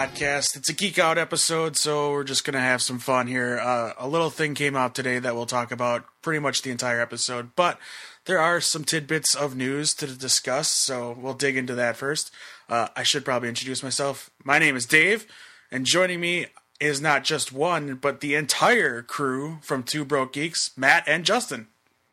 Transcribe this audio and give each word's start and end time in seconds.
podcast. 0.00 0.56
It's 0.56 0.70
a 0.70 0.72
geek 0.72 0.98
out 0.98 1.18
episode, 1.18 1.76
so 1.76 2.12
we're 2.12 2.24
just 2.24 2.42
gonna 2.44 2.58
have 2.58 2.80
some 2.80 2.98
fun 2.98 3.26
here. 3.26 3.58
Uh, 3.58 3.92
a 3.98 4.08
little 4.08 4.30
thing 4.30 4.54
came 4.54 4.74
out 4.74 4.94
today 4.94 5.18
that 5.18 5.34
we'll 5.34 5.44
talk 5.44 5.70
about 5.70 6.06
pretty 6.22 6.38
much 6.38 6.62
the 6.62 6.70
entire 6.70 7.02
episode, 7.02 7.50
but 7.54 7.78
there 8.24 8.38
are 8.38 8.62
some 8.62 8.82
tidbits 8.82 9.34
of 9.34 9.54
news 9.54 9.92
to 9.94 10.06
discuss, 10.06 10.68
so 10.68 11.14
we'll 11.20 11.34
dig 11.34 11.54
into 11.54 11.74
that 11.74 11.98
first. 11.98 12.30
Uh, 12.66 12.88
I 12.96 13.02
should 13.02 13.26
probably 13.26 13.50
introduce 13.50 13.82
myself. 13.82 14.30
My 14.42 14.58
name 14.58 14.74
is 14.74 14.86
Dave, 14.86 15.26
and 15.70 15.84
joining 15.84 16.18
me 16.18 16.46
is 16.80 17.02
not 17.02 17.22
just 17.22 17.52
one, 17.52 17.96
but 17.96 18.20
the 18.20 18.34
entire 18.34 19.02
crew 19.02 19.58
from 19.60 19.82
Two 19.82 20.06
Broke 20.06 20.32
Geeks, 20.32 20.70
Matt 20.78 21.04
and 21.06 21.26
Justin. 21.26 21.68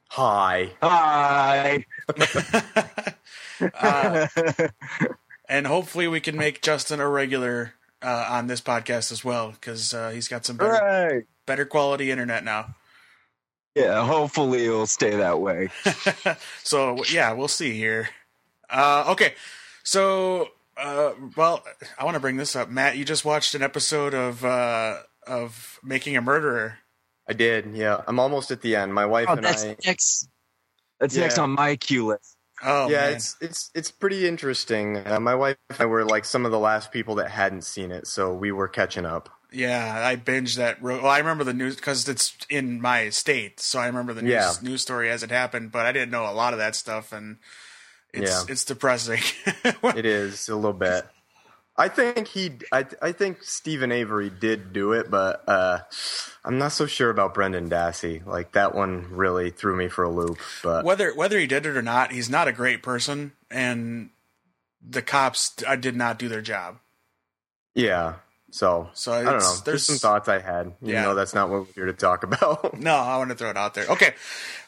Hi. 0.09 0.71
Hi. 0.81 1.85
and 5.47 5.67
hopefully 5.67 6.07
we 6.07 6.19
can 6.19 6.35
make 6.37 6.61
Justin 6.61 6.99
a 6.99 7.07
regular 7.09 7.73
uh, 8.01 8.27
on 8.29 8.47
this 8.47 8.61
podcast 8.61 9.11
as 9.11 9.23
well 9.25 9.51
because 9.51 9.93
uh, 9.93 10.09
he's 10.11 10.27
got 10.27 10.45
some 10.45 10.57
better, 10.57 10.71
Right. 10.71 11.23
better 11.45 11.65
quality 11.65 12.11
internet 12.11 12.43
now. 12.43 12.75
Yeah, 13.75 14.05
hopefully 14.05 14.65
it'll 14.65 14.87
stay 14.87 15.15
that 15.17 15.39
way. 15.39 15.69
so 16.63 17.03
yeah, 17.11 17.31
we'll 17.33 17.47
see 17.47 17.73
here. 17.73 18.09
Uh, 18.69 19.05
okay, 19.09 19.33
so 19.83 20.49
uh, 20.77 21.11
well, 21.35 21.63
I 21.97 22.03
want 22.05 22.15
to 22.15 22.19
bring 22.19 22.37
this 22.37 22.55
up, 22.55 22.69
Matt. 22.69 22.97
You 22.97 23.05
just 23.05 23.23
watched 23.25 23.53
an 23.55 23.61
episode 23.61 24.13
of 24.13 24.43
uh, 24.45 24.97
of 25.25 25.79
Making 25.83 26.17
a 26.17 26.21
Murderer. 26.21 26.77
I 27.29 27.33
did. 27.33 27.75
Yeah, 27.75 28.01
I'm 28.07 28.19
almost 28.19 28.51
at 28.51 28.61
the 28.61 28.75
end. 28.77 28.93
My 28.93 29.05
wife 29.05 29.27
Oh, 29.29 29.33
and 29.33 29.43
that's 29.43 29.63
I. 29.65 29.75
next. 29.85 30.29
That's 30.99 31.15
Yeah. 31.15 31.23
next 31.23 31.37
on 31.37 31.51
my 31.51 31.75
queue 31.75 32.07
list. 32.07 32.36
Oh 32.63 32.89
yeah, 32.89 33.01
man. 33.01 33.13
it's 33.13 33.35
it's 33.41 33.71
it's 33.75 33.91
pretty 33.91 34.27
interesting. 34.27 34.97
Uh, 35.05 35.19
my 35.19 35.35
wife 35.35 35.57
and 35.69 35.81
I 35.81 35.85
were 35.85 36.03
like 36.05 36.25
some 36.25 36.45
of 36.45 36.51
the 36.51 36.59
last 36.59 36.91
people 36.91 37.15
that 37.15 37.29
hadn't 37.29 37.63
seen 37.63 37.91
it, 37.91 38.07
so 38.07 38.33
we 38.33 38.51
were 38.51 38.67
catching 38.67 39.05
up. 39.05 39.29
yeah. 39.51 40.01
I 40.05 40.15
binged 40.15 40.55
that. 40.57 40.81
Ro- 40.81 40.97
well, 41.03 41.11
I 41.11 41.19
remember 41.19 41.43
the 41.43 41.53
news 41.53 41.75
because 41.75 42.07
it's 42.09 42.35
in 42.49 42.81
my 42.81 43.09
state, 43.09 43.59
so 43.59 43.79
I 43.79 43.85
remember 43.87 44.13
the 44.13 44.21
news, 44.23 44.31
Yeah. 44.31 44.53
news 44.61 44.81
story 44.81 45.09
as 45.09 45.23
it 45.23 45.29
happened. 45.31 45.71
But 45.71 45.85
I 45.85 45.91
didn't 45.91 46.11
know 46.11 46.29
a 46.29 46.33
lot 46.33 46.53
of 46.53 46.59
that 46.59 46.75
stuff, 46.75 47.13
and 47.13 47.37
it's 48.13 48.29
Yeah. 48.31 48.43
it's 48.49 48.65
depressing. 48.65 49.21
It 49.95 50.05
is 50.05 50.49
a 50.49 50.55
little 50.55 50.73
bit. 50.73 51.05
I 51.77 51.89
think 51.89 52.27
he. 52.27 52.51
I 52.71 52.85
I 53.01 53.11
think 53.11 53.43
Steven 53.43 53.91
Avery 53.91 54.29
did 54.31 54.73
do 54.73 54.93
it, 54.93 55.11
but 55.11 55.43
uh, 55.47 55.79
I'm 56.43 56.57
not 56.57 56.71
so 56.71 56.87
sure 56.87 57.09
about 57.11 57.33
Brendan 57.35 57.69
Dassey. 57.69 58.25
Like 58.25 58.53
that 58.53 58.73
one 58.73 59.07
really 59.11 59.51
threw 59.51 59.75
me 59.75 59.87
for 59.87 60.03
a 60.03 60.09
loop. 60.09 60.39
But 60.63 60.83
whether 60.85 61.13
whether 61.13 61.37
he 61.39 61.45
did 61.45 61.65
it 61.67 61.77
or 61.77 61.81
not, 61.83 62.11
he's 62.11 62.29
not 62.29 62.47
a 62.47 62.51
great 62.51 62.81
person, 62.81 63.33
and 63.51 64.09
the 64.87 65.01
cops 65.03 65.53
uh, 65.67 65.75
did 65.75 65.95
not 65.95 66.17
do 66.17 66.27
their 66.27 66.41
job. 66.41 66.77
yeah, 67.75 68.15
so 68.51 68.89
So 68.93 69.11
I 69.11 69.17
don't 69.17 69.25
know. 69.25 69.31
there's- 69.39 69.61
There's 69.61 69.85
some 69.85 69.97
thoughts 69.97 70.27
I 70.29 70.39
had. 70.39 70.73
You 70.81 70.93
Yeah. 70.93 71.03
know, 71.03 71.15
that's 71.15 71.33
not 71.33 71.49
what 71.49 71.59
we're 71.67 71.73
here 71.73 71.85
to 71.87 71.93
talk 71.93 72.23
about. 72.29 72.79
No, 72.79 72.95
I 72.95 73.17
want 73.17 73.29
to 73.29 73.35
throw 73.35 73.49
it 73.51 73.57
out 73.57 73.73
there. 73.75 73.85
Okay, 73.87 74.15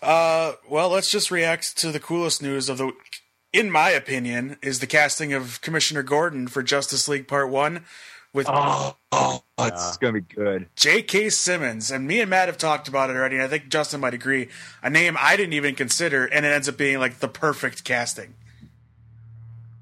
uh, 0.02 0.53
well, 0.69 0.90
let's 0.90 1.09
just 1.09 1.31
react 1.31 1.75
to 1.80 1.92
the 1.92 2.00
coolest 2.00 2.42
news 2.44 2.69
of 2.69 2.78
the 2.78 2.86
week. 2.88 3.22
In 3.52 3.72
my 3.72 3.90
opinion, 3.90 4.58
is 4.62 4.80
the 4.80 4.88
casting 4.88 5.34
of 5.34 5.60
Commissioner 5.62 6.04
Gordon 6.04 6.48
for 6.48 6.62
Justice 6.62 7.08
League 7.08 7.28
Part 7.28 7.50
One 7.50 7.84
with 8.32 8.48
Oh, 8.48 8.96
oh 9.12 9.44
it's 9.60 9.98
gonna 9.98 10.14
be 10.14 10.22
good. 10.22 10.68
J.K. 10.76 11.30
Simmons. 11.32 11.90
And 11.92 12.08
me 12.08 12.22
and 12.22 12.30
Matt 12.30 12.48
have 12.48 12.58
talked 12.58 12.88
about 12.88 13.10
it 13.10 13.16
already. 13.16 13.36
And 13.36 13.44
I 13.44 13.48
think 13.48 13.70
Justin 13.70 14.02
might 14.02 14.14
agree. 14.14 14.50
A 14.84 14.90
name 14.90 15.18
I 15.20 15.36
didn't 15.36 15.54
even 15.54 15.76
consider, 15.76 16.26
and 16.26 16.46
it 16.46 16.50
ends 16.50 16.70
up 16.70 16.78
being 16.78 17.00
like 17.00 17.20
the 17.20 17.28
perfect 17.28 17.84
casting. 17.84 18.36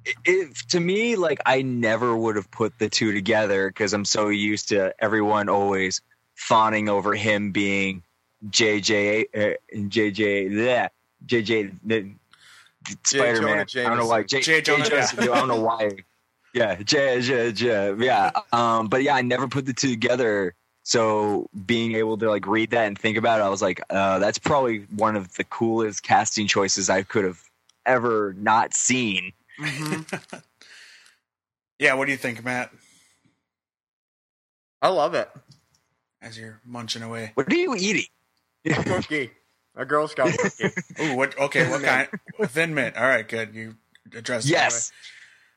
It, 0.06 0.16
it- 0.26 0.56
to 0.70 0.80
me, 0.80 1.16
like 1.18 1.40
I 1.46 1.62
never 1.62 2.16
would 2.16 2.38
have 2.38 2.50
put 2.52 2.80
the 2.80 2.90
two 2.90 3.12
together 3.12 3.68
because 3.68 3.94
I'm 3.94 4.06
so 4.06 4.30
used 4.30 4.70
to 4.70 4.94
everyone 5.00 5.50
always 5.50 6.02
fawning 6.36 6.88
over 6.88 7.16
him 7.16 7.52
being 7.52 8.04
JJ 8.50 9.26
uh, 9.36 9.56
JJ 9.74 10.52
bleh, 10.52 10.90
JJ 11.26 12.16
Spider 13.04 13.42
Man. 13.42 13.60
I 13.60 13.84
don't 13.84 13.98
know 13.98 14.08
why 14.08 14.24
J, 14.24 14.42
J. 14.42 14.62
J. 14.62 14.62
Jonah, 14.62 14.86
Jonah- 14.90 15.32
I 15.32 15.40
don't 15.40 15.48
know 15.48 15.62
why. 15.62 15.92
Yeah, 16.54 16.76
J, 16.76 17.22
J, 17.22 17.52
J, 17.52 17.94
yeah. 18.00 18.32
Um, 18.52 18.88
but 18.88 19.04
yeah, 19.04 19.14
I 19.16 19.22
never 19.22 19.48
put 19.48 19.66
the 19.68 19.74
two 19.74 19.90
together. 19.90 20.56
So 20.82 21.50
being 21.68 21.94
able 21.94 22.18
to 22.18 22.30
like 22.30 22.48
read 22.48 22.72
that 22.72 22.88
and 22.88 22.98
think 22.98 23.18
about 23.18 23.42
it, 23.42 23.44
I 23.44 23.50
was 23.50 23.62
like, 23.62 23.82
uh, 23.92 24.18
that's 24.18 24.40
probably 24.40 24.80
one 24.96 25.16
of 25.16 25.34
the 25.36 25.44
coolest 25.44 26.02
casting 26.02 26.48
choices 26.48 26.90
I 26.90 27.04
could 27.04 27.26
have 27.26 27.42
ever 27.86 28.34
not 28.40 28.74
seen. 28.74 29.34
Yeah, 31.80 31.94
what 31.94 32.06
do 32.06 32.12
you 32.12 32.18
think, 32.18 32.44
Matt? 32.44 32.72
I 34.82 34.90
love 34.90 35.14
it. 35.14 35.30
As 36.22 36.38
you're 36.40 36.60
munching 36.66 37.04
away. 37.04 37.32
What 37.36 37.52
are 37.52 37.56
you 37.56 37.76
eating? 37.76 38.06
Cookie, 38.68 39.32
a 39.78 39.86
Girl 39.86 40.08
Scout 40.10 40.32
cookie. 40.38 40.74
Ooh, 41.02 41.16
what? 41.16 41.38
Okay, 41.40 41.70
what 41.70 41.82
kind? 41.84 42.10
Thin 42.50 42.74
mint. 42.74 42.98
All 42.98 43.04
right, 43.08 43.28
good. 43.28 43.56
You 43.56 43.76
addressed. 44.14 44.48
it 44.50 44.54
that 44.54 44.64
yes. 44.64 44.92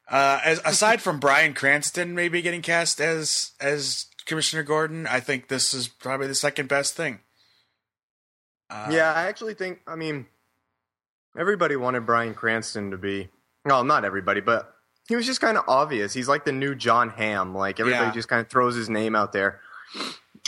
Uh, 0.08 0.40
as 0.44 0.60
aside 0.64 1.00
from 1.00 1.18
Bryan 1.20 1.54
Cranston 1.54 2.14
maybe 2.14 2.42
getting 2.42 2.62
cast 2.62 3.00
as 3.00 3.52
as 3.60 4.06
Commissioner 4.26 4.62
Gordon, 4.62 5.06
I 5.06 5.20
think 5.20 5.48
this 5.48 5.72
is 5.74 5.88
probably 5.88 6.26
the 6.26 6.34
second 6.34 6.68
best 6.68 6.94
thing. 6.94 7.20
Uh, 8.68 8.88
yeah, 8.90 9.12
I 9.12 9.22
actually 9.28 9.54
think. 9.54 9.80
I 9.86 9.96
mean, 9.96 10.26
everybody 11.38 11.76
wanted 11.76 12.06
Bryan 12.06 12.34
Cranston 12.34 12.90
to 12.92 12.98
be. 12.98 13.28
Well, 13.64 13.84
not 13.84 14.04
everybody, 14.04 14.40
but 14.40 14.74
he 15.08 15.16
was 15.16 15.26
just 15.26 15.40
kind 15.40 15.58
of 15.58 15.64
obvious. 15.68 16.12
He's 16.12 16.28
like 16.28 16.44
the 16.44 16.52
new 16.52 16.74
Jon 16.74 17.10
Hamm. 17.10 17.54
Like 17.54 17.78
everybody 17.80 18.06
Yeah. 18.06 18.12
just 18.12 18.28
kind 18.28 18.40
of 18.40 18.48
throws 18.48 18.74
his 18.74 18.88
name 18.88 19.14
out 19.14 19.32
there. 19.32 19.60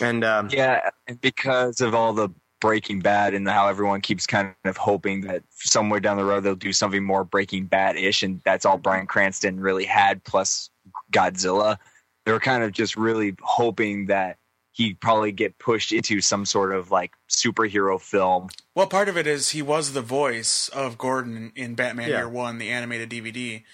And 0.01 0.25
um, 0.25 0.49
Yeah, 0.51 0.89
and 1.07 1.21
because 1.21 1.81
of 1.81 1.95
all 1.95 2.13
the 2.15 2.31
Breaking 2.63 3.01
Bad 3.01 3.35
and 3.35 3.47
how 3.49 3.67
everyone 3.67 4.01
keeps 4.01 4.25
kind 4.25 4.55
of 4.65 4.77
hoping 4.77 5.23
that 5.23 5.43
somewhere 5.51 5.99
down 5.99 6.17
the 6.17 6.25
road 6.25 6.45
they'll 6.45 6.55
do 6.55 6.73
something 6.73 7.03
more 7.03 7.25
Breaking 7.25 7.67
Bad 7.67 7.97
ish, 7.97 8.23
and 8.23 8.41
that's 8.45 8.65
all 8.65 8.79
Bryan 8.79 9.07
Cranston 9.09 9.59
really 9.59 9.85
had, 9.85 10.23
plus 10.23 10.71
Godzilla. 11.13 11.77
They 12.25 12.31
were 12.31 12.39
kind 12.41 12.63
of 12.63 12.71
just 12.71 12.97
really 12.97 13.35
hoping 13.43 14.07
that 14.07 14.39
he'd 14.71 15.01
probably 15.01 15.33
get 15.33 15.59
pushed 15.59 15.91
into 15.93 16.21
some 16.21 16.47
sort 16.47 16.73
of 16.73 16.93
like 16.93 17.11
superhero 17.29 18.01
film. 18.01 18.49
Well, 18.77 18.87
part 18.87 19.09
of 19.09 19.17
it 19.19 19.27
is 19.27 19.51
he 19.51 19.61
was 19.61 19.93
the 19.93 20.01
voice 20.01 20.69
of 20.69 20.97
Gordon 20.97 21.51
in 21.57 21.75
Batman 21.75 22.11
Yeah. 22.11 22.19
Year 22.19 22.29
One, 22.29 22.59
the 22.59 22.71
animated 22.71 23.11
DVD, 23.11 23.65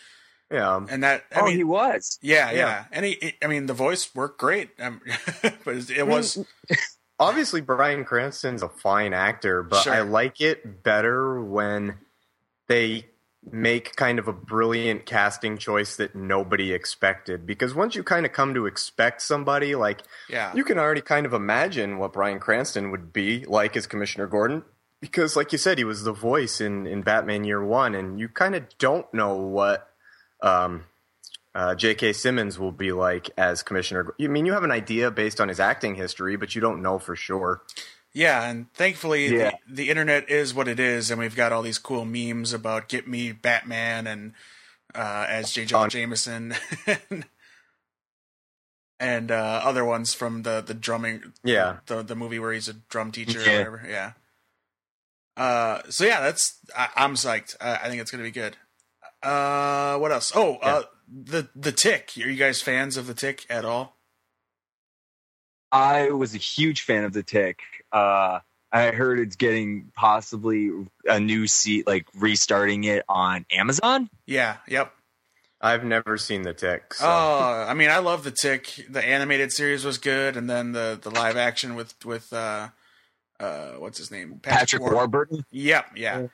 yeah, 0.50 0.80
and 0.88 1.04
that. 1.04 1.24
I 1.36 1.40
oh, 1.40 1.44
mean, 1.44 1.56
he 1.56 1.64
was. 1.64 2.18
yeah, 2.22 2.50
yeah, 2.50 2.56
Yeah. 2.56 2.84
and 2.90 3.04
he, 3.04 3.34
I 3.42 3.48
mean, 3.48 3.66
the 3.66 3.74
voice 3.74 4.14
worked 4.14 4.40
great, 4.40 4.70
um, 4.80 5.02
but 5.42 5.90
it 5.90 6.06
was. 6.06 6.42
Obviously 7.20 7.60
Bryan 7.60 8.04
Cranston's 8.04 8.62
a 8.62 8.68
fine 8.68 9.12
actor, 9.12 9.62
but 9.62 9.82
Sure. 9.82 9.92
I 9.92 10.00
like 10.00 10.40
it 10.40 10.82
better 10.82 11.42
when 11.42 11.98
they 12.68 13.06
make 13.50 13.96
kind 13.96 14.18
of 14.18 14.28
a 14.28 14.32
brilliant 14.32 15.06
casting 15.06 15.56
choice 15.56 15.96
that 15.96 16.14
nobody 16.14 16.72
expected. 16.72 17.46
Because 17.46 17.74
once 17.74 17.94
you 17.94 18.02
kind 18.02 18.26
of 18.26 18.32
come 18.32 18.54
to 18.54 18.66
expect 18.66 19.22
somebody, 19.22 19.74
like 19.74 20.02
Yeah, 20.28 20.52
you 20.54 20.64
can 20.64 20.78
already 20.78 21.00
kind 21.00 21.26
of 21.26 21.32
imagine 21.32 21.98
what 21.98 22.12
Brian 22.12 22.40
Cranston 22.40 22.90
would 22.90 23.12
be 23.12 23.44
like 23.46 23.76
as 23.76 23.86
Commissioner 23.86 24.26
Gordon. 24.26 24.64
Because, 25.00 25.36
like 25.36 25.52
you 25.52 25.58
said, 25.58 25.78
he 25.78 25.84
was 25.84 26.02
the 26.02 26.12
voice 26.12 26.60
in, 26.60 26.84
in 26.84 27.02
Batman 27.02 27.44
Year 27.44 27.64
One, 27.64 27.94
and 27.94 28.18
you 28.18 28.28
kind 28.28 28.56
of 28.56 28.64
don't 28.78 29.06
know 29.14 29.36
what 29.36 29.88
um, 30.42 30.86
uh, 31.58 31.74
J.K. 31.74 32.12
Simmons 32.12 32.58
will 32.58 32.70
be 32.72 32.92
like 32.92 33.30
as 33.36 33.62
Commissioner. 33.64 34.14
I 34.20 34.26
mean, 34.28 34.46
you 34.46 34.52
have 34.52 34.62
an 34.64 34.70
idea 34.70 35.10
based 35.10 35.40
on 35.40 35.48
his 35.48 35.58
acting 35.58 35.96
history, 35.96 36.36
but 36.36 36.54
you 36.54 36.60
don't 36.60 36.80
know 36.82 36.98
for 37.00 37.16
sure. 37.16 37.62
Yeah, 38.12 38.48
and 38.48 38.72
thankfully 38.74 39.26
Yeah. 39.36 39.50
the, 39.66 39.74
the 39.84 39.90
internet 39.90 40.30
is 40.30 40.54
what 40.54 40.68
it 40.68 40.78
is, 40.80 41.10
and 41.10 41.18
we've 41.20 41.36
got 41.36 41.50
all 41.52 41.62
these 41.62 41.78
cool 41.78 42.04
memes 42.04 42.52
about 42.52 42.88
"Get 42.88 43.08
Me 43.08 43.32
Batman" 43.32 44.06
and 44.06 44.32
uh, 44.94 45.26
as 45.28 45.52
J. 45.52 45.64
Jonah 45.64 45.84
On- 45.84 45.90
Jameson, 45.90 46.54
and 49.00 49.30
uh, 49.30 49.60
other 49.64 49.84
ones 49.84 50.14
from 50.14 50.42
the 50.42 50.62
the 50.66 50.74
drumming, 50.74 51.32
Yeah. 51.44 51.78
the 51.86 52.02
the 52.02 52.16
movie 52.16 52.38
where 52.38 52.52
he's 52.52 52.68
a 52.68 52.72
drum 52.74 53.12
teacher 53.12 53.40
Yeah. 53.40 53.46
or 53.52 53.58
whatever. 53.72 53.86
Yeah. 53.88 54.12
Uh, 55.36 55.82
so 55.90 56.04
yeah, 56.04 56.20
that's 56.20 56.58
I, 56.76 56.88
I'm 56.96 57.14
psyched. 57.14 57.54
I, 57.60 57.76
I 57.76 57.88
think 57.88 58.00
it's 58.00 58.10
gonna 58.10 58.24
be 58.24 58.30
good. 58.30 58.56
Uh, 59.22 59.96
what 59.98 60.10
else? 60.12 60.32
Oh, 60.34 60.56
uh, 60.56 60.82
the 61.10 61.48
the 61.54 61.72
Tick. 61.72 62.12
Are 62.16 62.28
you 62.28 62.36
guys 62.36 62.60
fans 62.62 62.96
of 62.96 63.06
the 63.06 63.14
Tick 63.14 63.46
at 63.48 63.64
all? 63.64 63.96
I 65.70 66.10
was 66.10 66.34
a 66.34 66.38
huge 66.38 66.82
fan 66.82 67.04
of 67.04 67.12
the 67.12 67.22
Tick. 67.22 67.60
Uh, 67.92 68.40
I 68.70 68.90
heard 68.90 69.18
it's 69.18 69.36
getting 69.36 69.92
possibly 69.94 70.70
a 71.06 71.20
new 71.20 71.46
seat, 71.46 71.86
like 71.86 72.06
restarting 72.14 72.84
it 72.84 73.04
on 73.08 73.46
Amazon. 73.50 74.10
Yeah. 74.26 74.56
Yep. 74.68 74.92
I've 75.60 75.84
never 75.84 76.16
seen 76.18 76.42
the 76.42 76.54
tick. 76.54 76.94
So. 76.94 77.04
Oh, 77.04 77.66
I 77.68 77.74
mean, 77.74 77.90
I 77.90 77.98
love 77.98 78.22
the 78.22 78.30
Tick. 78.30 78.86
The 78.88 79.04
animated 79.04 79.50
series 79.50 79.84
was 79.84 79.98
good, 79.98 80.36
and 80.36 80.48
then 80.48 80.70
the 80.70 80.96
the 81.02 81.10
live 81.10 81.36
action 81.36 81.74
with 81.74 81.94
with 82.04 82.32
uh, 82.32 82.68
uh, 83.40 83.70
what's 83.72 83.98
his 83.98 84.12
name, 84.12 84.38
Patrick 84.40 84.82
War- 84.82 84.94
Warburton. 84.94 85.44
Yep, 85.50 85.86
yeah. 85.96 86.26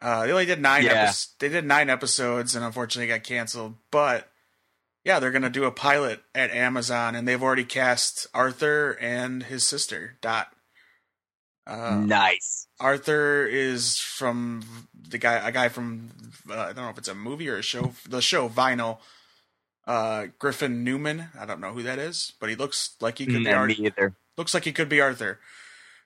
Uh, 0.00 0.26
they 0.26 0.32
only 0.32 0.46
did 0.46 0.60
nine. 0.60 0.84
Yeah. 0.84 0.92
Episodes, 0.92 1.34
they 1.40 1.48
did 1.48 1.64
nine 1.64 1.90
episodes, 1.90 2.54
and 2.54 2.64
unfortunately 2.64 3.08
got 3.08 3.24
canceled. 3.24 3.74
But 3.90 4.30
Yeah, 5.04 5.18
they're 5.20 5.30
gonna 5.30 5.50
do 5.50 5.64
a 5.64 5.72
pilot 5.72 6.20
at 6.34 6.50
Amazon, 6.50 7.14
and 7.14 7.26
they've 7.26 7.42
already 7.42 7.64
cast 7.64 8.26
Arthur 8.34 8.96
and 9.00 9.42
his 9.44 9.66
sister 9.66 10.16
Dot. 10.20 10.48
Uh, 11.66 11.96
nice. 12.04 12.66
Arthur 12.80 13.44
is 13.46 13.98
from 13.98 14.62
the 14.94 15.18
guy, 15.18 15.34
a 15.46 15.52
guy 15.52 15.68
from 15.68 16.10
uh, 16.50 16.54
I 16.58 16.66
don't 16.72 16.84
know 16.84 16.88
if 16.90 16.98
it's 16.98 17.08
a 17.08 17.14
movie 17.14 17.48
or 17.48 17.58
a 17.58 17.62
show. 17.62 17.92
The 18.08 18.22
show 18.22 18.48
Vinyl. 18.48 18.98
Uh, 19.86 20.26
Griffin 20.38 20.84
Newman. 20.84 21.28
I 21.38 21.46
don't 21.46 21.60
know 21.60 21.72
who 21.72 21.82
that 21.84 21.98
is, 21.98 22.34
but 22.40 22.50
he 22.50 22.56
looks 22.56 22.94
like 23.00 23.16
he 23.16 23.24
could 23.24 23.42
be 23.42 23.50
Arthur. 23.50 23.82
Either. 23.82 24.14
looks 24.36 24.52
like 24.52 24.64
he 24.64 24.72
could 24.72 24.90
be 24.90 25.00
Arthur. 25.00 25.40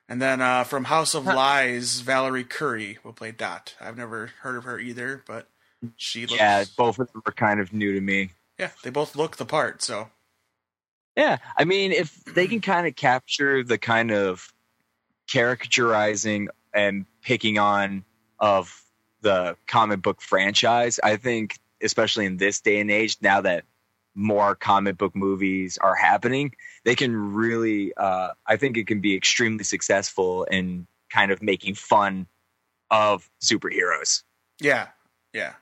And 0.09 0.21
then 0.21 0.41
uh, 0.41 0.63
from 0.65 0.85
House 0.85 1.13
of 1.13 1.25
Lies, 1.25 2.01
Valorie 2.01 2.47
Curry 2.47 2.99
will 3.03 3.13
play 3.13 3.31
Dot. 3.31 3.75
I've 3.79 3.97
never 3.97 4.31
heard 4.41 4.57
of 4.57 4.65
her 4.65 4.79
either, 4.79 5.23
but 5.25 5.47
she 5.95 6.21
looks. 6.25 6.33
Yeah, 6.33 6.65
both 6.77 6.99
of 6.99 7.11
them 7.11 7.23
are 7.25 7.31
kind 7.31 7.59
of 7.59 7.73
new 7.73 7.93
to 7.93 8.01
me. 8.01 8.31
yeah, 8.59 8.71
they 8.83 8.89
both 8.89 9.15
look 9.15 9.37
the 9.37 9.45
part. 9.45 9.81
So 9.81 10.09
Yeah, 11.15 11.37
I 11.57 11.63
mean, 11.63 11.91
if 11.91 12.23
they 12.25 12.47
can 12.47 12.61
kind 12.61 12.85
of 12.85 12.95
capture 12.95 13.63
the 13.63 13.77
kind 13.77 14.11
of 14.11 14.53
caricaturizing 15.27 16.47
and 16.73 17.05
picking 17.21 17.57
on 17.57 18.03
of 18.39 18.83
the 19.21 19.55
comic 19.67 20.01
book 20.01 20.21
franchise, 20.21 20.99
I 21.01 21.15
think, 21.15 21.59
especially 21.81 22.25
in 22.25 22.37
this 22.37 22.59
day 22.61 22.79
and 22.79 22.91
age, 22.91 23.17
now 23.21 23.41
that 23.41 23.63
more 24.15 24.55
comic 24.55 24.97
book 24.97 25.15
movies 25.15 25.77
are 25.77 25.95
happening, 25.95 26.53
they 26.83 26.95
can 26.95 27.33
really, 27.33 27.93
uh, 27.95 28.29
I 28.45 28.57
think 28.57 28.77
it 28.77 28.87
can 28.87 29.01
be 29.01 29.15
extremely 29.15 29.63
successful 29.63 30.43
in 30.45 30.87
kind 31.11 31.31
of 31.31 31.41
making 31.41 31.75
fun 31.75 32.27
of 32.91 33.29
superheroes. 33.41 34.23
yeah, 34.59 34.87
yeah. 35.33 35.53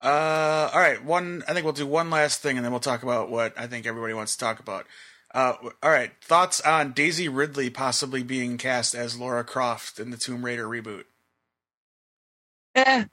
Uh, 0.00 0.70
all 0.74 0.80
right. 0.80 1.02
One. 1.02 1.42
I 1.48 1.54
think 1.54 1.64
we'll 1.64 1.72
do 1.72 1.86
one 1.86 2.10
last 2.10 2.42
thing, 2.42 2.56
and 2.56 2.64
then 2.64 2.72
we'll 2.72 2.80
talk 2.80 3.02
about 3.02 3.30
what 3.30 3.58
I 3.58 3.66
think 3.66 3.86
everybody 3.86 4.12
wants 4.12 4.36
to 4.36 4.38
talk 4.38 4.60
about. 4.60 4.86
Uh, 5.32 5.54
all 5.82 5.90
right. 5.90 6.12
Thoughts 6.22 6.60
on 6.60 6.92
Daisy 6.92 7.26
Ridley 7.26 7.70
possibly 7.70 8.22
being 8.22 8.58
cast 8.58 8.94
as 8.94 9.18
Laura 9.18 9.42
Croft 9.42 9.98
in 9.98 10.10
the 10.10 10.18
Tomb 10.18 10.44
Raider 10.44 10.68
reboot? 10.68 11.04
Eh, 12.74 13.04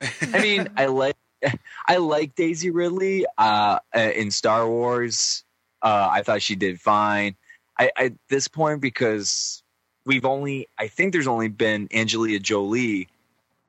I 0.00 0.42
mean, 0.42 0.68
I 0.76 0.86
like 0.86 1.16
I 1.86 1.96
like 1.96 2.34
Daisy 2.34 2.70
Ridley 2.70 3.26
uh, 3.36 3.78
uh, 3.94 3.98
in 3.98 4.30
Star 4.30 4.68
Wars. 4.68 5.44
Uh, 5.82 6.08
I 6.10 6.22
thought 6.22 6.42
she 6.42 6.56
did 6.56 6.80
fine. 6.80 7.36
I, 7.78 7.90
at 7.96 8.12
this 8.28 8.48
point, 8.48 8.80
because 8.80 9.62
we've 10.04 10.24
only, 10.24 10.68
I 10.78 10.88
think 10.88 11.12
there's 11.12 11.28
only 11.28 11.48
been 11.48 11.88
Angelina 11.92 12.40
Jolie, 12.40 13.08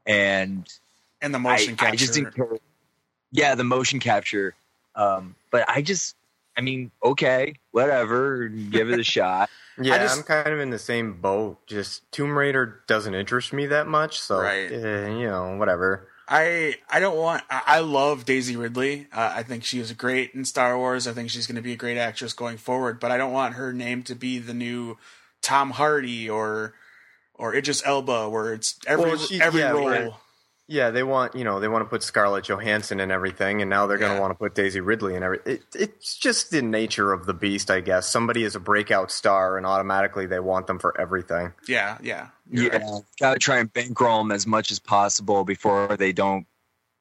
and 0.06 0.68
and 1.22 1.34
the 1.34 1.38
I, 1.38 1.42
motion 1.42 1.76
capture. 1.76 1.94
I 1.94 1.96
just 1.96 2.14
didn't 2.14 2.34
care. 2.34 2.58
Yeah, 3.32 3.54
the 3.56 3.64
motion 3.64 4.00
capture. 4.00 4.56
Um, 4.96 5.36
but 5.52 5.70
I 5.70 5.82
just, 5.82 6.16
I 6.58 6.62
mean, 6.62 6.92
okay, 7.04 7.54
whatever, 7.72 8.48
give 8.48 8.90
it 8.90 9.00
a 9.00 9.04
shot. 9.16 9.50
Yeah, 9.82 9.98
just- 10.00 10.18
I'm 10.18 10.24
kind 10.24 10.50
of 10.54 10.60
in 10.60 10.72
the 10.72 10.80
same 10.80 11.14
boat. 11.22 11.66
Just 11.68 12.12
Tomb 12.12 12.38
Raider 12.38 12.82
doesn't 12.88 13.14
interest 13.14 13.54
me 13.54 13.68
that 13.68 13.88
much, 13.88 14.20
so 14.20 14.40
Right. 14.42 14.72
eh, 14.72 15.10
you 15.10 15.28
know, 15.28 15.56
whatever. 15.58 16.09
I 16.30 16.76
I 16.90 17.00
don't 17.00 17.18
want. 17.18 17.44
I, 17.50 17.64
I 17.66 17.80
love 17.80 18.24
Daisy 18.24 18.56
Ridley. 18.56 19.08
Uh, 19.12 19.34
I 19.36 19.44
think 19.44 19.64
she 19.64 19.80
is 19.80 19.92
great 19.94 20.36
in 20.36 20.46
Star 20.46 20.78
Wars. 20.78 21.08
I 21.08 21.14
think 21.14 21.32
she's 21.32 21.48
going 21.48 21.56
to 21.56 21.62
be 21.62 21.74
a 21.74 21.78
great 21.78 21.98
actress 21.98 22.34
going 22.34 22.58
forward. 22.58 23.00
But 23.00 23.12
I 23.12 23.18
don't 23.18 23.34
want 23.34 23.56
her 23.56 23.74
name 23.74 24.04
to 24.04 24.16
be 24.16 24.38
the 24.38 24.54
new 24.54 24.98
Tom 25.42 25.72
Hardy 25.72 26.30
or 26.30 26.76
or 27.34 27.56
Idris 27.56 27.82
Elba, 27.84 28.30
where 28.30 28.54
it's 28.54 28.78
every 28.86 29.18
she- 29.18 29.42
every 29.42 29.62
yeah, 29.62 29.72
role. 29.72 30.18
Right. 30.70 30.76
Yeah, 30.76 30.90
they 30.92 31.04
want 31.04 31.36
you 31.36 31.44
know 31.44 31.60
they 31.60 31.68
want 31.68 31.84
to 31.84 31.90
put 31.90 32.04
Scarlett 32.04 32.46
Johansson 32.46 33.00
and 33.00 33.12
everything, 33.12 33.62
and 33.62 33.70
now 33.70 33.88
they're 33.88 33.98
going 33.98 34.12
to 34.12 34.16
Yeah. 34.16 34.22
want 34.22 34.32
to 34.32 34.36
put 34.38 34.56
Daisy 34.56 34.80
Ridley 34.80 35.16
and 35.16 35.24
everything. 35.24 35.56
It, 35.56 35.64
it's 35.76 36.18
just 36.18 36.52
the 36.52 36.62
nature 36.62 37.12
of 37.12 37.26
the 37.26 37.34
beast, 37.34 37.72
I 37.72 37.82
guess. 37.82 38.08
Somebody 38.08 38.44
is 38.44 38.56
a 38.56 38.60
breakout 38.60 39.12
star, 39.12 39.58
and 39.58 39.66
automatically 39.66 40.26
they 40.28 40.40
want 40.40 40.68
them 40.68 40.80
for 40.80 41.00
everything. 41.00 41.54
Yeah, 41.68 41.98
yeah, 42.02 42.28
You're 42.50 42.66
Yeah, 42.74 42.78
right. 42.92 43.02
gotta 43.20 43.40
try 43.40 43.58
and 43.60 43.72
bankroll 43.74 44.20
them 44.20 44.32
as 44.32 44.46
much 44.48 44.72
as 44.72 44.80
possible 44.80 45.44
before 45.44 45.96
they 45.98 46.12
don't 46.14 46.46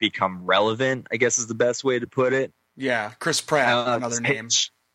become 0.00 0.44
relevant. 0.44 1.06
I 1.12 1.16
guess 1.16 1.38
is 1.38 1.46
the 1.46 1.54
best 1.54 1.84
way 1.84 1.98
to 1.98 2.06
put 2.06 2.32
it. 2.32 2.52
yeah. 2.76 3.10
Chris 3.18 3.40
Pratt, 3.40 3.72
Uh, 3.88 3.96
another 3.96 4.20
name. 4.20 4.48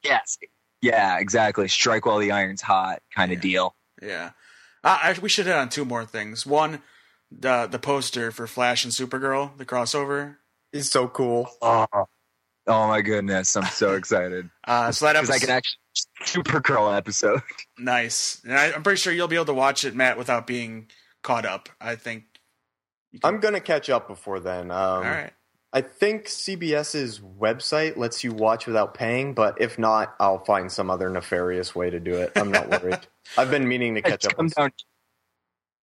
Yes. 0.03 0.37
Yeah, 0.81 1.17
exactly. 1.19 1.67
Strike 1.67 2.05
while 2.05 2.17
the 2.19 2.31
iron's 2.31 2.61
hot 2.61 3.01
kind 3.15 3.31
of 3.31 3.37
Yeah. 3.37 3.41
deal. 3.41 3.75
Yeah, 4.01 4.31
uh, 4.83 4.97
I, 5.01 5.15
we 5.21 5.29
should 5.29 5.45
hit 5.45 5.55
on 5.55 5.69
two 5.69 5.85
more 5.85 6.03
things. 6.05 6.45
One, 6.45 6.81
the 7.39 7.68
the 7.68 7.80
poster 7.80 8.31
for 8.31 8.47
Flash 8.47 8.83
and 8.83 8.94
Supergirl, 8.94 9.57
the 9.57 9.65
crossover. 9.65 10.38
It's 10.71 10.89
so 10.89 11.07
cool. 11.07 11.50
Oh, 11.62 11.85
oh 12.68 12.88
my 12.88 13.01
goodness. 13.01 13.56
I'm 13.56 13.65
so 13.65 13.94
excited. 13.95 14.50
Uh, 14.68 14.91
so 14.91 15.06
that 15.06 15.13
Because 15.13 15.30
I 15.30 15.33
episode, 15.35 15.47
can 15.47 15.56
actually 15.56 15.80
Supergirl 16.24 16.97
episode. 16.97 17.41
nice. 17.77 18.41
And 18.44 18.53
I, 18.57 18.71
I'm 18.71 18.83
pretty 18.83 19.00
sure 19.00 19.13
you'll 19.13 19.27
be 19.27 19.35
able 19.35 19.45
to 19.45 19.53
watch 19.53 19.83
it, 19.85 19.95
Matt, 19.95 20.18
without 20.18 20.47
being 20.47 20.88
caught 21.21 21.45
up. 21.45 21.69
I 21.80 21.95
think. 21.95 22.24
can- 23.12 23.19
I'm 23.24 23.39
going 23.39 23.53
to 23.53 23.59
catch 23.59 23.89
up 23.89 24.07
before 24.07 24.39
then. 24.39 24.71
Um, 24.71 24.77
all 24.77 25.01
right. 25.01 25.31
I 25.75 25.81
think 25.81 26.25
CBS's 26.25 27.19
website 27.19 27.97
lets 27.97 28.24
you 28.24 28.31
watch 28.31 28.68
without 28.68 28.94
paying, 28.94 29.33
but 29.33 29.59
if 29.59 29.80
not, 29.80 30.13
I'll 30.19 30.44
find 30.44 30.71
some 30.71 30.91
other 30.91 31.09
nefarious 31.09 31.74
way 31.74 31.89
to 31.89 32.00
do 32.00 32.13
it. 32.13 32.31
I'm 32.35 32.51
not 32.51 32.69
worried. 32.69 33.00
I've 33.39 33.50
been 33.50 33.68
meaning 33.68 33.95
to 33.95 34.03
catch 34.03 34.21
Just 34.21 34.33
up. 34.33 34.38
come 34.38 34.51
on 34.57 34.63
down. 34.65 34.71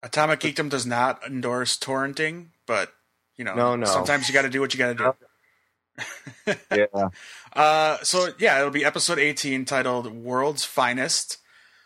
Atomic 0.07 0.39
Geekdom 0.39 0.69
does 0.69 0.85
not 0.85 1.21
endorse 1.27 1.77
torrenting, 1.77 2.47
but 2.65 2.93
you 3.35 3.43
know, 3.43 3.53
No, 3.55 3.75
no. 3.75 3.85
sometimes 3.85 4.27
you 4.27 4.33
got 4.33 4.43
to 4.43 4.49
do 4.49 4.61
what 4.61 4.73
you 4.73 4.77
got 4.77 4.97
to 4.97 5.03
do. 5.03 5.13
Yeah. 6.71 7.09
Uh, 7.53 7.97
so 8.03 8.29
yeah, 8.39 8.57
it'll 8.59 8.69
be 8.71 8.85
episode 8.85 9.19
18 9.19 9.65
titled 9.65 10.11
"World's 10.13 10.63
Finest." 10.63 11.37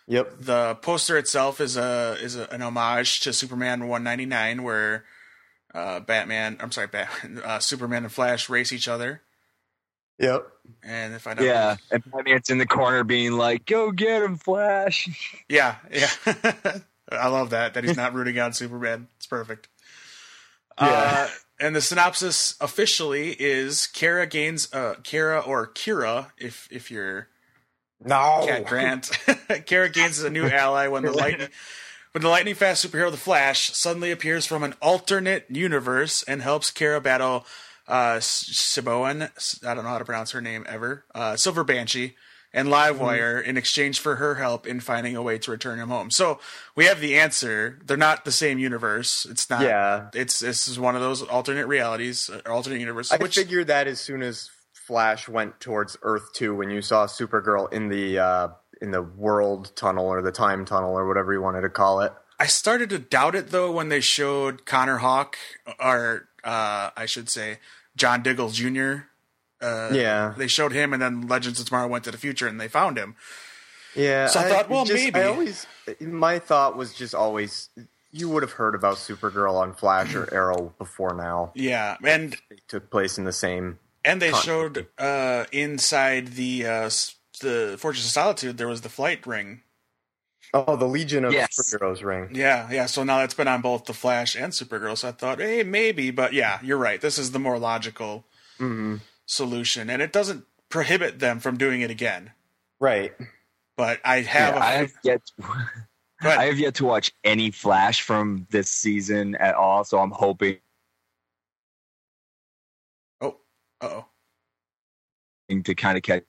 Yep. 0.07 0.33
The 0.41 0.75
poster 0.81 1.17
itself 1.17 1.59
is 1.61 1.77
a 1.77 2.17
is 2.21 2.35
a, 2.35 2.47
an 2.51 2.61
homage 2.61 3.21
to 3.21 3.33
Superman 3.33 3.87
199, 3.87 4.63
where 4.63 5.05
uh, 5.73 6.01
Batman, 6.01 6.57
I'm 6.59 6.71
sorry, 6.71 6.87
Batman, 6.87 7.41
uh, 7.45 7.59
Superman 7.59 8.03
and 8.03 8.11
Flash 8.11 8.49
race 8.49 8.71
each 8.73 8.87
other, 8.89 9.21
Yep. 10.19 10.45
and 10.83 11.13
if 11.15 11.25
I 11.25 11.33
don't, 11.33 11.45
Yeah. 11.45 11.77
And 11.89 12.03
Batman's 12.11 12.49
in 12.49 12.57
the 12.57 12.67
corner 12.67 13.03
being 13.05 13.31
like, 13.33 13.65
go 13.65 13.91
get 13.91 14.21
him, 14.21 14.35
Flash. 14.37 15.07
yeah, 15.49 15.77
yeah. 15.91 16.09
I 17.11 17.27
love 17.27 17.49
that 17.51 17.73
that 17.73 17.83
he's 17.83 17.97
not 17.97 18.13
rooting 18.15 18.39
on 18.39 18.53
Superman. 18.53 19.07
It's 19.17 19.27
perfect. 19.27 19.67
Yeah. 20.79 20.87
Uh, 20.87 21.27
and 21.59 21.75
the 21.75 21.81
synopsis 21.81 22.55
officially 22.59 23.35
is 23.39 23.85
Kara 23.87 24.25
gains 24.25 24.73
uh 24.73 24.95
Kara 25.03 25.39
or 25.39 25.67
Kira 25.67 26.31
if 26.37 26.67
if 26.71 26.89
you're 26.89 27.27
No. 28.03 28.43
Cat 28.47 28.65
Grant. 28.65 29.09
Kara 29.65 29.89
gains 29.89 30.21
a 30.23 30.29
new 30.29 30.47
ally 30.47 30.87
when 30.87 31.03
the 31.03 31.11
lightning 31.23 31.49
when 32.13 32.21
the 32.23 32.29
lightning 32.29 32.55
fast 32.55 32.85
superhero 32.85 33.11
the 33.11 33.17
Flash 33.17 33.69
suddenly 33.75 34.11
appears 34.11 34.45
from 34.45 34.63
an 34.63 34.73
alternate 34.81 35.45
universe 35.49 36.23
and 36.23 36.41
helps 36.41 36.71
Kara 36.71 36.99
battle 37.01 37.45
uh 37.87 38.19
Siboan 38.19 39.23
I 39.67 39.73
don't 39.75 39.83
know 39.83 39.89
how 39.91 39.99
to 39.99 40.05
pronounce 40.05 40.31
her 40.31 40.41
name 40.41 40.65
ever. 40.67 41.05
Uh 41.13 41.35
Silver 41.35 41.63
Banshee 41.63 42.15
and 42.53 42.67
Livewire 42.67 43.41
in 43.43 43.55
exchange 43.57 43.99
for 43.99 44.15
her 44.17 44.35
help 44.35 44.67
in 44.67 44.79
finding 44.79 45.15
a 45.15 45.21
way 45.21 45.37
to 45.37 45.51
return 45.51 45.79
him 45.79 45.89
home. 45.89 46.11
So 46.11 46.39
we 46.75 46.85
have 46.85 46.99
the 46.99 47.17
answer. 47.17 47.79
They're 47.85 47.97
not 47.97 48.25
the 48.25 48.31
same 48.31 48.59
universe. 48.59 49.25
It's 49.29 49.49
not 49.49 49.61
Yeah. 49.61 50.09
it's 50.13 50.39
this 50.39 50.67
is 50.67 50.79
one 50.79 50.95
of 50.95 51.01
those 51.01 51.21
alternate 51.21 51.67
realities, 51.67 52.29
or 52.45 52.51
alternate 52.51 52.79
universes. 52.79 53.13
I 53.13 53.17
which 53.17 53.35
figured 53.35 53.67
that 53.67 53.87
as 53.87 53.99
soon 53.99 54.21
as 54.21 54.49
Flash 54.73 55.29
went 55.29 55.59
towards 55.59 55.95
Earth 56.01 56.33
2 56.33 56.55
when 56.55 56.69
you 56.69 56.81
saw 56.81 57.05
Supergirl 57.07 57.71
in 57.71 57.87
the 57.87 58.19
uh, 58.19 58.47
in 58.81 58.91
the 58.91 59.01
world 59.01 59.71
tunnel 59.75 60.07
or 60.07 60.21
the 60.21 60.31
time 60.31 60.65
tunnel 60.65 60.91
or 60.97 61.07
whatever 61.07 61.31
you 61.31 61.41
wanted 61.41 61.61
to 61.61 61.69
call 61.69 62.01
it. 62.01 62.11
I 62.39 62.47
started 62.47 62.89
to 62.89 62.99
doubt 62.99 63.35
it 63.35 63.51
though 63.51 63.71
when 63.71 63.89
they 63.89 64.01
showed 64.01 64.65
Connor 64.65 64.97
Hawke, 64.97 65.37
or 65.79 66.27
uh, 66.43 66.89
I 66.97 67.05
should 67.05 67.29
say 67.29 67.59
John 67.95 68.23
Diggle 68.23 68.49
Jr. 68.49 69.03
Uh, 69.61 69.89
Yeah. 69.93 70.33
they 70.37 70.47
showed 70.47 70.71
him, 70.71 70.93
and 70.93 71.01
then 71.01 71.27
Legends 71.27 71.59
of 71.59 71.65
Tomorrow 71.67 71.87
went 71.87 72.03
to 72.05 72.11
the 72.11 72.17
future, 72.17 72.47
and 72.47 72.59
they 72.59 72.67
found 72.67 72.97
him. 72.97 73.15
Yeah. 73.95 74.27
So 74.27 74.39
I 74.39 74.43
thought, 74.49 74.69
well, 74.69 74.85
just- 74.85 75.03
maybe. 75.03 75.19
I 75.19 75.25
always 75.27 75.67
my 75.99 76.39
thought 76.39 76.77
was 76.77 76.93
just 76.93 77.13
always 77.13 77.69
you 78.13 78.27
would 78.29 78.43
have 78.43 78.53
heard 78.53 78.75
about 78.75 78.95
Supergirl 78.97 79.53
on 79.55 79.73
Flash 79.73 80.15
or 80.15 80.27
Arrow 80.33 80.73
before 80.77 81.13
now. 81.13 81.51
Yeah, 81.55 81.97
and 82.03 82.35
It 82.49 82.61
took 82.67 82.89
place 82.89 83.17
in 83.17 83.23
the 83.25 83.31
same 83.33 83.79
and 84.03 84.21
they 84.21 84.31
Continuity. 84.31 84.81
showed 84.97 85.03
uh, 85.05 85.45
inside 85.51 86.29
the 86.35 86.65
uh, 86.65 86.89
the 87.41 87.75
Fortress 87.79 88.05
of 88.05 88.11
Solitude 88.11 88.57
there 88.57 88.67
was 88.67 88.81
the 88.81 88.89
flight 88.89 89.25
ring. 89.27 89.61
Oh, 90.53 90.75
the 90.75 90.87
Legion 90.87 91.23
of 91.23 91.31
Yes. 91.33 91.49
Superheroes 91.57 92.03
ring. 92.03 92.29
Yeah, 92.33 92.69
yeah. 92.69 92.85
So 92.85 93.03
now 93.05 93.23
it's 93.23 93.33
been 93.33 93.47
on 93.47 93.61
both 93.61 93.85
the 93.85 93.93
Flash 93.93 94.35
and 94.35 94.51
Supergirl. 94.51 94.97
So 94.97 95.07
I 95.07 95.11
thought, 95.13 95.39
hey, 95.39 95.63
maybe, 95.63 96.11
but 96.11 96.33
yeah, 96.33 96.59
you're 96.61 96.77
right. 96.77 96.99
This 96.99 97.17
is 97.17 97.31
the 97.31 97.39
more 97.39 97.57
logical 97.57 98.25
hmm 98.57 98.97
solution, 99.31 99.89
and 99.89 100.01
it 100.01 100.11
doesn't 100.11 100.45
prohibit 100.69 101.19
them 101.19 101.39
from 101.39 101.57
doing 101.57 101.81
it 101.81 101.89
again. 101.89 102.31
Right. 102.79 103.13
But 103.77 103.99
I 104.03 104.21
have, 104.21 104.55
Yeah, 104.55 104.59
a, 104.59 104.63
I 104.63 104.71
have 104.73 104.91
yet 105.03 105.21
to, 105.39 105.43
I 106.39 106.45
have 106.45 106.59
yet 106.59 106.75
to 106.75 106.85
watch 106.85 107.11
any 107.23 107.51
Flash 107.51 108.01
from 108.01 108.45
this 108.51 108.69
season 108.69 109.35
at 109.35 109.55
all, 109.55 109.83
so 109.83 109.99
I'm 109.99 110.11
hoping 110.11 110.57
oh, 113.21 113.37
oh, 113.81 114.05
to 115.49 115.75
kind 115.75 115.97
of 115.97 116.03
catch 116.03 116.23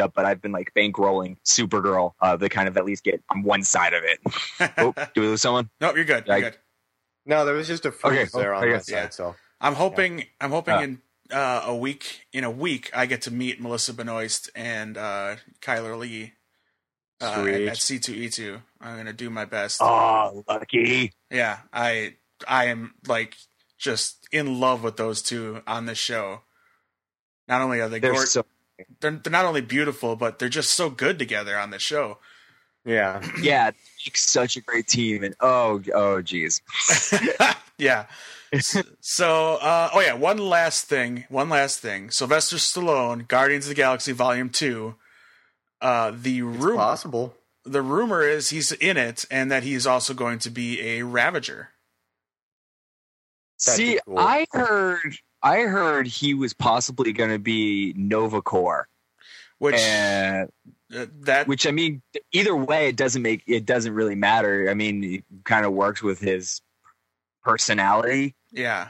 up, 0.00 0.12
but 0.14 0.24
I've 0.24 0.40
been 0.40 0.52
like 0.52 0.72
bankrolling 0.74 1.36
Supergirl 1.44 2.12
uh, 2.20 2.36
to 2.36 2.48
kind 2.48 2.68
of 2.68 2.76
at 2.76 2.84
least 2.84 3.04
get 3.04 3.22
on 3.30 3.42
one 3.42 3.62
side 3.62 3.92
of 3.94 4.02
it. 4.04 4.18
oh, 4.78 4.92
do 5.14 5.20
we 5.20 5.26
lose 5.28 5.42
someone? 5.42 5.70
nope, 5.80 5.96
you're 5.96 6.04
good. 6.04 6.24
You're 6.26 6.36
I- 6.36 6.40
good. 6.40 6.58
No, 7.26 7.46
there 7.46 7.54
was 7.54 7.66
just 7.68 7.86
a 7.86 7.90
freeze 7.90 8.34
Okay. 8.34 8.42
there 8.42 8.52
on 8.52 8.64
Okay. 8.64 8.72
that 8.74 8.84
side. 8.84 8.92
Yeah. 8.94 9.08
So 9.08 9.34
I'm 9.58 9.72
hoping. 9.74 10.26
I'm 10.42 10.50
hoping 10.50 10.74
Uh. 10.74 10.80
in 10.80 11.00
uh, 11.34 11.64
a 11.66 11.76
week. 11.76 12.26
In 12.32 12.44
a 12.44 12.50
week, 12.50 12.90
I 12.94 13.06
get 13.06 13.22
to 13.22 13.30
meet 13.30 13.60
Melissa 13.60 13.92
Benoist 13.92 14.50
and 14.54 14.96
uh, 14.96 15.36
Chyler 15.60 15.98
Leigh 15.98 16.32
uh, 17.20 17.42
Sweet. 17.42 17.68
at 17.68 17.76
C2E2. 17.76 18.62
I'm 18.80 18.96
gonna 18.96 19.12
do 19.12 19.30
my 19.30 19.44
best. 19.44 19.80
Oh, 19.82 20.44
lucky. 20.48 21.12
Yeah, 21.30 21.58
I 21.72 22.14
I 22.46 22.66
am 22.66 22.94
like 23.06 23.36
just 23.78 24.26
in 24.32 24.60
love 24.60 24.82
with 24.82 24.96
those 24.96 25.22
two 25.22 25.62
on 25.66 25.86
this 25.86 25.98
show. 25.98 26.42
Not 27.48 27.60
only 27.60 27.80
are 27.80 27.88
they 27.88 27.98
They're 27.98 28.12
gor- 28.12 28.26
so 28.26 28.44
they're, 29.00 29.10
they're 29.12 29.30
not 29.30 29.44
only 29.44 29.60
beautiful, 29.60 30.16
but 30.16 30.38
they're 30.38 30.48
just 30.48 30.74
so 30.74 30.90
good 30.90 31.18
together 31.18 31.58
on 31.58 31.70
this 31.70 31.82
show. 31.82 32.18
yeah, 32.84 33.22
yeah, 33.40 33.70
such 34.14 34.56
a 34.56 34.60
great 34.60 34.86
team, 34.86 35.24
and 35.24 35.34
oh, 35.40 35.82
oh, 35.94 36.22
geez. 36.22 36.60
yeah. 37.78 38.06
S- 38.58 38.82
so, 39.00 39.56
uh, 39.56 39.90
oh 39.92 40.00
yeah, 40.00 40.14
one 40.14 40.38
last 40.38 40.86
thing. 40.86 41.24
One 41.28 41.48
last 41.48 41.80
thing. 41.80 42.10
Sylvester 42.10 42.56
Stallone, 42.56 43.26
Guardians 43.28 43.66
of 43.66 43.70
the 43.70 43.74
Galaxy 43.74 44.12
Volume 44.12 44.50
Two. 44.50 44.94
Uh, 45.80 46.12
the 46.14 46.42
rumor, 46.42 46.76
possible. 46.76 47.34
the 47.64 47.82
rumor 47.82 48.22
is 48.22 48.50
he's 48.50 48.72
in 48.72 48.96
it, 48.96 49.24
and 49.30 49.50
that 49.50 49.62
he's 49.62 49.86
also 49.86 50.14
going 50.14 50.38
to 50.40 50.50
be 50.50 50.80
a 50.80 51.02
Ravager. 51.02 51.70
That'd 53.66 53.76
See, 53.76 54.00
cool. 54.06 54.18
I 54.18 54.46
heard, 54.52 55.16
I 55.42 55.60
heard 55.60 56.06
he 56.06 56.34
was 56.34 56.54
possibly 56.54 57.12
going 57.12 57.30
to 57.30 57.38
be 57.38 57.92
Nova 57.96 58.40
Corps, 58.42 58.88
Which 59.58 59.76
and 59.76 60.50
uh, 60.94 61.06
that 61.20 61.46
which 61.48 61.66
I 61.66 61.70
mean, 61.70 62.02
either 62.32 62.54
way, 62.56 62.88
it 62.88 62.96
doesn't 62.96 63.22
make 63.22 63.42
it 63.46 63.66
doesn't 63.66 63.92
really 63.94 64.14
matter. 64.14 64.68
I 64.70 64.74
mean, 64.74 65.04
it 65.04 65.24
kind 65.44 65.66
of 65.66 65.72
works 65.72 66.02
with 66.02 66.20
his 66.20 66.60
personality. 67.42 68.34
Yeah. 68.54 68.88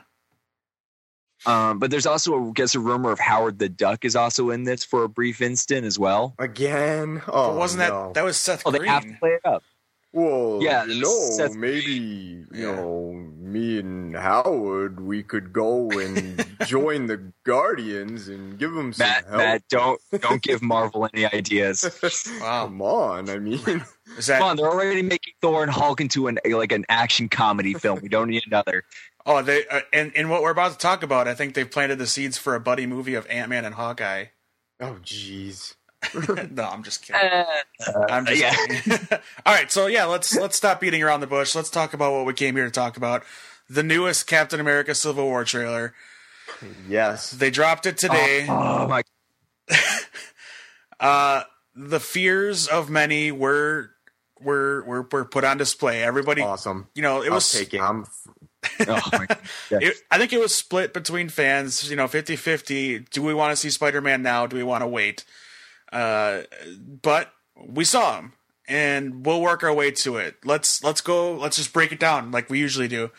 Um, 1.47 1.78
but 1.78 1.90
there's 1.90 2.06
also, 2.06 2.49
I 2.49 2.52
guess, 2.54 2.75
a 2.75 2.80
rumor 2.80 3.11
of 3.11 3.18
Howard 3.18 3.59
the 3.59 3.68
Duck 3.68 4.04
is 4.06 4.16
also 4.16 4.49
in 4.50 4.64
this 4.64 4.83
for 4.83 5.04
a 5.04 5.09
brief 5.11 5.42
instant 5.42 5.85
as 5.85 5.99
well. 5.99 6.35
Again? 6.38 7.21
Oh, 7.28 7.50
But 7.50 7.56
wasn't 7.59 7.80
that 7.80 7.90
no. 7.90 8.12
that 8.14 8.25
was 8.25 8.37
Seth 8.38 8.62
Oh, 8.64 8.71
they 8.71 8.78
Green? 8.78 8.90
have 8.90 9.02
to 9.04 9.12
play 9.21 9.30
it 9.30 9.42
up. 9.44 9.62
Well, 10.14 10.61
Yeah, 10.62 10.85
you 10.87 11.02
know, 11.02 11.11
Seth- 11.37 11.54
maybe 11.54 12.44
you 12.50 12.73
know, 12.73 13.12
me 13.37 13.78
and 13.80 14.16
Howard, 14.16 15.00
we 15.00 15.23
could 15.23 15.52
go 15.52 15.90
and 15.90 16.47
join 16.66 17.06
the 17.09 17.30
Guardians 17.44 18.28
and 18.28 18.56
give 18.59 18.73
them 18.73 18.92
some 18.94 19.06
Matt, 19.09 19.25
help. 19.25 19.37
Matt, 19.37 19.62
don't 19.68 20.00
don't 20.21 20.40
give 20.40 20.62
Marvel 20.62 21.06
any 21.12 21.26
ideas. 21.26 21.85
Wow. 22.40 22.66
Come 22.66 22.80
on, 22.80 23.28
I 23.28 23.38
mean, 23.38 23.85
Is 24.16 24.28
that 24.28 24.38
Come 24.38 24.49
on, 24.50 24.56
they're 24.56 24.71
already 24.71 25.02
making 25.02 25.35
Thor 25.42 25.62
and 25.62 25.71
Hulk 25.71 26.00
into 26.00 26.28
an 26.28 26.38
like 26.49 26.73
an 26.73 26.87
action 26.88 27.28
comedy 27.28 27.75
film. 27.75 27.99
We 28.00 28.09
don't 28.09 28.28
need 28.30 28.44
another. 28.47 28.85
Oh, 29.26 29.43
they 29.43 29.66
uh, 29.69 29.81
and 29.93 30.12
and 30.14 30.28
what 30.28 30.43
we're 30.43 30.50
about 30.50 30.73
to 30.73 30.78
talk 30.78 31.02
about, 31.02 31.26
I 31.28 31.35
think 31.35 31.54
they've 31.54 31.71
planted 31.71 31.99
the 31.99 32.07
seeds 32.07 32.37
for 32.37 32.54
a 32.54 32.61
buddy 32.61 32.87
movie 32.87 33.14
of 33.14 33.26
Ant 33.28 33.49
Man 33.49 33.64
and 33.64 33.75
Hawkeye. 33.75 34.26
oh 34.81 34.99
jeez. 35.02 35.75
no, 36.50 36.64
I'm 36.64 36.83
just 36.83 37.02
kidding. 37.02 37.23
Uh, 37.23 37.45
I'm 38.11 38.26
just 38.26 38.40
yeah. 38.40 38.54
kidding. 38.54 39.09
All 39.47 39.54
right, 39.54 39.73
so 39.73 39.87
yeah, 39.87 40.04
let's 40.04 40.37
let's 40.37 40.57
stop 40.57 40.81
beating 40.81 41.02
around 41.02 41.21
the 41.21 41.26
bush. 41.26 41.54
Let's 41.54 41.71
talk 41.71 41.95
about 41.95 42.12
what 42.12 42.26
we 42.26 42.35
came 42.35 42.57
here 42.57 42.66
to 42.66 42.71
talk 42.71 42.99
about. 42.99 43.23
The 43.71 43.83
newest 43.83 44.26
Captain 44.26 44.61
America 44.61 44.95
Civil 44.95 45.25
War 45.25 45.45
trailer. 45.45 45.95
Yes. 46.87 47.31
They 47.31 47.50
dropped 47.50 47.87
it 47.87 47.97
today. 47.97 48.47
Oh 48.49 48.87
my! 48.88 49.02
Uh 51.00 51.43
the 51.75 51.99
fears 51.99 52.69
of 52.69 52.88
many 52.88 53.33
were 53.33 53.90
were 54.40 54.85
were, 54.85 55.09
were 55.11 55.25
put 55.25 55.45
on 55.45 55.59
display. 55.59 56.02
Everybody, 56.02 56.43
Awesome. 56.43 56.88
you 56.95 57.02
know, 57.02 57.23
it 57.23 57.28
I'll 57.28 57.35
was 57.35 57.50
take 57.50 57.75
it. 57.75 57.81
I'm 57.81 58.07
Oh 58.88 59.00
my! 59.12 59.26
God. 59.26 59.38
it, 59.83 59.97
I 60.11 60.18
think 60.18 60.33
it 60.33 60.40
was 60.40 60.54
split 60.54 60.92
between 60.92 61.28
fans, 61.28 61.88
you 61.88 61.97
know, 61.97 62.06
50-50. 62.06 63.09
Do 63.11 63.23
we 63.23 63.35
want 63.35 63.52
to 63.52 63.56
see 63.56 63.71
Spider-Man 63.71 64.23
now? 64.23 64.47
Do 64.47 64.56
we 64.56 64.62
want 64.62 64.83
to 64.83 64.87
wait? 64.87 65.25
Uh, 65.92 66.42
but 67.02 67.33
we 67.56 67.85
saw 67.85 68.18
him 68.18 68.33
and 68.66 69.25
we'll 69.25 69.40
work 69.40 69.62
our 69.62 69.73
way 69.73 69.90
to 69.92 70.16
it. 70.16 70.37
Let's 70.44 70.83
let's 70.83 71.00
go. 71.00 71.35
Let's 71.37 71.56
just 71.56 71.73
break 71.73 71.92
it 71.92 72.00
down 72.00 72.30
like 72.30 72.50
we 72.50 72.59
usually 72.59 72.88
do. 72.88 73.11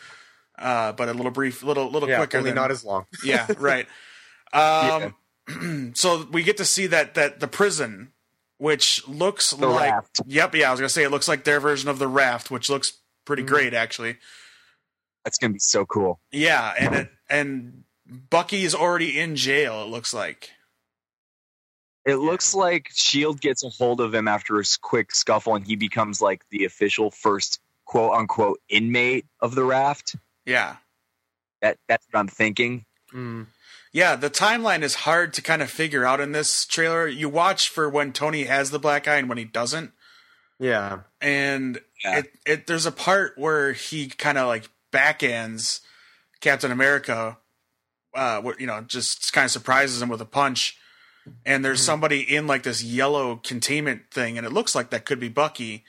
Uh, 0.58 0.92
but 0.92 1.08
a 1.08 1.12
little 1.12 1.30
brief, 1.30 1.62
little 1.62 1.90
little 1.90 2.08
yeah, 2.08 2.16
quicker 2.18 2.38
only 2.38 2.50
than 2.50 2.56
not 2.56 2.70
as 2.70 2.84
long. 2.84 3.06
yeah, 3.24 3.46
right. 3.58 3.86
Um, 4.52 5.14
so 5.94 6.26
we 6.32 6.42
get 6.42 6.56
to 6.58 6.64
see 6.64 6.86
that 6.88 7.14
that 7.14 7.40
the 7.40 7.48
prison, 7.48 8.12
which 8.58 9.06
looks 9.08 9.50
The 9.50 9.66
like 9.68 9.90
raft. 9.92 10.20
yep, 10.26 10.54
yeah, 10.54 10.68
I 10.68 10.70
was 10.70 10.80
gonna 10.80 10.88
say 10.88 11.04
it 11.04 11.10
looks 11.10 11.28
like 11.28 11.44
their 11.44 11.60
version 11.60 11.88
of 11.88 11.98
the 11.98 12.08
raft, 12.08 12.50
which 12.50 12.68
looks 12.70 12.94
pretty 13.24 13.42
Mhm. 13.42 13.46
great 13.48 13.74
actually. 13.74 14.16
That's 15.26 15.38
gonna 15.38 15.52
be 15.54 15.58
so 15.58 15.84
cool. 15.84 16.20
Yeah, 16.30 16.72
and 16.78 16.94
it, 16.94 17.10
and 17.28 17.82
Bucky 18.30 18.62
is 18.62 18.76
already 18.76 19.18
in 19.18 19.34
jail. 19.34 19.82
It 19.82 19.88
looks 19.88 20.14
like. 20.14 20.50
It 22.04 22.16
looks 22.16 22.54
like 22.54 22.88
Shield 22.94 23.40
gets 23.40 23.64
a 23.64 23.68
hold 23.68 24.00
of 24.00 24.14
him 24.14 24.28
after 24.28 24.58
a 24.58 24.60
s- 24.60 24.76
quick 24.76 25.12
scuffle, 25.12 25.56
and 25.56 25.66
he 25.66 25.74
becomes 25.74 26.20
like 26.22 26.42
the 26.50 26.64
official 26.64 27.10
first 27.10 27.58
quote 27.84 28.12
unquote 28.14 28.60
inmate 28.68 29.26
of 29.40 29.56
the 29.56 29.64
raft. 29.64 30.14
Yeah, 30.44 30.76
That 31.62 31.78
that's 31.88 32.06
what 32.12 32.20
I'm 32.20 32.28
thinking. 32.28 32.84
Mm. 33.12 33.46
yeah. 33.92 34.14
The 34.14 34.30
timeline 34.30 34.82
is 34.82 34.94
hard 34.94 35.32
to 35.34 35.42
kind 35.42 35.60
of 35.62 35.68
figure 35.70 36.04
out 36.04 36.20
in 36.20 36.30
this 36.30 36.64
trailer. 36.66 37.08
You 37.08 37.28
watch 37.28 37.68
for 37.68 37.88
when 37.88 38.12
Tony 38.12 38.44
has 38.44 38.70
the 38.70 38.78
black 38.78 39.08
eye 39.08 39.16
and 39.16 39.28
when 39.28 39.38
he 39.38 39.44
doesn't, 39.44 39.90
Yeah. 40.60 41.00
and 41.20 41.80
Yeah. 42.04 42.18
it, 42.18 42.26
it 42.46 42.66
there's 42.68 42.86
a 42.86 42.92
part 42.92 43.36
where 43.36 43.72
he 43.72 44.06
kind 44.08 44.38
of 44.38 44.46
like 44.46 44.68
backends 44.96 45.80
Captain 46.40 46.70
America, 46.72 47.38
uh, 48.14 48.42
you 48.58 48.66
know, 48.66 48.80
just 48.82 49.32
kind 49.32 49.44
of 49.44 49.50
surprises 49.50 50.00
him 50.02 50.08
with 50.08 50.20
a 50.20 50.26
punch. 50.26 50.78
And 51.44 51.64
there's 51.64 51.80
Mhm. 51.80 51.84
somebody 51.86 52.20
in 52.36 52.46
like 52.46 52.62
this 52.62 52.82
yellow 52.82 53.36
containment 53.36 54.10
thing, 54.12 54.38
and 54.38 54.46
it 54.46 54.52
looks 54.52 54.74
like 54.74 54.90
that 54.90 55.04
could 55.04 55.18
be 55.18 55.28
Bucky. 55.28 55.84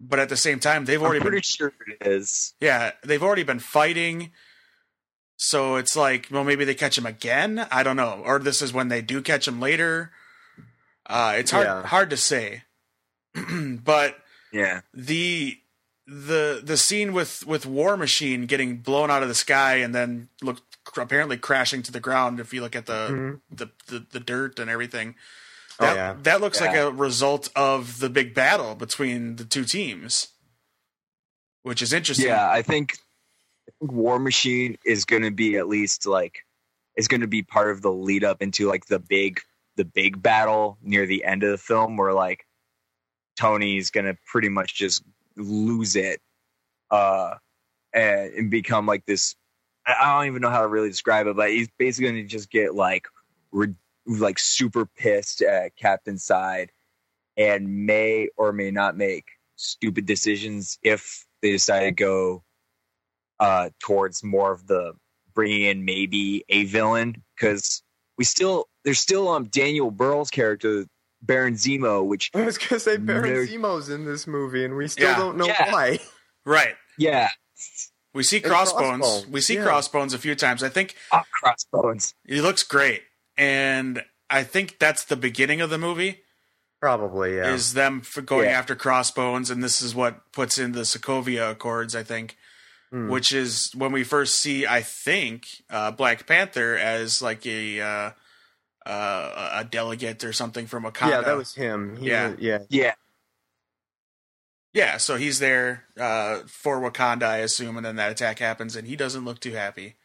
But 0.00 0.18
at 0.18 0.28
the 0.28 0.36
same 0.36 0.58
time, 0.58 0.84
they've 0.86 1.00
I'm 1.00 1.06
already 1.06 1.20
pretty 1.20 1.36
been 1.36 1.42
sure 1.42 1.72
it 1.86 2.06
is. 2.06 2.54
Yeah, 2.60 2.92
they've 3.04 3.22
already 3.22 3.44
been 3.44 3.60
fighting. 3.60 4.32
So 5.36 5.76
it's 5.76 5.94
like, 5.96 6.28
well, 6.30 6.44
maybe 6.44 6.64
they 6.64 6.74
catch 6.74 6.98
him 6.98 7.06
again. 7.06 7.66
I 7.70 7.82
don't 7.84 7.96
know, 7.96 8.22
or 8.24 8.38
this 8.40 8.60
is 8.60 8.72
when 8.72 8.88
they 8.88 9.02
do 9.02 9.22
catch 9.22 9.46
him 9.46 9.60
later. 9.60 10.12
Uh, 11.06 11.34
it's 11.36 11.50
hard 11.52 11.66
Yeah. 11.66 11.86
hard 11.86 12.10
to 12.10 12.16
say, 12.16 12.64
but 13.34 14.18
Yeah. 14.52 14.80
the 14.92 15.60
the 16.06 16.60
the 16.62 16.76
scene 16.76 17.12
with 17.12 17.46
with 17.46 17.64
War 17.66 17.96
Machine 17.96 18.46
getting 18.46 18.78
blown 18.78 19.10
out 19.10 19.22
of 19.22 19.28
the 19.28 19.34
sky 19.34 19.76
and 19.76 19.94
then 19.94 20.28
look 20.42 20.60
apparently 20.96 21.36
crashing 21.38 21.82
to 21.82 21.92
the 21.92 22.00
ground. 22.00 22.38
If 22.40 22.52
you 22.52 22.60
look 22.60 22.76
at 22.76 22.86
the 22.86 23.08
Mhm. 23.10 23.40
the, 23.50 23.70
the 23.86 24.06
the 24.12 24.20
dirt 24.20 24.58
and 24.58 24.68
everything, 24.70 25.14
Oh, 25.80 25.86
that 25.86 25.96
yeah. 25.96 26.16
that 26.22 26.40
looks 26.40 26.60
like 26.60 26.76
a 26.76 26.90
result 26.90 27.48
of 27.56 28.00
the 28.00 28.10
big 28.10 28.34
battle 28.34 28.74
between 28.74 29.36
the 29.36 29.44
two 29.44 29.64
teams, 29.64 30.28
which 31.62 31.80
is 31.82 31.92
interesting. 31.92 32.26
Yeah, 32.26 32.50
I 32.50 32.60
think, 32.62 32.92
I 33.68 33.72
think 33.80 33.92
War 33.92 34.18
Machine 34.18 34.76
is 34.84 35.04
going 35.06 35.22
to 35.22 35.30
be 35.30 35.56
at 35.56 35.68
least 35.68 36.06
like 36.06 36.40
is 36.96 37.08
going 37.08 37.22
to 37.22 37.26
be 37.26 37.42
part 37.42 37.70
of 37.70 37.80
the 37.82 37.90
lead 37.90 38.22
up 38.24 38.42
into 38.42 38.68
like 38.68 38.86
the 38.86 38.98
big 38.98 39.40
the 39.76 39.84
big 39.84 40.22
battle 40.22 40.78
near 40.82 41.06
the 41.06 41.24
end 41.24 41.42
of 41.42 41.50
the 41.50 41.58
film 41.58 41.96
where 41.96 42.12
like 42.12 42.46
Tony's 43.36 43.90
going 43.90 44.04
to 44.06 44.16
pretty 44.30 44.48
much 44.48 44.74
just 44.76 45.02
lose 45.36 45.96
it 45.96 46.20
uh 46.90 47.34
and, 47.92 48.32
and 48.34 48.50
become 48.50 48.86
like 48.86 49.04
this 49.06 49.34
I 49.86 50.16
don't 50.16 50.26
even 50.26 50.40
know 50.40 50.50
how 50.50 50.62
to 50.62 50.68
really 50.68 50.88
describe 50.88 51.26
it 51.26 51.36
but 51.36 51.50
he's 51.50 51.68
basically 51.78 52.10
going 52.10 52.22
to 52.22 52.28
just 52.28 52.50
get 52.50 52.74
like 52.74 53.06
re- 53.52 53.74
like 54.06 54.38
super 54.38 54.86
pissed 54.86 55.42
at 55.42 55.76
Captain 55.76 56.18
side 56.18 56.70
and 57.36 57.86
may 57.86 58.28
or 58.36 58.52
may 58.52 58.70
not 58.70 58.96
make 58.96 59.24
stupid 59.56 60.06
decisions 60.06 60.78
if 60.82 61.26
they 61.42 61.52
decide 61.52 61.84
to 61.84 61.90
go 61.92 62.42
uh, 63.40 63.70
towards 63.80 64.22
more 64.22 64.52
of 64.52 64.66
the 64.66 64.92
bringing 65.34 65.62
in 65.62 65.84
maybe 65.84 66.44
a 66.48 66.64
villain 66.64 67.22
because 67.36 67.82
we 68.16 68.24
still 68.24 68.66
there's 68.84 69.00
still 69.00 69.28
um 69.28 69.44
Daniel 69.44 69.90
Burrell's 69.90 70.30
character 70.30 70.86
Baron 71.24 71.54
Zemo, 71.54 72.04
which 72.04 72.30
I 72.34 72.42
was 72.42 72.58
gonna 72.58 72.80
say 72.80 72.96
Baron 72.96 73.22
There- 73.32 73.46
Zemo's 73.46 73.88
in 73.88 74.04
this 74.04 74.26
movie, 74.26 74.64
and 74.64 74.76
we 74.76 74.88
still 74.88 75.08
Yeah. 75.10 75.16
don't 75.18 75.36
know 75.36 75.46
Yeah. 75.46 75.72
why. 75.72 75.98
right. 76.44 76.76
yeah, 76.98 77.30
We 78.12 78.22
see 78.22 78.40
crossbones. 78.40 79.00
Crossbones, 79.00 79.26
We 79.32 79.40
see 79.40 79.54
yeah. 79.56 79.64
crossbones 79.64 80.14
a 80.14 80.18
few 80.18 80.34
times. 80.34 80.62
I 80.62 80.68
think 80.68 80.94
ah, 81.10 81.24
crossbones. 81.32 82.14
he 82.26 82.40
looks 82.40 82.62
great, 82.62 83.02
and 83.36 84.04
I 84.30 84.42
think 84.44 84.78
that's 84.78 85.04
the 85.04 85.16
beginning 85.16 85.60
of 85.60 85.70
the 85.70 85.78
movie. 85.78 86.20
Probably, 86.80 87.36
yeah. 87.36 87.52
Is 87.52 87.72
them 87.72 88.02
for 88.02 88.20
going 88.20 88.48
Yeah. 88.48 88.58
after 88.58 88.76
crossbones, 88.76 89.50
and 89.50 89.64
this 89.64 89.80
is 89.80 89.94
what 89.94 90.30
puts 90.32 90.58
in 90.58 90.72
the 90.72 90.82
Sokovia 90.82 91.50
Accords. 91.52 91.96
I 91.96 92.02
think, 92.02 92.36
Hmm. 92.90 93.08
which 93.08 93.32
is 93.32 93.70
when 93.74 93.90
we 93.90 94.04
first 94.04 94.36
see, 94.38 94.66
I 94.66 94.82
think, 94.82 95.46
uh, 95.70 95.90
Black 95.92 96.26
Panther 96.26 96.76
as 96.76 97.22
like 97.22 97.46
a 97.46 97.80
uh, 97.80 98.10
uh, 98.86 99.50
a 99.54 99.64
delegate 99.64 100.22
or 100.24 100.32
something 100.32 100.66
from 100.66 100.84
Wakanda. 100.84 101.10
Yeah, 101.10 101.20
that 101.22 101.36
was 101.36 101.54
him. 101.54 101.96
He 101.96 102.08
Yeah. 102.08 102.28
was- 102.30 102.38
yeah. 102.40 102.58
Yeah, 102.68 102.92
yeah. 104.72 104.96
So 104.98 105.16
he's 105.16 105.38
there 105.38 105.84
uh, 105.98 106.40
for 106.46 106.80
Wakanda, 106.80 107.24
I 107.24 107.38
assume, 107.38 107.76
and 107.76 107.84
then 107.86 107.96
that 107.96 108.10
attack 108.12 108.38
happens, 108.38 108.76
and 108.76 108.86
he 108.86 108.96
doesn't 108.96 109.24
look 109.24 109.40
too 109.40 109.52
happy. 109.52 109.96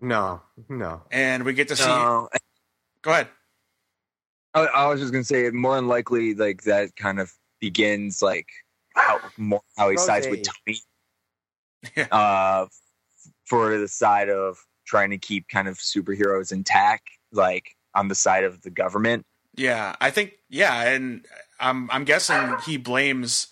No, 0.00 0.40
no. 0.68 1.02
And 1.10 1.44
we 1.44 1.52
get 1.52 1.68
to 1.68 1.76
see. 1.76 1.84
no, 1.84 2.28
Go 3.02 3.10
ahead. 3.10 3.28
I, 4.54 4.60
I 4.66 4.86
was 4.86 5.00
just 5.00 5.12
gonna 5.12 5.24
say 5.24 5.50
more 5.50 5.76
than 5.76 5.88
likely 5.88 6.34
like 6.34 6.62
that 6.62 6.94
kind 6.96 7.20
of 7.20 7.32
begins 7.60 8.20
like 8.22 8.48
how 8.94 9.18
more 9.36 9.62
how 9.76 9.90
he 9.90 9.96
sides 9.96 10.26
with 10.28 10.42
Tony. 10.42 10.78
Yeah. 11.96 12.04
Uh, 12.12 12.66
for 13.46 13.76
the 13.76 13.88
side 13.88 14.28
of 14.30 14.56
trying 14.86 15.10
to 15.10 15.18
keep 15.18 15.48
kind 15.48 15.66
of 15.66 15.78
superheroes 15.78 16.52
intact, 16.52 17.08
like 17.32 17.76
on 17.94 18.08
the 18.08 18.14
side 18.14 18.44
of 18.44 18.62
the 18.62 18.70
government. 18.70 19.24
Yeah, 19.54 19.94
I 20.00 20.10
think 20.10 20.32
yeah, 20.48 20.82
and 20.88 21.26
I'm 21.60 21.90
I'm 21.90 22.04
guessing 22.04 22.56
he 22.66 22.76
blames 22.76 23.48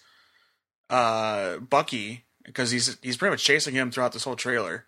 uh 0.89 1.59
Bucky 1.59 2.25
because 2.45 2.71
he's 2.71 2.99
he's 3.03 3.17
pretty 3.17 3.31
much 3.33 3.45
chasing 3.45 3.75
him 3.75 3.91
throughout 3.91 4.13
this 4.13 4.25
whole 4.25 4.37
trailer, 4.37 4.87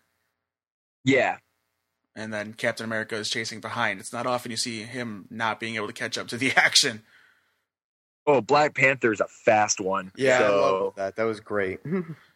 Yeah, 1.05 1.37
and 2.17 2.33
then 2.33 2.55
Captain 2.55 2.85
America 2.85 3.15
is 3.17 3.29
chasing 3.29 3.61
behind. 3.61 4.01
It's 4.01 4.13
not 4.13 4.27
often 4.27 4.51
you 4.51 4.57
see 4.57 4.83
him 4.83 5.27
not 5.31 5.61
being 5.61 5.77
able 5.77 5.87
to 5.87 5.93
catch 5.93 6.17
up 6.19 6.29
to 6.29 6.37
the 6.37 6.53
action. 6.57 7.03
Oh, 8.27 8.41
Black 8.41 8.75
Panther's 8.75 9.21
a 9.21 9.27
fast 9.45 9.81
one. 9.81 10.13
Yeah, 10.17 10.37
I 10.37 10.39
so, 10.43 10.85
love 10.85 10.95
that. 10.97 11.17
That 11.17 11.25
was 11.25 11.41
great. 11.41 11.81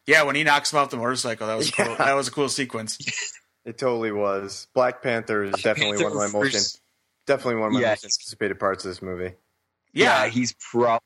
Yeah, 0.08 0.22
when 0.22 0.36
he 0.36 0.44
knocks 0.44 0.72
him 0.72 0.78
off 0.78 0.90
the 0.90 0.96
motorcycle, 0.98 1.48
that 1.48 1.56
was 1.56 1.68
cool. 1.72 1.96
That 1.96 2.12
was 2.14 2.28
a 2.28 2.30
cool 2.30 2.48
sequence. 2.48 2.96
it 3.64 3.76
totally 3.76 4.12
was. 4.12 4.68
Black 4.72 5.02
Panther 5.02 5.42
is 5.42 5.60
definitely 5.62 5.96
one 6.04 6.12
of 6.12 6.18
my 6.18 6.28
most 6.28 6.52
first- 6.52 6.80
definitely 7.26 7.56
one 7.60 7.68
of 7.68 7.72
my 7.74 7.80
Yeah. 7.80 7.88
most 7.90 8.04
anticipated 8.04 8.58
parts 8.58 8.84
of 8.84 8.90
this 8.90 9.02
movie. 9.02 9.34
yeah, 9.92 10.24
Yeah, 10.24 10.28
he's 10.30 10.54
probably 10.70 11.00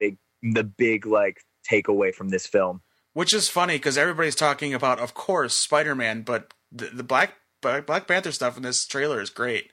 big, 0.00 0.18
the 0.42 0.64
big 0.64 1.06
like 1.06 1.42
takeaway 1.70 2.14
from 2.14 2.28
this 2.28 2.46
film. 2.46 2.82
which 3.14 3.34
is 3.34 3.48
funny 3.48 3.74
because 3.76 3.98
everybody's 3.98 4.36
talking 4.36 4.72
about, 4.74 5.00
of 5.00 5.12
course, 5.14 5.54
Spider 5.54 5.94
Man, 5.94 6.22
but 6.22 6.54
the, 6.70 6.86
the 6.86 7.02
Black 7.02 7.34
Black 7.60 8.06
Panther 8.06 8.30
stuff 8.30 8.56
in 8.56 8.62
this 8.62 8.86
trailer 8.86 9.20
is 9.20 9.30
great. 9.30 9.72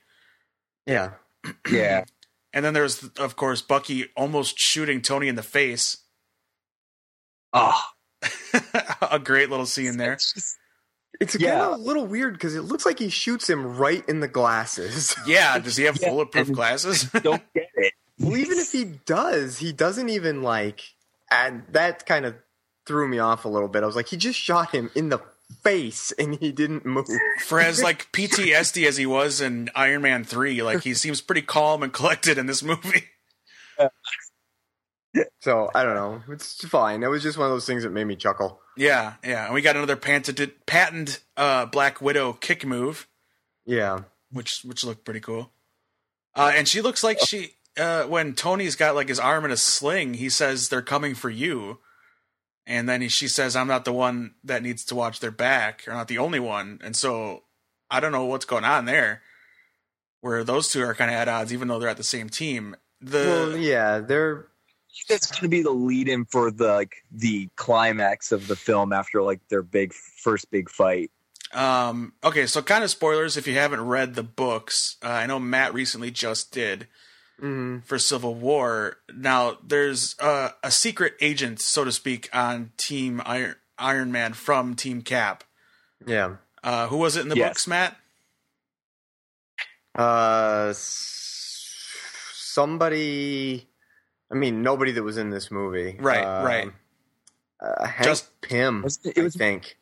Yeah. 0.86 1.12
Yeah, 1.70 2.04
And 2.52 2.64
then 2.64 2.74
there's, 2.74 3.04
of 3.18 3.36
course, 3.36 3.62
Bucky 3.62 4.06
almost 4.16 4.58
shooting 4.58 5.00
Tony 5.00 5.28
in 5.28 5.36
the 5.36 5.42
face. 5.44 5.98
oh, 7.52 7.80
a 9.10 9.18
great 9.20 9.48
little 9.50 9.66
scene 9.66 9.96
there. 9.96 10.14
it's 10.14 10.32
just- 10.34 10.56
It's 11.20 11.38
Yeah. 11.38 11.50
kind 11.60 11.74
of 11.74 11.80
a 11.80 11.82
little 11.82 12.06
weird 12.06 12.34
because 12.34 12.54
it 12.54 12.62
looks 12.62 12.84
like 12.86 12.98
he 12.98 13.08
shoots 13.08 13.48
him 13.48 13.76
right 13.76 14.06
in 14.08 14.20
the 14.20 14.28
glasses. 14.28 15.14
Yeah, 15.26 15.58
does 15.58 15.76
he 15.76 15.84
have 15.84 15.98
Yeah, 16.00 16.10
bulletproof 16.10 16.52
glasses? 16.52 17.04
don't 17.22 17.42
get 17.54 17.68
it. 17.74 17.92
well, 18.18 18.36
even 18.36 18.58
if 18.58 18.72
he 18.72 18.84
does, 18.84 19.58
he 19.58 19.72
doesn't 19.72 20.08
even 20.08 20.42
like. 20.42 20.80
And 21.30 21.64
that 21.72 22.06
kind 22.06 22.24
of 22.24 22.34
threw 22.86 23.08
me 23.08 23.18
off 23.18 23.44
a 23.44 23.48
little 23.48 23.68
bit. 23.68 23.82
I 23.82 23.86
was 23.86 23.96
like, 23.96 24.08
he 24.08 24.16
just 24.16 24.38
shot 24.38 24.70
him 24.72 24.90
in 24.94 25.08
the 25.08 25.18
face 25.62 26.12
and 26.18 26.34
he 26.36 26.52
didn't 26.52 26.84
move. 26.86 27.06
For 27.40 27.60
as 27.60 27.82
like 27.82 28.10
PTSD 28.12 28.86
as 28.86 28.96
he 28.96 29.06
was 29.06 29.40
in 29.40 29.70
Iron 29.74 30.02
Man 30.02 30.22
three, 30.24 30.62
like 30.62 30.82
he 30.82 30.94
seems 30.94 31.20
pretty 31.20 31.42
calm 31.42 31.82
and 31.82 31.92
collected 31.92 32.36
in 32.38 32.46
this 32.46 32.62
movie. 32.62 33.04
So 35.40 35.70
I 35.74 35.82
don't 35.84 35.94
know. 35.94 36.22
It's 36.32 36.66
fine. 36.68 37.02
It 37.02 37.08
was 37.08 37.22
just 37.22 37.38
one 37.38 37.46
of 37.46 37.52
those 37.52 37.66
things 37.66 37.82
that 37.84 37.90
made 37.90 38.04
me 38.04 38.16
chuckle. 38.16 38.60
Yeah, 38.76 39.14
yeah. 39.24 39.46
And 39.46 39.54
we 39.54 39.62
got 39.62 39.76
another 39.76 39.96
patented 39.96 40.66
patent 40.66 41.20
uh, 41.36 41.66
Black 41.66 42.00
Widow 42.00 42.32
kick 42.34 42.64
move, 42.66 43.06
Yeah. 43.64 44.00
which 44.30 44.60
which 44.64 44.84
looked 44.84 45.04
pretty 45.04 45.20
cool. 45.20 45.52
Uh, 46.34 46.52
and 46.54 46.68
she 46.68 46.82
looks 46.82 47.02
like 47.04 47.18
she 47.20 47.52
uh, 47.78 48.04
when 48.04 48.34
Tony's 48.34 48.76
got 48.76 48.94
like 48.94 49.08
his 49.08 49.20
arm 49.20 49.44
in 49.44 49.50
a 49.50 49.56
sling, 49.56 50.14
he 50.14 50.28
says 50.28 50.68
they're 50.68 50.82
coming 50.82 51.14
for 51.14 51.30
you. 51.30 51.78
And 52.66 52.88
then 52.88 53.00
he, 53.00 53.08
she 53.08 53.28
says, 53.28 53.54
"I'm 53.54 53.68
not 53.68 53.84
the 53.84 53.92
one 53.92 54.34
that 54.42 54.62
needs 54.62 54.84
to 54.86 54.94
watch 54.96 55.20
their 55.20 55.30
back, 55.30 55.86
or 55.86 55.92
not 55.94 56.08
the 56.08 56.18
only 56.18 56.40
one." 56.40 56.80
And 56.82 56.96
so 56.96 57.44
I 57.90 58.00
don't 58.00 58.10
know 58.12 58.24
what's 58.24 58.44
going 58.44 58.64
on 58.64 58.86
there, 58.86 59.22
where 60.20 60.42
those 60.42 60.68
two 60.68 60.82
are 60.82 60.94
kind 60.94 61.10
of 61.10 61.16
at 61.16 61.28
odds, 61.28 61.52
even 61.52 61.68
though 61.68 61.78
they're 61.78 61.88
at 61.88 61.96
the 61.96 62.02
same 62.02 62.28
team. 62.28 62.74
The 63.00 63.18
well, 63.18 63.56
yeah, 63.56 64.00
they're 64.00 64.48
That's 65.08 65.30
going 65.30 65.42
to 65.42 65.48
be 65.48 65.62
the 65.62 65.70
lead-in 65.70 66.24
for 66.26 66.50
the 66.50 66.68
like 66.74 66.96
the 67.12 67.48
climax 67.56 68.32
of 68.32 68.48
the 68.48 68.56
film 68.56 68.92
after 68.92 69.22
like 69.22 69.40
their 69.48 69.62
big 69.62 69.92
first 69.92 70.50
big 70.50 70.68
fight. 70.70 71.10
Um, 71.52 72.12
okay, 72.24 72.46
so 72.46 72.60
kind 72.62 72.82
of 72.82 72.90
spoilers 72.90 73.36
if 73.36 73.46
you 73.46 73.54
haven't 73.54 73.80
read 73.86 74.14
the 74.14 74.22
books. 74.24 74.96
Uh, 75.02 75.08
I 75.08 75.26
know 75.26 75.38
Matt 75.38 75.72
recently 75.74 76.10
just 76.10 76.50
did 76.52 76.88
mhm. 77.40 77.84
for 77.84 77.98
Civil 77.98 78.34
War. 78.34 78.96
Now, 79.14 79.58
there's 79.64 80.16
uh, 80.18 80.50
a 80.64 80.70
secret 80.70 81.14
agent, 81.20 81.60
so 81.60 81.84
to 81.84 81.92
speak, 81.92 82.28
on 82.32 82.72
Team 82.76 83.22
Iron, 83.24 83.54
Iron 83.78 84.10
Man 84.10 84.32
from 84.32 84.74
Team 84.74 85.02
Cap. 85.02 85.44
yeah. 86.06 86.36
Uh, 86.64 86.88
who 86.88 86.96
was 86.96 87.16
it 87.16 87.20
in 87.20 87.28
the 87.28 87.36
Yes. 87.36 87.48
books, 87.50 87.66
Matt? 87.68 87.96
Uh, 89.94 90.72
somebody. 92.34 93.68
I 94.30 94.34
mean, 94.34 94.62
nobody 94.62 94.92
that 94.92 95.02
was 95.02 95.16
in 95.18 95.30
this 95.30 95.50
movie. 95.50 95.96
Right, 95.98 96.24
Um, 96.24 96.44
right. 96.44 96.72
Uh, 97.60 97.86
Hank 97.86 98.04
Just- 98.04 98.40
Pym. 98.40 98.82
Was 98.82 98.98
it- 99.04 99.16
it 99.16 99.22
was- 99.22 99.36
I 99.36 99.38
think. 99.38 99.78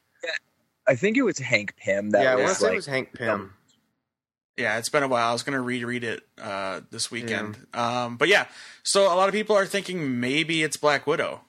I 0.87 0.97
think 0.97 1.17
it 1.17 1.23
was 1.23 1.39
Hank 1.39 1.75
Pym 1.77 2.11
that 2.11 2.23
yeah, 2.23 2.33
I 2.33 2.35
want 2.35 2.47
to 2.47 2.51
was 2.51 2.59
say 2.59 2.73
it 2.73 2.77
was 2.77 2.87
Hank 2.87 3.15
Pym. 3.15 3.55
Yeah, 4.59 4.77
it's 4.79 4.91
been 4.91 5.03
a 5.03 5.09
while. 5.09 5.31
I 5.31 5.33
was 5.33 5.43
going 5.43 5.55
to 5.57 5.63
reread 5.63 6.05
it 6.05 6.23
uh, 6.39 6.83
this 6.91 7.11
weekend. 7.11 7.57
Um, 7.73 8.17
but 8.19 8.29
yeah, 8.29 8.47
so 8.83 9.07
a 9.13 9.17
lot 9.17 9.29
of 9.29 9.33
people 9.35 9.57
are 9.57 9.65
thinking 9.67 10.21
maybe 10.21 10.63
it's 10.63 10.77
Black 10.77 11.07
Widow. 11.07 11.41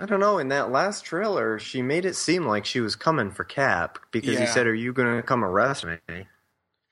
I 0.00 0.06
don't 0.06 0.18
know. 0.18 0.38
In 0.38 0.48
that 0.48 0.72
last 0.72 1.04
trailer, 1.04 1.58
she 1.60 1.82
made 1.82 2.04
it 2.04 2.16
seem 2.16 2.44
like 2.46 2.64
she 2.66 2.80
was 2.80 2.96
coming 2.96 3.30
for 3.30 3.44
Cap 3.44 3.98
because 4.10 4.38
he 4.40 4.46
said, 4.46 4.66
"Are 4.66 4.74
you 4.74 4.92
going 4.92 5.16
to 5.16 5.22
come 5.22 5.44
arrest 5.44 5.86
me?" 5.86 6.26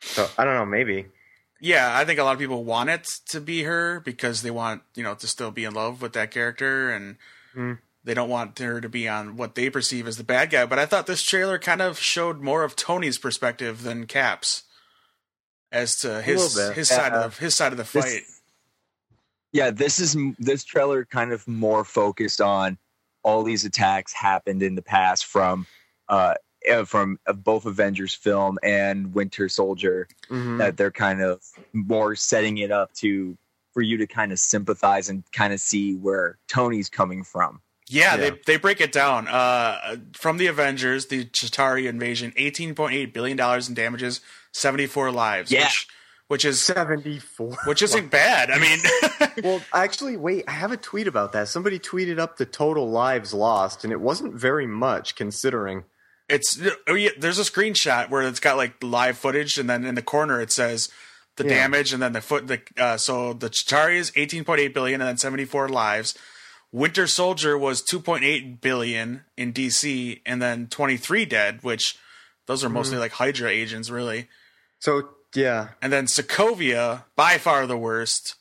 So 0.00 0.28
I 0.38 0.44
don't 0.44 0.54
know. 0.54 0.64
Maybe. 0.64 1.08
Yeah, 1.64 1.96
I 1.96 2.04
think 2.04 2.18
a 2.18 2.24
lot 2.24 2.32
of 2.32 2.40
people 2.40 2.64
want 2.64 2.90
it 2.90 3.06
to 3.28 3.40
be 3.40 3.62
her 3.62 4.00
because 4.00 4.42
they 4.42 4.50
want, 4.50 4.82
you 4.96 5.04
know, 5.04 5.14
to 5.14 5.28
still 5.28 5.52
be 5.52 5.62
in 5.64 5.72
love 5.74 6.02
with 6.02 6.12
that 6.14 6.32
character 6.32 6.90
and 6.90 7.16
Hmm. 7.54 7.74
they 8.02 8.14
don't 8.14 8.28
want 8.28 8.58
her 8.58 8.80
to 8.80 8.88
be 8.88 9.08
on 9.08 9.36
what 9.36 9.54
they 9.54 9.70
perceive 9.70 10.08
as 10.08 10.16
the 10.16 10.24
bad 10.24 10.50
guy. 10.50 10.66
But 10.66 10.80
I 10.80 10.86
thought 10.86 11.06
this 11.06 11.22
trailer 11.22 11.60
kind 11.60 11.80
of 11.80 12.00
showed 12.00 12.40
more 12.40 12.64
of 12.64 12.74
Tony's 12.74 13.16
perspective 13.16 13.84
than 13.84 14.06
Cap's 14.08 14.64
as 15.70 15.96
to 16.00 16.20
his 16.20 16.56
his 16.74 16.88
side 16.88 17.12
of 17.12 17.36
the 17.36 17.40
his 17.42 17.54
side 17.54 17.70
of 17.72 17.78
the 17.78 17.84
This- 17.84 18.04
fight. 18.04 18.22
Yeah, 19.52 19.70
this 19.70 20.00
is 20.00 20.16
this 20.38 20.64
trailer 20.64 21.04
kind 21.04 21.30
of 21.32 21.46
more 21.46 21.84
focused 21.84 22.40
on 22.40 22.78
all 23.22 23.44
these 23.44 23.64
attacks 23.64 24.12
happened 24.12 24.62
in 24.64 24.74
the 24.74 24.82
past 24.82 25.26
from 25.26 25.66
uh 26.08 26.34
uh, 26.70 26.84
from 26.84 27.18
uh, 27.26 27.32
both 27.32 27.66
Avengers 27.66 28.14
film 28.14 28.58
and 28.62 29.14
Winter 29.14 29.48
Soldier 29.48 30.08
Mhm. 30.30 30.58
that 30.58 30.76
they're 30.76 30.90
kind 30.90 31.22
of 31.22 31.40
more 31.72 32.14
setting 32.16 32.58
it 32.58 32.70
up 32.70 32.92
to 32.94 33.36
for 33.72 33.80
you 33.82 33.96
to 33.98 34.06
kind 34.06 34.32
of 34.32 34.38
sympathize 34.38 35.08
and 35.08 35.24
kind 35.32 35.52
of 35.52 35.60
see 35.60 35.94
where 35.94 36.38
Tony's 36.46 36.90
coming 36.90 37.24
from. 37.24 37.60
Yeah, 37.88 38.14
Yeah. 38.14 38.16
they 38.16 38.30
they 38.46 38.56
break 38.58 38.80
it 38.80 38.92
down. 38.92 39.28
Uh, 39.28 39.96
from 40.14 40.36
the 40.38 40.46
Avengers, 40.46 41.06
the 41.06 41.24
Chitauri 41.26 41.86
invasion, 41.88 42.32
eighteen 42.36 42.74
point 42.74 42.94
eight 42.94 43.12
billion 43.14 43.36
dollars 43.36 43.68
in 43.68 43.74
damages, 43.74 44.20
seventy 44.52 44.86
four 44.86 45.10
lives. 45.10 45.50
Yeah. 45.50 45.64
which, 45.64 45.88
which 46.28 46.44
is 46.46 46.60
Seventy-four. 46.62 47.56
which 47.66 47.82
isn't 47.82 48.10
bad. 48.10 48.50
I 48.50 48.58
mean, 48.58 48.78
well, 49.44 49.60
actually, 49.74 50.16
wait. 50.16 50.44
I 50.48 50.52
have 50.52 50.72
a 50.72 50.76
tweet 50.78 51.06
about 51.06 51.32
that. 51.32 51.48
Somebody 51.48 51.78
tweeted 51.78 52.18
up 52.18 52.36
the 52.38 52.46
total 52.46 52.88
lives 52.90 53.34
lost, 53.34 53.84
and 53.84 53.92
it 53.92 54.00
wasn't 54.00 54.34
very 54.34 54.66
much 54.66 55.14
considering. 55.14 55.84
It's 56.32 56.58
oh, 56.88 56.94
yeah, 56.94 57.10
there's 57.18 57.38
a 57.38 57.42
screenshot 57.42 58.08
where 58.10 58.22
it's 58.22 58.40
got 58.40 58.56
like 58.56 58.82
live 58.82 59.18
footage, 59.18 59.58
and 59.58 59.68
then 59.68 59.84
in 59.84 59.94
the 59.94 60.02
corner 60.02 60.40
it 60.40 60.50
says 60.50 60.88
the 61.36 61.44
Yeah. 61.44 61.50
damage, 61.50 61.92
and 61.92 62.02
then 62.02 62.12
the 62.14 62.20
foot. 62.22 62.46
The 62.48 62.60
uh, 62.78 62.96
so 62.96 63.34
the 63.34 63.50
Chitauri 63.50 63.96
is 63.96 64.12
eighteen 64.16 64.42
point 64.44 64.60
eight 64.60 64.72
billion, 64.74 65.00
and 65.00 65.08
then 65.08 65.18
seventy 65.18 65.44
four 65.44 65.68
lives. 65.68 66.14
Winter 66.72 67.06
Soldier 67.06 67.58
was 67.58 67.82
two 67.82 68.00
point 68.00 68.24
eight 68.24 68.62
billion 68.62 69.24
in 69.36 69.52
DC, 69.52 70.22
and 70.24 70.40
then 70.40 70.68
twenty 70.68 70.96
three 70.96 71.26
dead, 71.26 71.58
which 71.62 71.96
those 72.46 72.64
are 72.64 72.70
mostly 72.70 72.96
like 72.98 73.12
Hydra 73.12 73.50
agents, 73.50 73.90
really. 73.90 74.28
So 74.78 75.10
yeah, 75.34 75.68
And 75.80 75.92
then 75.92 76.06
Sokovia, 76.06 77.04
by 77.14 77.38
far 77.38 77.66
the 77.66 77.76
worst, 77.76 78.36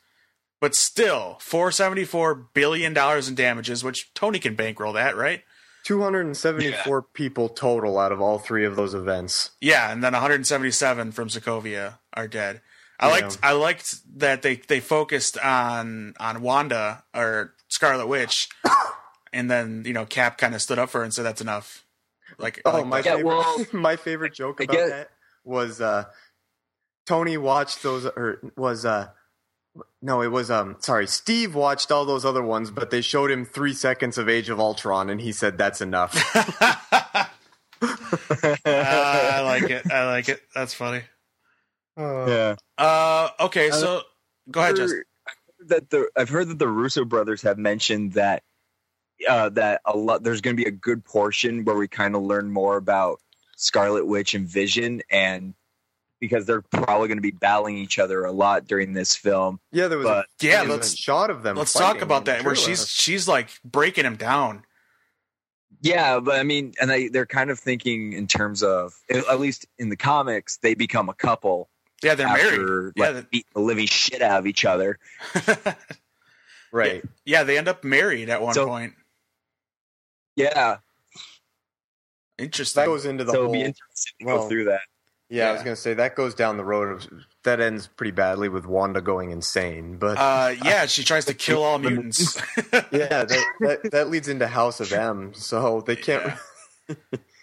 but 0.59 0.75
still 0.75 1.37
four 1.41 1.71
seventy 1.71 2.05
four 2.05 2.33
billion 2.35 2.93
dollars 2.93 3.27
in 3.27 3.35
damages, 3.35 3.83
which 3.83 4.13
Tony 4.13 4.39
can 4.39 4.55
bankroll 4.55 4.93
that, 4.93 5.15
right? 5.17 5.43
Two 5.83 6.01
hundred 6.01 6.25
and 6.25 6.35
seventy-four 6.37 7.01
people 7.13 7.49
total 7.49 7.97
out 7.99 8.11
of 8.11 8.21
all 8.21 8.37
three 8.39 8.65
of 8.65 8.75
those 8.75 8.93
events. 8.93 9.51
Yeah, 9.61 9.91
and 9.91 10.03
then 10.03 10.13
177 10.13 11.11
from 11.11 11.27
Sokovia 11.29 11.99
are 12.13 12.27
dead. 12.27 12.61
I 12.99 13.07
Yeah. 13.07 13.13
liked 13.13 13.37
I 13.43 13.51
liked 13.53 13.95
that 14.19 14.41
they 14.41 14.55
they 14.57 14.79
focused 14.79 15.37
on 15.37 16.13
on 16.19 16.41
Wanda 16.41 17.03
or 17.15 17.53
Scarlet 17.67 18.07
Witch, 18.07 18.49
and 19.33 19.49
then 19.49 19.83
you 19.85 19.93
know 19.93 20.05
Cap 20.05 20.37
kind 20.37 20.53
of 20.53 20.61
stood 20.61 20.77
up 20.79 20.89
for 20.89 20.99
her 20.99 21.03
and 21.03 21.13
said 21.13 21.23
that's 21.25 21.41
enough. 21.41 21.83
Like, 22.37 22.61
Oh 22.65 22.71
like 22.71 22.85
my. 22.85 22.97
Yeah, 22.97 23.15
favorite, 23.15 23.25
well, 23.25 23.65
my 23.73 23.95
favorite 23.95 24.33
joke 24.33 24.59
about 24.61 24.75
that 24.89 25.09
was 25.43 25.81
uh, 25.81 26.05
Tony 27.07 27.37
watched 27.37 27.81
those, 27.83 28.05
or 28.05 28.39
was 28.55 28.85
uh, 28.85 29.07
no, 30.01 30.21
it 30.21 30.27
was 30.27 30.51
um, 30.51 30.77
sorry, 30.79 31.07
Steve 31.07 31.55
watched 31.55 31.91
all 31.91 32.05
those 32.05 32.25
other 32.25 32.43
ones, 32.43 32.71
but 32.71 32.89
they 32.89 33.01
showed 33.01 33.31
him 33.31 33.45
three 33.45 33.73
seconds 33.73 34.17
of 34.17 34.27
Age 34.27 34.49
of 34.49 34.59
Ultron, 34.59 35.09
and 35.09 35.21
he 35.21 35.31
said 35.31 35.57
that's 35.57 35.81
enough. 35.81 36.17
Uh, 37.83 38.55
I 38.65 39.41
like 39.41 39.63
it. 39.63 39.91
I 39.91 40.05
like 40.05 40.29
it. 40.29 40.41
That's 40.53 40.73
funny. 40.73 41.01
Yeah. 41.97 42.55
Uh, 42.77 43.29
okay, 43.39 43.71
so 43.71 44.01
go 44.49 44.61
ahead, 44.61 44.75
Justin. 44.75 45.03
That 45.67 45.89
the 45.89 46.09
I've 46.15 46.29
heard 46.29 46.49
that 46.49 46.59
the 46.59 46.67
Russo 46.67 47.05
brothers 47.05 47.41
have 47.43 47.57
mentioned 47.57 48.13
that 48.13 48.43
uh, 49.27 49.49
that 49.49 49.81
a 49.85 49.95
lot 49.95 50.23
there's 50.23 50.41
going 50.41 50.55
to 50.55 50.63
be 50.63 50.67
a 50.67 50.71
good 50.71 51.03
portion 51.03 51.65
where 51.65 51.75
we 51.75 51.87
kind 51.87 52.15
of 52.15 52.23
learn 52.23 52.51
more 52.51 52.77
about 52.77 53.19
Scarlet 53.55 54.05
Witch 54.05 54.33
and 54.33 54.47
Vision, 54.47 55.01
and 55.09 55.53
because 56.21 56.45
they're 56.45 56.61
probably 56.61 57.09
going 57.09 57.17
to 57.17 57.21
be 57.21 57.31
battling 57.31 57.75
each 57.77 57.99
other 57.99 58.23
a 58.23 58.31
lot 58.31 58.65
during 58.67 58.93
this 58.93 59.15
film. 59.15 59.59
yeah, 59.73 59.87
there 59.89 59.97
was 59.97 60.05
But- 60.07 60.25
a, 60.41 60.45
Yeah, 60.45 60.61
there 60.63 60.69
let's- 60.77 60.93
a 60.93 60.97
shot 60.97 61.29
of 61.29 61.43
them. 61.43 61.57
Let's 61.57 61.73
talk 61.73 62.01
about 62.01 62.25
that 62.25 62.45
where 62.45 62.55
she's 62.55 62.87
she's 62.89 63.27
like 63.27 63.49
breaking 63.65 64.05
him 64.05 64.15
down. 64.15 64.63
Yeah, 65.81 66.19
but 66.19 66.39
I 66.39 66.43
mean, 66.43 66.73
and 66.79 66.89
they 66.89 67.07
they're 67.09 67.25
kind 67.25 67.49
of 67.49 67.59
thinking 67.59 68.13
in 68.13 68.27
terms 68.27 68.61
of 68.63 68.93
at 69.09 69.39
least 69.39 69.65
in 69.79 69.89
the 69.89 69.97
comics 69.97 70.57
they 70.57 70.75
become 70.75 71.09
a 71.09 71.13
couple 71.15 71.69
Yeah, 72.03 72.13
they're 72.15 72.27
married. 72.27 72.51
after 72.53 72.93
Yeah, 72.95 73.09
like, 73.09 73.29
beating 73.31 73.49
the 73.55 73.61
living 73.61 73.87
shit 73.87 74.21
out 74.21 74.37
of 74.39 74.45
each 74.47 74.63
other. 74.63 74.99
right. 76.71 77.03
yeah, 77.25 77.43
they 77.43 77.57
end 77.57 77.67
up 77.67 77.83
married 77.83 78.29
at 78.29 78.41
one 78.41 78.53
So- 78.53 78.67
point. 78.67 78.93
Yeah, 80.35 80.77
Interesting. 82.37 82.81
That 82.81 82.87
goes 82.87 83.05
into 83.05 83.23
the 83.23 83.31
so 83.33 83.37
it'll 83.37 83.45
whole. 83.47 83.53
be 83.53 83.61
interesting 83.61 84.13
to 84.21 84.25
well, 84.25 84.37
go 84.43 84.49
through 84.49 84.65
that. 84.65 84.81
Yeah, 85.31 85.49
I 85.49 85.53
was 85.53 85.63
gonna 85.63 85.75
say 85.75 85.93
that 85.95 86.15
goes 86.15 86.35
down 86.35 86.57
the 86.57 86.63
road 86.63 86.91
of 86.91 87.07
that 87.43 87.59
ends 87.59 87.87
pretty 87.87 88.11
badly 88.11 88.49
with 88.49 88.65
Wanda 88.65 89.01
going 89.01 89.31
insane, 89.31 89.97
but 89.97 90.17
Uh, 90.17 90.53
yeah, 90.63 90.85
she 90.85 91.03
tries 91.03 91.25
to 91.25 91.33
kill 91.33 91.63
all 91.63 91.79
mutants. 91.85 92.35
yeah, 92.91 93.23
that, 93.23 93.43
that 93.61 93.91
that 93.91 94.09
leads 94.09 94.27
into 94.27 94.47
House 94.47 94.79
of 94.79 94.91
M, 94.93 95.33
so 95.33 95.81
they 95.81 95.95
can't. 95.95 96.33
Yeah. 96.87 96.95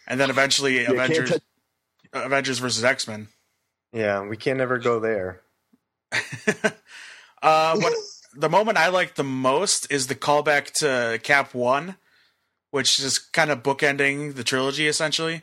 and 0.06 0.20
then 0.20 0.30
eventually 0.30 0.78
can't 0.84 0.90
Avengers 0.92 1.30
touch- 1.30 1.42
Avengers 2.12 2.58
versus 2.58 2.84
X 2.84 3.08
Men. 3.08 3.28
Yeah, 3.92 4.22
we 4.26 4.36
can 4.36 4.58
never 4.58 4.78
go 4.78 5.00
there. 5.00 5.40
uh, 7.42 7.76
what 7.76 7.92
the 8.34 8.48
moment 8.48 8.78
I 8.78 8.88
like 8.88 9.14
the 9.14 9.24
most 9.24 9.90
is 9.90 10.06
the 10.06 10.14
callback 10.14 10.72
to 10.80 11.18
Cap 11.22 11.54
One, 11.54 11.96
which 12.70 12.98
is 12.98 13.18
kind 13.18 13.50
of 13.50 13.62
bookending 13.62 14.34
the 14.34 14.44
trilogy 14.44 14.86
essentially. 14.86 15.42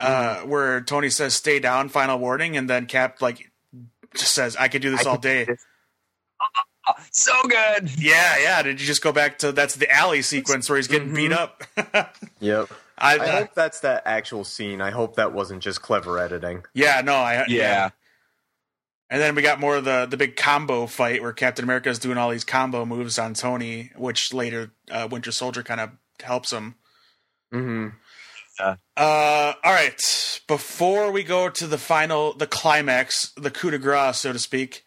Uh, 0.00 0.40
where 0.40 0.80
Tony 0.80 1.10
says 1.10 1.34
"Stay 1.34 1.58
down," 1.60 1.88
final 1.88 2.18
warning, 2.18 2.56
and 2.56 2.68
then 2.68 2.86
Cap 2.86 3.22
like 3.22 3.50
just 4.14 4.34
says, 4.34 4.56
"I 4.56 4.68
could 4.68 4.82
do 4.82 4.90
this 4.90 5.06
I 5.06 5.10
all 5.10 5.18
day." 5.18 5.44
this. 5.44 5.64
So 7.10 7.32
good. 7.44 7.98
Yeah, 7.98 8.36
yeah. 8.38 8.62
Did 8.62 8.78
you 8.78 8.86
just 8.86 9.02
go 9.02 9.10
back 9.10 9.38
to 9.38 9.52
that's 9.52 9.74
the 9.74 9.90
alley 9.90 10.20
sequence 10.20 10.68
where 10.68 10.76
he's 10.76 10.86
getting 10.86 11.14
beat 11.14 11.32
up? 11.32 11.62
Yep. 12.40 12.68
I, 12.98 13.16
I 13.16 13.18
uh, 13.18 13.38
hope 13.38 13.54
that's 13.54 13.80
that 13.80 14.02
actual 14.04 14.44
scene. 14.44 14.82
I 14.82 14.90
hope 14.90 15.16
that 15.16 15.32
wasn't 15.32 15.62
just 15.62 15.80
clever 15.80 16.18
editing. 16.18 16.64
yeah, 16.74 17.00
no, 17.00 17.14
I 17.14 17.46
Yeah. 17.48 17.90
And 19.08 19.20
then 19.20 19.34
we 19.34 19.42
got 19.42 19.60
more 19.60 19.76
of 19.76 19.84
the 19.84 20.06
the 20.06 20.16
big 20.16 20.36
combo 20.36 20.86
fight 20.86 21.22
where 21.22 21.32
Captain 21.32 21.64
America 21.64 21.88
is 21.88 21.98
doing 21.98 22.18
all 22.18 22.30
these 22.30 22.44
combo 22.44 22.84
moves 22.84 23.18
on 23.18 23.32
Tony, 23.32 23.90
which 23.96 24.34
later 24.34 24.72
uh, 24.90 25.08
Winter 25.10 25.32
Soldier 25.32 25.62
kind 25.62 25.80
of 25.80 25.90
helps 26.22 26.52
him. 26.52 26.74
Hmm 28.60 28.72
Uh, 28.96 29.52
all 29.64 29.72
right. 29.72 30.40
Before 30.46 31.10
we 31.10 31.22
go 31.24 31.48
to 31.48 31.66
the 31.66 31.78
final, 31.78 32.34
the 32.34 32.46
climax, 32.46 33.32
the 33.36 33.50
coup 33.50 33.70
de 33.70 33.78
grace, 33.78 34.18
so 34.18 34.32
to 34.32 34.38
speak. 34.38 34.84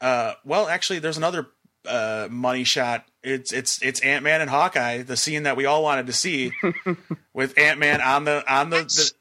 Uh, 0.00 0.34
well, 0.44 0.68
actually, 0.68 0.98
there's 0.98 1.16
another 1.18 1.48
uh, 1.86 2.28
money 2.30 2.64
shot. 2.64 3.04
It's 3.22 3.52
it's 3.52 3.80
it's 3.82 4.00
Ant 4.00 4.24
Man 4.24 4.40
and 4.40 4.50
Hawkeye, 4.50 5.02
the 5.02 5.16
scene 5.16 5.44
that 5.44 5.56
we 5.56 5.66
all 5.66 5.82
wanted 5.82 6.06
to 6.06 6.12
see, 6.12 6.52
with 7.34 7.56
Ant 7.58 7.78
Man 7.78 8.00
on 8.00 8.24
the 8.24 8.42
on 8.52 8.70
the, 8.70 9.12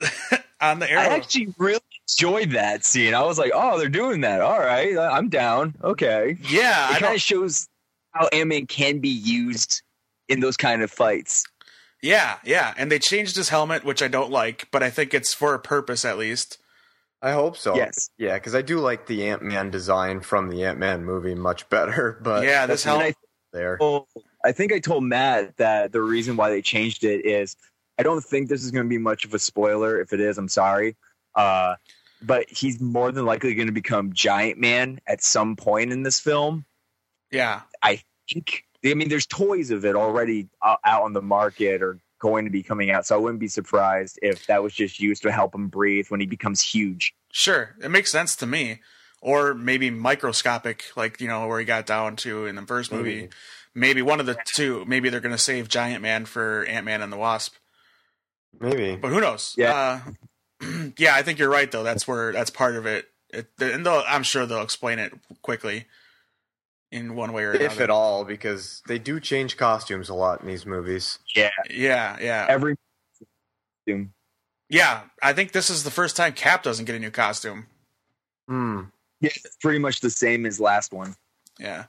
the 0.00 0.42
on 0.60 0.78
the 0.80 0.90
arrow. 0.90 1.02
I 1.02 1.14
actually 1.16 1.54
really 1.58 1.80
enjoyed 2.08 2.50
that 2.50 2.84
scene. 2.84 3.14
I 3.14 3.22
was 3.22 3.38
like, 3.38 3.52
oh, 3.54 3.78
they're 3.78 3.88
doing 3.88 4.22
that. 4.22 4.40
All 4.40 4.58
right, 4.58 4.96
I'm 4.98 5.28
down. 5.28 5.74
Okay. 5.82 6.36
yeah, 6.48 6.94
It 6.94 7.00
kind 7.00 7.14
of 7.14 7.20
shows 7.20 7.68
how 8.10 8.28
Ant-Man 8.28 8.66
can 8.66 8.98
be 8.98 9.08
used 9.08 9.82
in 10.28 10.40
those 10.40 10.56
kind 10.56 10.82
of 10.82 10.90
fights. 10.90 11.44
Yeah, 12.02 12.38
yeah. 12.44 12.74
And 12.76 12.90
they 12.90 12.98
changed 12.98 13.36
his 13.36 13.48
helmet, 13.48 13.84
which 13.84 14.02
I 14.02 14.08
don't 14.08 14.30
like, 14.30 14.68
but 14.70 14.82
I 14.82 14.90
think 14.90 15.14
it's 15.14 15.32
for 15.32 15.54
a 15.54 15.58
purpose 15.58 16.04
at 16.04 16.18
least. 16.18 16.58
I 17.22 17.32
hope 17.32 17.56
so. 17.56 17.76
Yes. 17.76 18.10
Yeah, 18.18 18.34
because 18.34 18.54
I 18.54 18.62
do 18.62 18.80
like 18.80 19.06
the 19.06 19.28
Ant 19.28 19.42
Man 19.42 19.70
design 19.70 20.20
from 20.20 20.50
the 20.50 20.64
Ant 20.64 20.78
Man 20.78 21.04
movie 21.04 21.36
much 21.36 21.68
better. 21.70 22.18
But 22.22 22.44
yeah, 22.44 22.66
this 22.66 22.82
that's 22.82 22.84
helmet. 22.84 23.06
And 23.06 23.14
there. 23.52 23.78
Well, 23.80 24.08
I 24.44 24.50
think 24.52 24.72
I 24.72 24.80
told 24.80 25.04
Matt 25.04 25.56
that 25.58 25.92
the 25.92 26.02
reason 26.02 26.36
why 26.36 26.50
they 26.50 26.60
changed 26.60 27.04
it 27.04 27.24
is 27.24 27.56
I 27.98 28.02
don't 28.02 28.22
think 28.24 28.48
this 28.48 28.64
is 28.64 28.72
going 28.72 28.84
to 28.84 28.88
be 28.88 28.98
much 28.98 29.24
of 29.24 29.32
a 29.34 29.38
spoiler. 29.38 30.00
If 30.00 30.12
it 30.12 30.20
is, 30.20 30.36
I'm 30.36 30.48
sorry. 30.48 30.96
Uh, 31.36 31.76
but 32.20 32.48
he's 32.48 32.80
more 32.80 33.12
than 33.12 33.24
likely 33.24 33.54
going 33.54 33.68
to 33.68 33.72
become 33.72 34.12
Giant 34.12 34.58
Man 34.58 35.00
at 35.06 35.22
some 35.22 35.54
point 35.54 35.92
in 35.92 36.02
this 36.02 36.18
film. 36.18 36.64
Yeah, 37.30 37.62
I 37.82 38.02
think. 38.28 38.64
I 38.84 38.94
mean, 38.94 39.08
there's 39.08 39.26
toys 39.26 39.70
of 39.70 39.84
it 39.84 39.94
already 39.94 40.48
uh, 40.60 40.76
out 40.84 41.02
on 41.02 41.12
the 41.12 41.22
market 41.22 41.82
or 41.82 41.98
going 42.18 42.44
to 42.44 42.50
be 42.50 42.62
coming 42.62 42.90
out, 42.90 43.06
so 43.06 43.16
I 43.16 43.18
wouldn't 43.18 43.40
be 43.40 43.48
surprised 43.48 44.18
if 44.22 44.46
that 44.46 44.62
was 44.62 44.72
just 44.72 45.00
used 45.00 45.22
to 45.22 45.32
help 45.32 45.54
him 45.54 45.68
breathe 45.68 46.06
when 46.08 46.20
he 46.20 46.26
becomes 46.26 46.60
huge. 46.60 47.14
Sure, 47.32 47.74
it 47.82 47.90
makes 47.90 48.10
sense 48.10 48.36
to 48.36 48.46
me. 48.46 48.80
Or 49.20 49.54
maybe 49.54 49.88
microscopic, 49.90 50.84
like 50.96 51.20
you 51.20 51.28
know 51.28 51.46
where 51.46 51.60
he 51.60 51.64
got 51.64 51.86
down 51.86 52.16
to 52.16 52.46
in 52.46 52.56
the 52.56 52.62
first 52.62 52.90
movie. 52.90 53.14
Maybe. 53.14 53.28
Maybe 53.74 54.02
one 54.02 54.18
of 54.18 54.26
the 54.26 54.36
two. 54.54 54.84
Maybe 54.84 55.08
they're 55.08 55.20
going 55.20 55.34
to 55.34 55.38
save 55.38 55.68
Giant 55.68 56.02
Man 56.02 56.24
for 56.24 56.64
Ant 56.64 56.84
Man 56.84 57.02
and 57.02 57.12
the 57.12 57.16
Wasp. 57.16 57.54
Maybe. 58.58 58.96
But 58.96 59.12
who 59.12 59.20
knows? 59.20 59.54
Yeah. 59.56 60.02
Uh, 60.60 60.88
yeah, 60.98 61.14
I 61.14 61.22
think 61.22 61.38
you're 61.38 61.48
right 61.48 61.70
though. 61.70 61.84
That's 61.84 62.06
where 62.08 62.32
that's 62.32 62.50
part 62.50 62.74
of 62.74 62.84
it. 62.86 63.06
it 63.30 63.48
and 63.60 63.86
they'll, 63.86 64.02
I'm 64.08 64.24
sure 64.24 64.44
they'll 64.44 64.62
explain 64.62 64.98
it 64.98 65.12
quickly 65.40 65.86
in 66.92 67.16
one 67.16 67.32
way 67.32 67.42
or 67.44 67.50
another. 67.50 67.64
If 67.64 67.80
at 67.80 67.90
all, 67.90 68.24
because 68.24 68.82
they 68.86 68.98
do 69.00 69.18
change 69.18 69.56
costumes 69.56 70.08
a 70.08 70.14
lot 70.14 70.40
in 70.42 70.46
these 70.46 70.64
movies. 70.64 71.18
Yeah, 71.34 71.50
Yeah, 71.68 72.16
yeah, 72.20 72.46
every. 72.48 72.76
costume. 73.86 74.12
yeah. 74.68 75.00
I 75.22 75.32
think 75.32 75.50
this 75.52 75.70
is 75.70 75.82
the 75.82 75.90
first 75.90 76.16
time 76.16 76.34
Cap 76.34 76.62
doesn't 76.62 76.84
get 76.84 76.94
a 76.94 77.00
new 77.00 77.10
costume. 77.10 77.66
Hmm. 78.46 78.82
Yeah, 79.20 79.30
pretty 79.60 79.78
much 79.80 80.00
the 80.00 80.10
same 80.10 80.46
as 80.46 80.60
last 80.60 80.92
one. 80.92 81.16
Yeah. 81.58 81.86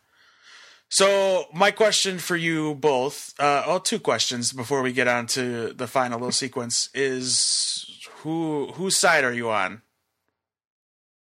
So 0.89 1.45
my 1.53 1.71
question 1.71 2.19
for 2.19 2.35
you 2.35 2.75
both, 2.75 3.33
uh, 3.39 3.63
oh, 3.65 3.79
two 3.79 3.99
questions 3.99 4.53
before 4.53 4.81
we 4.83 4.93
get 4.93 5.07
on 5.07 5.25
to 5.27 5.73
the 5.73 5.87
final 5.87 6.19
little 6.19 6.31
sequence 6.31 6.89
is 6.93 7.85
who 8.17 8.71
whose 8.73 8.97
side 8.97 9.23
are 9.23 9.33
you 9.33 9.49
on? 9.49 9.81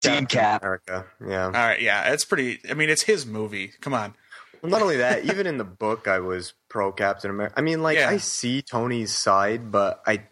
Team 0.08 0.26
Cap. 0.26 0.62
America. 0.62 1.06
Yeah. 1.26 1.46
All 1.46 1.52
right, 1.52 1.82
yeah, 1.82 2.12
it's 2.14 2.26
pretty. 2.26 2.60
I 2.70 2.74
mean, 2.74 2.90
it's 2.90 3.04
his 3.04 3.26
movie. 3.26 3.72
Come 3.82 3.94
on. 3.94 4.14
Well, 4.62 4.72
not 4.72 4.82
only 4.82 4.98
that, 4.98 5.26
even 5.26 5.46
in 5.46 5.58
the 5.58 5.64
book, 5.64 6.08
I 6.08 6.20
was 6.20 6.54
pro 6.68 6.92
Captain 6.92 7.30
America. 7.30 7.54
I 7.58 7.62
mean, 7.62 7.84
like, 7.84 7.98
Yeah. 7.98 8.10
I 8.10 8.18
see 8.18 8.62
Tony's 8.62 9.14
side, 9.14 9.72
but 9.72 10.02
I, 10.08 10.24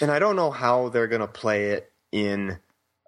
and 0.00 0.10
I 0.10 0.18
don't 0.18 0.36
know 0.36 0.50
how 0.50 0.90
they're 0.90 1.06
gonna 1.08 1.26
play 1.26 1.70
it 1.70 1.90
in 2.12 2.58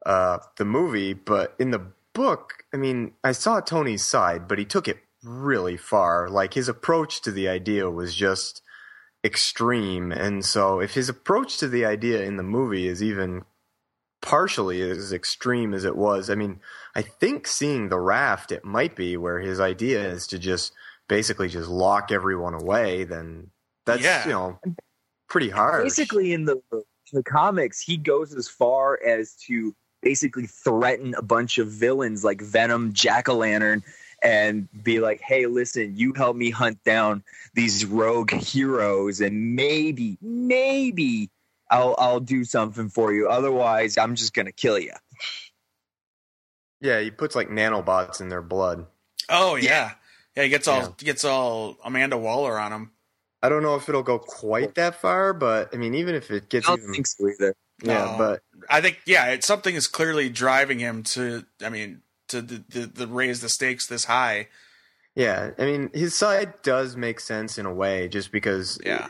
uh, 0.07 0.39
the 0.57 0.65
movie, 0.65 1.13
but 1.13 1.55
in 1.59 1.71
the 1.71 1.83
book, 2.15 2.65
I 2.73 2.79
mean, 2.79 3.13
I 3.23 3.33
saw 3.33 3.61
Tony's 3.61 4.05
side, 4.05 4.49
but 4.49 4.59
he 4.59 4.65
took 4.65 4.89
it 4.89 4.99
really 5.23 5.77
far. 5.77 6.29
Like 6.31 6.55
his 6.55 6.69
approach 6.69 7.21
to 7.23 7.31
the 7.31 7.49
idea 7.49 7.91
was 7.91 8.15
just 8.15 8.63
extreme, 9.23 10.13
and 10.13 10.45
so 10.45 10.81
if 10.81 10.95
his 10.95 11.09
approach 11.11 11.59
to 11.59 11.69
the 11.69 11.85
idea 11.85 12.23
in 12.23 12.37
the 12.39 12.43
movie 12.43 12.89
is 12.89 13.03
even 13.03 13.45
partially 14.21 14.83
as 14.83 15.13
extreme 15.13 15.73
as 15.75 15.85
it 15.85 15.97
was. 15.97 16.31
I 16.31 16.35
mean, 16.35 16.61
I 16.95 17.03
think 17.03 17.47
seeing 17.47 17.89
the 17.89 17.99
raft, 17.99 18.53
it 18.53 18.65
might 18.65 18.95
be 18.97 19.17
where 19.17 19.41
his 19.41 19.61
idea 19.61 20.07
is 20.07 20.27
to 20.29 20.39
just 20.39 20.73
basically 21.09 21.49
just 21.49 21.69
lock 21.69 22.13
everyone 22.13 22.55
away. 22.55 23.05
Then 23.05 23.51
that's 23.87 24.03
Yeah. 24.03 24.25
you 24.25 24.31
know 24.33 24.59
pretty 25.29 25.51
hard. 25.51 25.85
Basically, 25.85 26.33
in 26.33 26.45
the 26.45 26.61
in 26.73 26.83
the 27.17 27.23
comics, 27.23 27.81
he 27.81 27.97
goes 27.97 28.35
as 28.35 28.49
far 28.49 29.01
as 29.05 29.35
to 29.47 29.75
basically 30.03 30.47
threaten 30.47 31.15
a 31.17 31.23
bunch 31.23 31.59
of 31.59 31.69
villains 31.69 32.23
like 32.25 32.41
Venom, 32.41 32.93
Jack 32.93 33.29
o' 33.29 33.35
Lantern, 33.37 33.83
and 34.23 34.69
be 34.83 35.01
like, 35.01 35.21
"Hey, 35.21 35.47
listen, 35.47 35.97
you 35.97 36.13
help 36.13 36.37
me 36.37 36.51
hunt 36.51 36.83
down 36.85 37.25
these 37.55 37.85
rogue 37.85 38.33
heroes, 38.33 39.21
and 39.21 39.57
maybe, 39.57 40.19
maybe." 40.23 41.31
I'll 41.71 41.95
I'll 41.99 42.21
do 42.21 42.45
something 42.45 42.89
for 42.91 43.13
you. 43.13 43.29
Otherwise, 43.29 43.97
I'm 43.99 44.15
just 44.17 44.35
gonna 44.35 44.53
kill 44.53 44.79
you. 44.79 44.93
yeah, 46.81 47.01
he 47.01 47.11
puts 47.11 47.35
like 47.37 47.49
nanobots 47.49 48.21
in 48.21 48.29
their 48.29 48.43
blood. 48.43 48.87
Oh 49.29 49.57
yeah, 49.57 49.93
yeah. 50.37 50.43
He 50.45 50.49
gets 50.49 50.69
all 50.69 50.83
Yeah. 50.83 50.89
gets 50.99 51.25
all 51.25 51.77
Amanda 51.85 52.19
Waller 52.19 52.59
on 52.59 52.73
him. 52.73 52.91
I 53.43 53.49
don't 53.49 53.63
know 53.63 53.77
if 53.77 53.89
it'll 53.89 54.03
go 54.03 54.19
quite 54.19 54.75
that 54.75 55.01
far, 55.01 55.33
but 55.33 55.71
I 55.73 55.77
mean, 55.79 55.95
even 55.95 56.15
if 56.15 56.31
it 56.31 56.49
gets 56.51 56.67
I 56.69 56.73
don't 56.73 56.81
even 56.81 56.93
think 56.95 57.07
so 57.07 57.29
either. 57.29 57.55
Yeah, 57.83 58.05
No. 58.05 58.15
but 58.19 58.43
I 58.69 58.81
think 58.83 59.01
yeah, 59.07 59.27
it's 59.29 59.47
something 59.47 59.75
is 59.75 59.87
clearly 59.87 60.29
driving 60.29 60.79
him 60.79 61.03
to. 61.05 61.45
I 61.63 61.71
mean, 61.71 62.03
to 62.29 62.43
the, 62.43 62.63
the, 62.69 62.87
the 62.87 63.07
raise 63.07 63.41
the 63.41 63.49
stakes 63.49 63.87
this 63.87 64.05
high. 64.05 64.49
yeah, 65.15 65.51
I 65.59 65.65
mean, 65.65 65.91
his 65.95 66.15
side 66.15 66.55
does 66.63 66.97
make 66.97 67.19
sense 67.21 67.57
in 67.59 67.65
a 67.67 67.73
way, 67.73 68.09
just 68.09 68.31
because. 68.33 68.79
Yeah. 68.85 69.09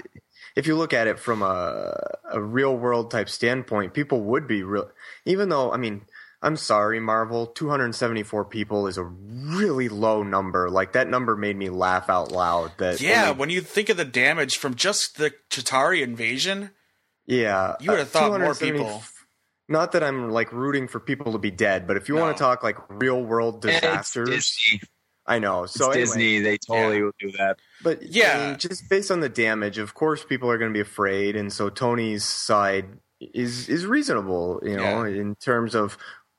If 0.61 0.66
you 0.66 0.77
look 0.77 0.92
at 0.92 1.07
it 1.07 1.18
from 1.18 1.40
a 1.40 1.94
a 2.31 2.38
real 2.40 2.77
world 2.77 3.11
type 3.11 3.31
standpoint, 3.31 3.94
people 3.94 4.20
would 4.25 4.46
be 4.46 4.62
real. 4.62 4.90
Even 5.25 5.49
though, 5.49 5.73
I 5.73 5.79
mean, 5.79 6.03
I'm 6.42 6.57
sorry, 6.57 7.01
Marvel, 7.01 7.46
274 7.46 8.44
people 8.44 8.87
is 8.87 8.99
a 8.99 9.05
really 9.05 9.88
low 9.88 10.23
number. 10.23 10.68
Like 10.68 10.92
that 10.92 11.09
number 11.09 11.35
made 11.35 11.57
me 11.57 11.70
laugh 11.70 12.11
out 12.11 12.31
loud. 12.31 12.73
That 12.77 13.01
Yeah, 13.01 13.29
only- 13.31 13.38
when 13.38 13.49
you 13.51 13.62
think 13.62 13.88
of 13.88 13.96
the 13.96 14.05
damage 14.05 14.59
from 14.59 14.75
just 14.75 15.16
the 15.16 15.33
Chitauri 15.49 16.03
invasion, 16.03 16.73
yeah, 17.25 17.77
you 17.81 17.90
would 17.90 17.99
have 18.01 18.14
uh, 18.14 18.18
thought 18.29 18.40
more 18.40 18.55
people. 18.55 19.03
Not 19.66 19.92
that 19.92 20.03
I'm 20.05 20.31
like 20.31 20.53
rooting 20.53 20.88
for 20.88 21.01
people 21.01 21.33
to 21.33 21.38
be 21.38 21.51
dead, 21.51 21.87
but 21.87 21.96
if 21.96 22.07
you 22.11 22.16
No. 22.16 22.20
want 22.20 22.37
to 22.37 22.42
talk 22.42 22.62
like 22.62 22.77
real 22.90 23.23
world 23.23 23.64
It's 23.64 23.81
disasters, 23.81 24.29
Disney. 24.29 24.83
I 25.27 25.38
know. 25.38 25.62
It's 25.64 25.73
So 25.73 25.87
anyway, 25.87 26.01
Disney. 26.01 26.38
They 26.40 26.59
totally 26.59 26.99
Yeah. 26.99 27.03
will 27.05 27.12
do 27.18 27.31
that. 27.38 27.59
But 27.83 28.03
Yeah. 28.03 28.38
I 28.38 28.47
mean, 28.51 28.59
just 28.59 28.88
based 28.88 29.11
on 29.11 29.21
the 29.21 29.29
damage, 29.29 29.79
of 29.79 29.95
course, 29.95 30.25
people 30.25 30.51
are 30.51 30.59
going 30.59 30.71
to 30.71 30.75
be 30.77 30.81
afraid, 30.81 31.37
and 31.37 31.53
so 31.53 31.69
Tony's 31.71 32.25
side 32.25 32.87
is 33.21 33.69
is 33.69 33.87
reasonable, 33.87 34.61
you 34.62 34.77
know, 34.77 35.03
in 35.05 35.35
terms 35.37 35.75
of 35.75 35.97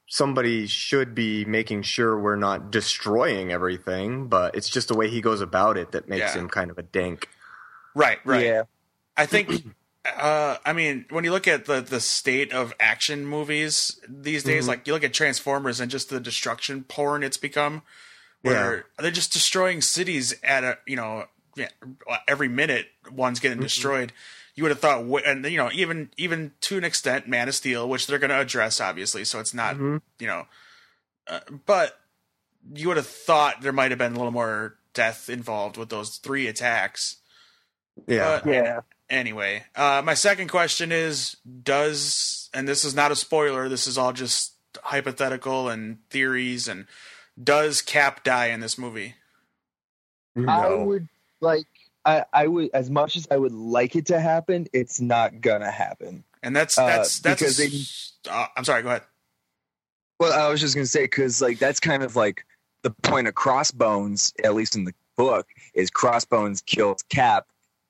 somebody 0.08 0.68
should 0.68 1.16
be 1.16 1.46
making 1.46 1.82
sure 1.84 2.20
we're 2.20 2.36
not 2.36 2.70
destroying 2.72 3.52
everything, 3.52 4.28
but 4.28 4.56
it's 4.56 4.68
just 4.70 4.88
the 4.90 4.96
way 4.96 5.08
he 5.10 5.22
goes 5.22 5.40
about 5.42 5.78
it 5.78 5.92
that 5.94 6.10
makes 6.10 6.36
Yeah. 6.36 6.42
him 6.42 6.50
kind 6.50 6.70
of 6.70 6.78
a 6.78 6.84
dink. 6.84 7.30
Right, 7.96 8.20
right. 8.26 8.46
Yeah. 8.46 8.64
I 9.18 9.26
think. 9.26 9.50
Uh, 10.04 10.58
I 10.66 10.74
mean, 10.74 11.06
when 11.12 11.24
you 11.26 11.30
look 11.32 11.48
at 11.48 11.66
the 11.66 11.80
the 11.80 12.00
state 12.00 12.52
of 12.52 12.74
action 12.80 13.24
movies 13.24 14.00
these 14.10 14.42
days, 14.42 14.64
Mhm. 14.66 14.68
like 14.70 14.88
you 14.88 14.94
look 14.94 15.04
at 15.04 15.14
Transformers 15.14 15.80
and 15.80 15.92
just 15.92 16.10
the 16.10 16.20
destruction 16.20 16.84
porn 16.84 17.22
it's 17.22 17.38
become, 17.38 17.84
where 18.42 18.86
they're 19.00 19.12
just 19.12 19.32
destroying 19.34 19.82
cities 19.82 20.34
at 20.44 20.64
a 20.64 20.78
you 20.86 20.96
know 20.96 21.26
yeah, 21.56 21.68
every 22.28 22.48
minute 22.48 22.88
one's 23.12 23.40
getting 23.40 23.58
Mhm. 23.60 23.64
destroyed. 23.64 24.14
You 24.56 24.64
would 24.64 24.70
have 24.72 24.80
thought, 24.80 25.04
and 25.26 25.46
you 25.46 25.58
know, 25.58 25.70
even 25.74 26.10
even 26.18 26.52
to 26.62 26.78
an 26.78 26.84
extent, 26.84 27.28
Man 27.28 27.48
of 27.50 27.56
Steel, 27.56 27.88
which 27.90 28.08
they're 28.08 28.20
going 28.20 28.30
to 28.30 28.40
address 28.40 28.80
obviously, 28.80 29.26
so 29.26 29.40
it's 29.40 29.54
not 29.54 29.76
Mhm. 29.76 30.02
you 30.20 30.28
know, 30.28 30.48
uh, 31.28 31.40
but 31.66 32.00
you 32.74 32.88
would 32.88 32.98
have 32.98 33.08
thought 33.08 33.62
there 33.62 33.72
might 33.74 33.92
have 33.92 33.98
been 33.98 34.14
a 34.14 34.18
little 34.18 34.32
more 34.32 34.78
death 34.94 35.30
involved 35.30 35.78
with 35.78 35.90
those 35.90 36.18
three 36.18 36.48
attacks. 36.48 37.18
Yeah. 38.08 38.40
But 38.44 38.46
Yeah. 38.46 38.80
anyway, 39.10 39.66
uh, 39.76 40.02
my 40.04 40.14
second 40.14 40.48
question 40.50 40.92
is: 40.92 41.36
Does 41.64 42.50
and 42.54 42.68
this 42.68 42.84
is 42.86 42.94
not 42.96 43.12
a 43.12 43.16
spoiler. 43.16 43.68
This 43.70 43.88
is 43.88 43.98
all 43.98 44.14
just 44.14 44.54
hypothetical 44.84 45.70
and 45.70 45.98
theories. 46.10 46.68
And 46.68 46.88
does 47.42 47.82
Cap 47.82 48.24
die 48.24 48.48
in 48.48 48.60
this 48.60 48.78
movie? 48.78 49.16
I 50.38 50.42
No. 50.42 50.84
would 50.86 51.08
like. 51.40 51.66
I, 52.04 52.26
I 52.34 52.48
would 52.48 52.70
as 52.74 52.90
much 52.90 53.16
as 53.16 53.28
I 53.30 53.38
would 53.38 53.52
like 53.52 53.96
it 53.96 54.08
to 54.08 54.20
happen, 54.20 54.68
it's 54.74 55.00
not 55.00 55.40
gonna 55.42 55.70
happen. 55.70 56.24
And 56.42 56.56
that's 56.56 56.78
Uh, 56.78 56.88
that's 56.88 57.20
that's. 57.20 57.40
because 57.42 57.58
they- 58.26 58.32
uh, 58.32 58.48
I'm 58.58 58.64
sorry. 58.66 58.82
Go 58.82 58.90
ahead. 58.90 59.04
Well, 60.20 60.34
I 60.34 60.50
was 60.50 60.60
just 60.62 60.74
gonna 60.74 60.88
say 60.88 61.04
because 61.04 61.42
like 61.42 61.60
that's 61.60 61.80
kind 61.80 62.02
of 62.04 62.16
like 62.16 62.46
the 62.84 62.90
point 62.92 63.28
of 63.28 63.36
Crossbones, 63.36 64.34
at 64.44 64.56
least 64.56 64.76
in 64.76 64.86
the 64.86 64.94
book, 65.16 65.48
is 65.76 65.92
Crossbones 65.92 66.62
kills 66.62 67.04
Cap 67.10 67.48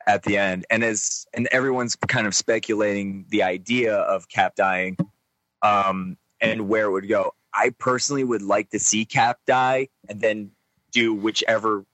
at 0.08 0.23
the 0.23 0.38
end, 0.38 0.65
and 0.69 0.84
as 0.84 1.25
and 1.34 1.47
everyone's 1.51 1.95
kind 1.95 2.27
of 2.27 2.36
speculating 2.36 3.25
the 3.30 3.43
idea 3.43 3.95
of 3.95 4.27
Cap 4.27 4.56
dying, 4.56 4.97
um, 5.62 6.17
and 6.41 6.67
where 6.67 6.88
it 6.88 6.91
would 6.91 7.08
go. 7.08 7.34
I 7.54 7.72
personally 7.78 8.24
would 8.24 8.42
like 8.42 8.70
to 8.72 8.80
see 8.80 9.06
Cap 9.06 9.40
die, 9.46 9.90
and 10.08 10.22
then 10.22 10.52
do 10.92 11.14
whichever 11.14 11.86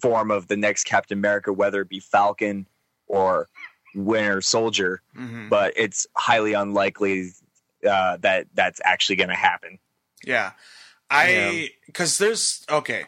form 0.00 0.30
of 0.30 0.48
the 0.48 0.56
next 0.56 0.84
Captain 0.84 1.18
America, 1.18 1.52
whether 1.52 1.82
it 1.82 1.88
be 1.88 2.00
Falcon 2.00 2.66
or 3.06 3.48
Winter 3.94 4.40
Soldier, 4.40 5.02
hmm 5.14 5.48
but 5.48 5.72
it's 5.76 6.06
highly 6.16 6.52
unlikely 6.52 7.32
uh, 7.88 8.16
that 8.18 8.46
that's 8.54 8.80
actually 8.84 9.16
going 9.16 9.30
to 9.30 9.34
happen. 9.34 9.78
Yeah, 10.24 10.52
I 11.10 11.70
because 11.86 12.18
there's 12.18 12.64
okay. 12.70 13.06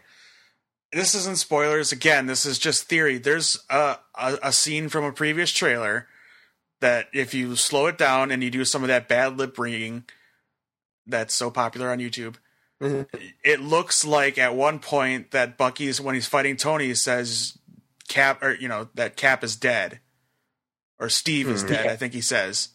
This 0.93 1.15
isn't 1.15 1.39
spoilers. 1.39 1.93
Again, 1.93 2.27
this 2.27 2.45
is 2.45 2.59
just 2.59 2.85
theory. 2.85 3.17
There's 3.19 3.59
a, 3.71 3.99
a 4.15 4.39
a 4.43 4.53
scene 4.53 4.89
from 4.89 5.05
a 5.05 5.13
previous 5.13 5.51
trailer 5.53 6.09
that 6.81 7.07
if 7.15 7.33
you 7.33 7.55
slow 7.57 7.87
it 7.87 7.97
down 7.97 8.31
and 8.31 8.43
you 8.43 8.51
do 8.51 8.65
some 8.65 8.83
of 8.83 8.89
that 8.89 9.09
bad 9.09 9.39
lip 9.39 9.59
reading 9.59 10.05
that's 11.07 11.35
so 11.35 11.51
popular 11.51 11.91
on 11.91 11.99
YouTube, 11.99 12.37
Mhm. 12.81 13.07
it 13.45 13.61
looks 13.61 14.05
like 14.05 14.39
at 14.39 14.55
one 14.55 14.79
point 14.81 15.31
that 15.31 15.57
Bucky's 15.57 16.01
when 16.01 16.15
he's 16.15 16.27
fighting 16.27 16.57
Tony 16.57 16.95
says 16.95 17.59
Cap 18.09 18.43
or 18.43 18.55
you 18.55 18.69
know 18.69 18.89
that 18.95 19.17
Cap 19.17 19.43
is 19.45 19.57
dead 19.57 20.01
or 20.99 21.09
Steve 21.09 21.49
is 21.49 21.63
Hmm. 21.63 21.69
dead. 21.69 21.87
I 21.87 21.97
think 21.97 22.13
he 22.13 22.21
says. 22.21 22.71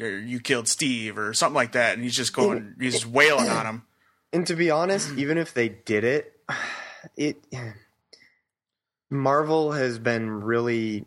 Or 0.00 0.08
you 0.08 0.40
killed 0.40 0.68
Steve 0.68 1.18
or 1.18 1.34
something 1.34 1.54
like 1.54 1.72
that, 1.72 1.94
and 1.94 2.02
he's 2.02 2.16
just 2.16 2.32
going, 2.32 2.74
he's 2.80 2.94
just 2.94 3.06
wailing 3.06 3.48
on 3.50 3.66
him. 3.66 3.82
And 4.34 4.46
to 4.46 4.56
be 4.56 4.70
honest, 4.70 5.10
even 5.18 5.36
if 5.36 5.52
they 5.52 5.68
did 5.68 6.04
it, 6.04 6.32
it 7.16 7.44
Marvel 9.10 9.72
has 9.72 9.98
been 9.98 10.30
really 10.30 11.04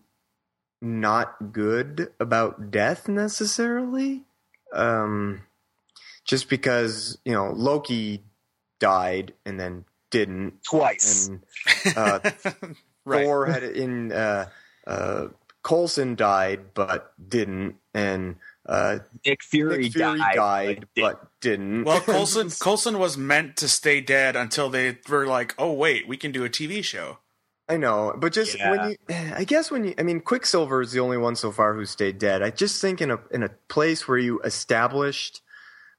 not 0.82 1.52
good 1.52 2.14
about 2.20 2.70
death 2.70 3.08
necessarily. 3.08 4.24
Um, 4.74 5.42
just 6.26 6.50
because 6.50 7.18
you 7.26 7.34
know 7.34 7.52
Loki 7.52 8.24
died 8.80 9.34
and 9.46 9.60
then 9.60 9.86
didn't, 10.12 10.64
Twice. 10.64 11.28
and 11.28 11.42
uh, 11.98 12.20
right. 13.06 13.26
Thor 13.26 13.46
had 13.46 13.64
it 13.64 13.78
in 13.78 14.12
uh, 14.12 14.48
uh, 14.88 15.28
Coulson 15.64 16.16
died 16.16 16.74
but 16.74 17.14
didn't, 17.30 17.76
and 17.94 18.36
uh, 18.68 19.00
Nick 19.26 19.44
Fury, 19.44 19.84
Nick 19.84 19.94
Fury 19.94 20.18
died, 20.20 20.36
died, 20.36 20.88
but 20.96 21.02
but 21.22 21.28
didn't. 21.42 21.84
Well, 21.86 22.02
Coulson 22.06 22.50
Coulson 22.50 23.00
was 23.00 23.18
meant 23.18 23.58
to 23.58 23.68
stay 23.68 24.02
dead 24.02 24.36
until 24.36 24.70
they 24.70 24.98
were 25.10 25.26
like, 25.28 25.54
"Oh 25.58 25.72
wait, 25.74 26.08
we 26.08 26.18
can 26.18 26.32
do 26.32 26.44
a 26.44 26.50
TV 26.50 26.84
show." 26.84 27.20
I 27.68 27.78
know, 27.78 28.14
but 28.16 28.32
just 28.32 28.56
Yeah. 28.56 28.70
when 28.70 28.90
you, 28.92 28.98
I 29.10 29.44
guess 29.44 29.72
when 29.72 29.86
you, 29.86 29.96
I 29.98 30.04
mean, 30.04 30.20
Quicksilver 30.20 30.82
is 30.82 30.92
the 30.92 31.00
only 31.00 31.18
one 31.18 31.36
so 31.36 31.52
far 31.52 31.74
who 31.74 31.84
stayed 31.86 32.20
dead. 32.20 32.44
I 32.44 32.52
just 32.52 32.80
think 32.80 33.02
in 33.02 33.10
a 33.10 33.20
in 33.32 33.42
a 33.42 33.50
place 33.70 34.08
where 34.08 34.20
you 34.20 34.40
established 34.42 35.42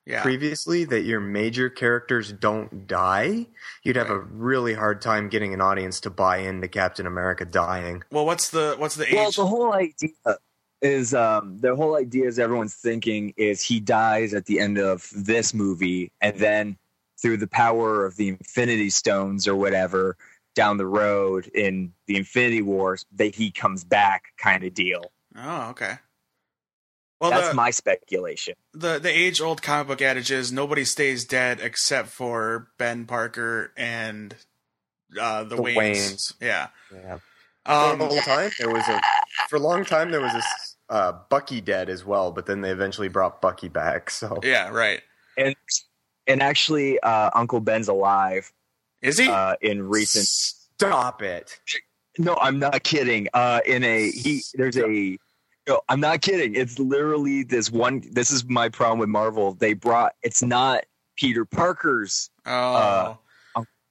Yeah, 0.06 0.22
previously 0.22 0.84
that 0.84 1.02
your 1.02 1.18
major 1.18 1.68
characters 1.68 2.32
don't 2.32 2.86
die, 2.86 3.46
you'd 3.82 3.96
have 3.96 4.10
a 4.10 4.20
really 4.20 4.72
hard 4.72 5.02
time 5.02 5.28
getting 5.28 5.52
an 5.52 5.60
audience 5.60 5.98
to 6.00 6.10
buy 6.10 6.38
into 6.38 6.68
Captain 6.68 7.06
America 7.06 7.44
dying. 7.44 8.04
Well, 8.12 8.24
what's 8.24 8.50
the 8.50 8.76
what's 8.78 8.94
the 8.94 9.06
well, 9.12 9.32
the 9.32 9.46
whole 9.46 9.72
idea 9.72 10.10
is 10.80 11.14
um, 11.14 11.58
the 11.58 11.74
whole 11.74 11.96
idea 11.96 12.26
is 12.28 12.38
everyone's 12.38 12.74
thinking 12.74 13.34
is 13.36 13.62
he 13.62 13.80
dies 13.80 14.32
at 14.34 14.46
the 14.46 14.60
end 14.60 14.78
of 14.78 15.10
this 15.14 15.52
movie, 15.52 16.12
and 16.20 16.38
then 16.38 16.76
through 17.20 17.38
the 17.38 17.46
power 17.46 18.04
of 18.04 18.16
the 18.16 18.28
Infinity 18.28 18.90
Stones 18.90 19.48
or 19.48 19.56
whatever 19.56 20.16
down 20.54 20.76
the 20.76 20.86
road 20.86 21.46
in 21.48 21.92
the 22.06 22.16
Infinity 22.16 22.62
Wars, 22.62 23.04
that 23.14 23.34
he 23.34 23.50
comes 23.50 23.84
back, 23.84 24.24
kind 24.38 24.64
of 24.64 24.72
deal. 24.74 25.12
oh, 25.36 25.70
okay. 25.70 25.98
Well, 27.20 27.30
That's 27.30 27.48
the, 27.48 27.54
my 27.54 27.70
speculation. 27.70 28.54
the 28.74 28.98
the 28.98 29.10
age 29.10 29.40
old 29.40 29.62
comic 29.62 29.86
book 29.88 30.02
adage 30.02 30.30
is 30.30 30.52
nobody 30.52 30.84
stays 30.84 31.24
dead 31.24 31.60
except 31.62 32.08
for 32.08 32.68
Ben 32.78 33.06
Parker 33.06 33.72
and 33.76 34.34
uh, 35.18 35.44
the, 35.44 35.56
The 35.56 35.62
Waynes. 35.62 35.76
Waynes. 35.76 36.34
Yeah. 36.40 36.68
Yeah. 36.92 37.18
Um, 37.64 37.98
for 37.98 38.04
a 38.04 38.08
long 38.10 38.20
time 38.20 38.50
there 38.58 38.70
was 38.70 38.88
a 38.88 39.00
for 39.48 39.56
a 39.56 39.60
long 39.60 39.84
time 39.84 40.10
there 40.10 40.20
was 40.20 40.32
this 40.32 40.76
uh, 40.88 41.12
Bucky 41.30 41.60
dead 41.60 41.88
as 41.88 42.04
well, 42.04 42.30
but 42.32 42.46
then 42.46 42.60
they 42.60 42.70
eventually 42.70 43.08
brought 43.08 43.40
Bucky 43.40 43.68
back. 43.68 44.10
So 44.10 44.38
yeah. 44.42 44.68
Right. 44.68 45.00
And 45.38 45.54
and 46.26 46.42
actually, 46.42 46.98
uh, 47.00 47.30
Uncle 47.34 47.60
Ben's 47.60 47.88
alive 47.88 48.52
Is 49.00 49.18
he? 49.18 49.28
uh, 49.28 49.54
in 49.60 49.88
recent 49.88 50.26
stop 50.26 51.22
it. 51.22 51.58
No, 52.18 52.36
I'm 52.40 52.58
not 52.58 52.82
kidding. 52.82 53.28
Uh, 53.32 53.60
in 53.66 53.84
a 53.84 54.10
he, 54.10 54.42
there's 54.54 54.76
a. 54.76 55.18
No, 55.68 55.80
I'm 55.88 56.00
not 56.00 56.20
kidding. 56.22 56.54
It's 56.54 56.78
literally 56.78 57.42
this 57.42 57.70
one. 57.70 58.02
This 58.12 58.30
is 58.30 58.44
my 58.44 58.68
problem 58.68 58.98
with 59.00 59.08
Marvel. 59.08 59.54
They 59.54 59.74
brought. 59.74 60.14
It's 60.22 60.42
not 60.42 60.84
Peter 61.16 61.44
Parker's, 61.44 62.30
oh. 62.44 63.18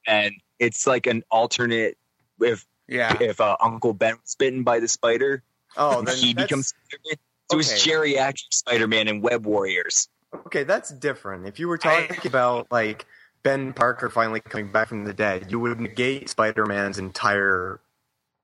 and 0.08 0.34
it's 0.60 0.88
like 0.88 1.06
an 1.06 1.24
alternate. 1.30 1.98
If 2.40 2.66
yeah. 2.88 3.18
if 3.20 3.42
uh, 3.42 3.58
Uncle 3.60 3.94
Ben 3.94 4.16
was 4.22 4.36
bitten 4.36 4.64
by 4.64 4.80
the 4.80 4.88
spider, 4.88 5.44
Oh, 5.78 6.02
then 6.02 6.16
he 6.18 6.34
becomes 6.34 6.68
Spider-Man. 6.70 7.18
So 7.52 7.60
it's 7.60 7.86
Okay. 7.88 7.92
geriatric 7.92 8.52
Spider-Man 8.52 9.08
and 9.08 9.22
Web 9.22 9.46
Warriors. 9.46 10.08
Okay, 10.48 10.64
that's 10.64 10.90
different. 10.90 11.48
If 11.48 11.60
you 11.60 11.68
were 11.68 11.80
I- 11.84 12.08
talking 12.08 12.28
about 12.28 12.72
like 12.72 13.06
Ben 13.44 13.74
Parker 13.74 14.10
finally 14.10 14.40
coming 14.40 14.72
back 14.72 14.88
from 14.90 15.06
the 15.06 15.14
dead, 15.14 15.52
you 15.52 15.60
would 15.60 15.80
negate 15.80 16.30
Spider-Man's 16.30 16.98
entire 16.98 17.80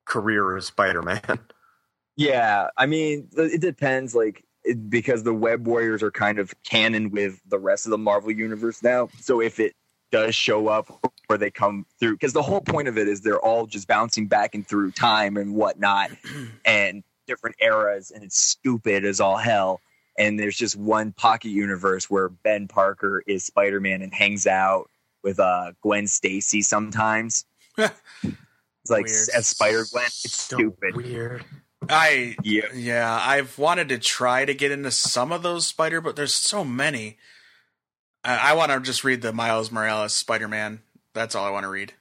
career 0.05 0.57
as 0.57 0.65
Spider-Man. 0.67 1.21
Yeah, 2.15 2.67
I 2.77 2.85
mean, 2.85 3.27
it 3.37 3.61
depends. 3.61 4.13
Like 4.15 4.43
it- 4.63 4.89
because 4.89 5.23
the 5.23 5.33
Web 5.33 5.65
Warriors 5.67 6.03
are 6.03 6.11
kind 6.11 6.39
of 6.39 6.53
canon 6.63 7.09
with 7.11 7.39
the 7.47 7.59
rest 7.59 7.85
of 7.85 7.91
the 7.91 7.97
Marvel 7.97 8.31
universe 8.31 8.83
now. 8.83 9.09
So 9.19 9.41
if 9.41 9.59
it 9.59 9.73
does 10.11 10.35
show 10.35 10.67
up 10.67 10.99
or 11.29 11.37
they 11.37 11.49
come 11.51 11.85
through, 11.99 12.13
because 12.13 12.33
the 12.33 12.41
whole 12.41 12.61
point 12.61 12.87
of 12.87 12.97
it 12.97 13.07
is 13.07 13.21
they're 13.21 13.39
all 13.39 13.65
just 13.65 13.87
bouncing 13.87 14.27
back 14.27 14.53
and 14.55 14.67
through 14.67 14.91
time 14.91 15.37
and 15.37 15.55
whatnot, 15.55 16.11
and 16.65 17.03
different 17.27 17.55
eras, 17.61 18.11
and 18.11 18.23
it's 18.23 18.39
stupid 18.39 19.05
as 19.05 19.19
all 19.21 19.37
hell. 19.37 19.79
And 20.17 20.37
there's 20.37 20.57
just 20.57 20.75
one 20.75 21.13
pocket 21.13 21.49
universe 21.49 22.09
where 22.09 22.27
Ben 22.27 22.67
Parker 22.67 23.23
is 23.25 23.45
Spider 23.45 23.79
Man 23.79 24.01
and 24.01 24.13
hangs 24.13 24.45
out 24.45 24.89
with 25.23 25.39
uh, 25.39 25.71
Gwen 25.81 26.05
Stacy 26.07 26.61
sometimes. 26.61 27.45
it's 27.77 28.89
like 28.89 29.07
Spider 29.07 29.85
Gwen. 29.91 30.05
It's 30.05 30.33
So 30.33 30.57
stupid. 30.57 30.95
weird. 30.95 31.45
I 31.89 32.35
Yeah. 32.43 32.67
yeah, 32.73 33.19
I've 33.23 33.57
wanted 33.57 33.89
to 33.89 33.97
try 33.97 34.45
to 34.45 34.53
get 34.53 34.71
into 34.71 34.91
some 34.91 35.31
of 35.31 35.43
those 35.43 35.67
Spider, 35.67 36.01
but 36.01 36.15
there's 36.15 36.35
so 36.35 36.63
many. 36.63 37.17
I, 38.23 38.51
I 38.51 38.53
want 38.53 38.71
to 38.71 38.79
just 38.79 39.03
read 39.03 39.21
the 39.21 39.33
Miles 39.33 39.71
Morales 39.71 40.13
Spider 40.13 40.47
Man. 40.47 40.81
That's 41.13 41.35
all 41.35 41.45
I 41.45 41.49
want 41.49 41.63
to 41.63 41.69
read. 41.69 41.93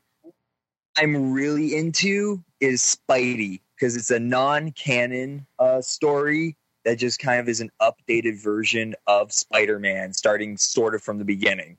I'm 0.96 1.32
really 1.32 1.74
into 1.74 2.42
is 2.60 2.82
Spidey 2.82 3.60
because 3.74 3.96
it's 3.96 4.10
a 4.10 4.20
non-canon 4.20 5.46
uh, 5.58 5.80
story 5.80 6.56
that 6.84 6.96
just 6.96 7.18
kind 7.18 7.40
of 7.40 7.48
is 7.48 7.60
an 7.60 7.70
updated 7.80 8.42
version 8.42 8.94
of 9.06 9.32
Spider-Man, 9.32 10.12
starting 10.12 10.56
sort 10.56 10.94
of 10.94 11.02
from 11.02 11.18
the 11.18 11.24
beginning. 11.24 11.76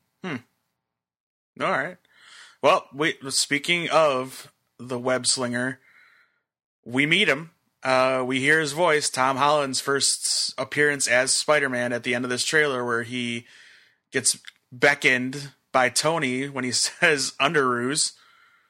All 1.60 1.70
right. 1.70 1.98
Well, 2.62 2.88
we 2.94 3.16
speaking 3.30 3.90
of 3.90 4.52
the 4.80 4.98
web 4.98 5.28
slinger, 5.28 5.80
we 6.86 7.06
meet 7.06 7.28
him. 7.28 7.52
Uh, 7.84 8.24
we 8.26 8.40
hear 8.40 8.60
his 8.60 8.74
voice, 8.74 9.10
Tom 9.10 9.38
Holland's 9.38 9.80
first 9.82 10.54
appearance 10.58 11.08
as 11.08 11.32
Spider-Man 11.34 11.94
at 11.94 12.04
the 12.04 12.14
end 12.14 12.24
of 12.26 12.30
this 12.30 12.46
trailer, 12.46 12.86
where 12.86 13.04
he 13.04 13.46
gets 14.12 14.38
beckoned 14.72 15.52
by 15.72 15.90
Tony 15.90 16.48
when 16.48 16.64
he 16.64 16.72
says 16.74 17.34
Underoos. 17.40 18.14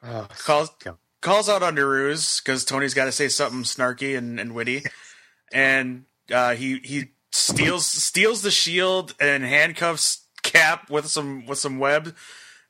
Oh, 0.04 0.28
Calls 0.45 0.69
Yeah. 0.86 0.93
calls 1.21 1.50
out 1.50 1.62
Underoos 1.62 2.41
because 2.43 2.63
Tony's 2.65 2.93
got 2.93 3.06
to 3.06 3.12
say 3.12 3.28
something 3.28 3.63
snarky 3.63 4.17
and, 4.17 4.39
and 4.39 4.56
witty, 4.56 4.84
and 5.54 6.06
uh, 6.34 6.56
he 6.56 6.80
he 6.84 7.12
steals 7.32 7.86
steals 7.86 8.41
the 8.41 8.52
shield 8.52 9.13
and 9.19 9.43
handcuffs 9.43 10.26
Cap 10.43 10.89
with 10.89 11.08
some 11.08 11.45
with 11.45 11.60
some 11.60 11.78
web, 11.80 12.15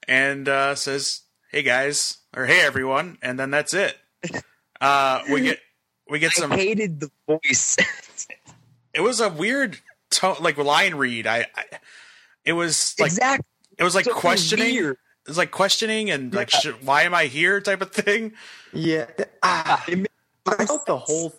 and 0.07 0.49
uh, 0.49 0.75
says, 0.75 1.21
"Hey 1.51 1.61
guys," 1.63 2.17
or 2.35 2.45
"Hey 2.47 2.61
everyone," 2.61 3.17
and 3.21 3.39
then 3.39 3.51
that's 3.51 3.73
it. 3.73 3.95
Uh, 4.81 5.21
we 5.31 5.41
get 5.41 5.59
we 6.11 6.19
get 6.19 6.33
some. 6.33 6.51
I 6.51 6.57
hated 6.57 6.99
the 6.99 7.11
voice. 7.27 7.77
It 8.93 8.99
was 8.99 9.21
a 9.21 9.29
weird 9.29 9.79
tone, 10.09 10.35
like 10.41 10.57
line 10.57 10.95
read. 10.95 11.25
I, 11.25 11.45
I 11.55 11.63
it 12.43 12.51
was 12.51 12.93
like 12.99 13.07
exactly. 13.07 13.45
it 13.77 13.83
was 13.85 13.95
like 13.95 14.03
So 14.03 14.13
questioning. 14.13 14.73
weird. 14.75 14.97
It 15.25 15.29
was 15.29 15.37
like 15.37 15.51
questioning 15.51 16.11
and 16.11 16.33
like, 16.33 16.49
sh- 16.49 16.73
why 16.83 17.03
am 17.03 17.13
I 17.13 17.27
here? 17.27 17.61
Type 17.61 17.81
of 17.81 17.91
thing. 17.91 18.33
Yeah. 18.73 19.05
ah, 19.43 19.81
I 20.45 20.65
felt 20.65 20.85
the 20.87 20.97
whole. 20.97 21.33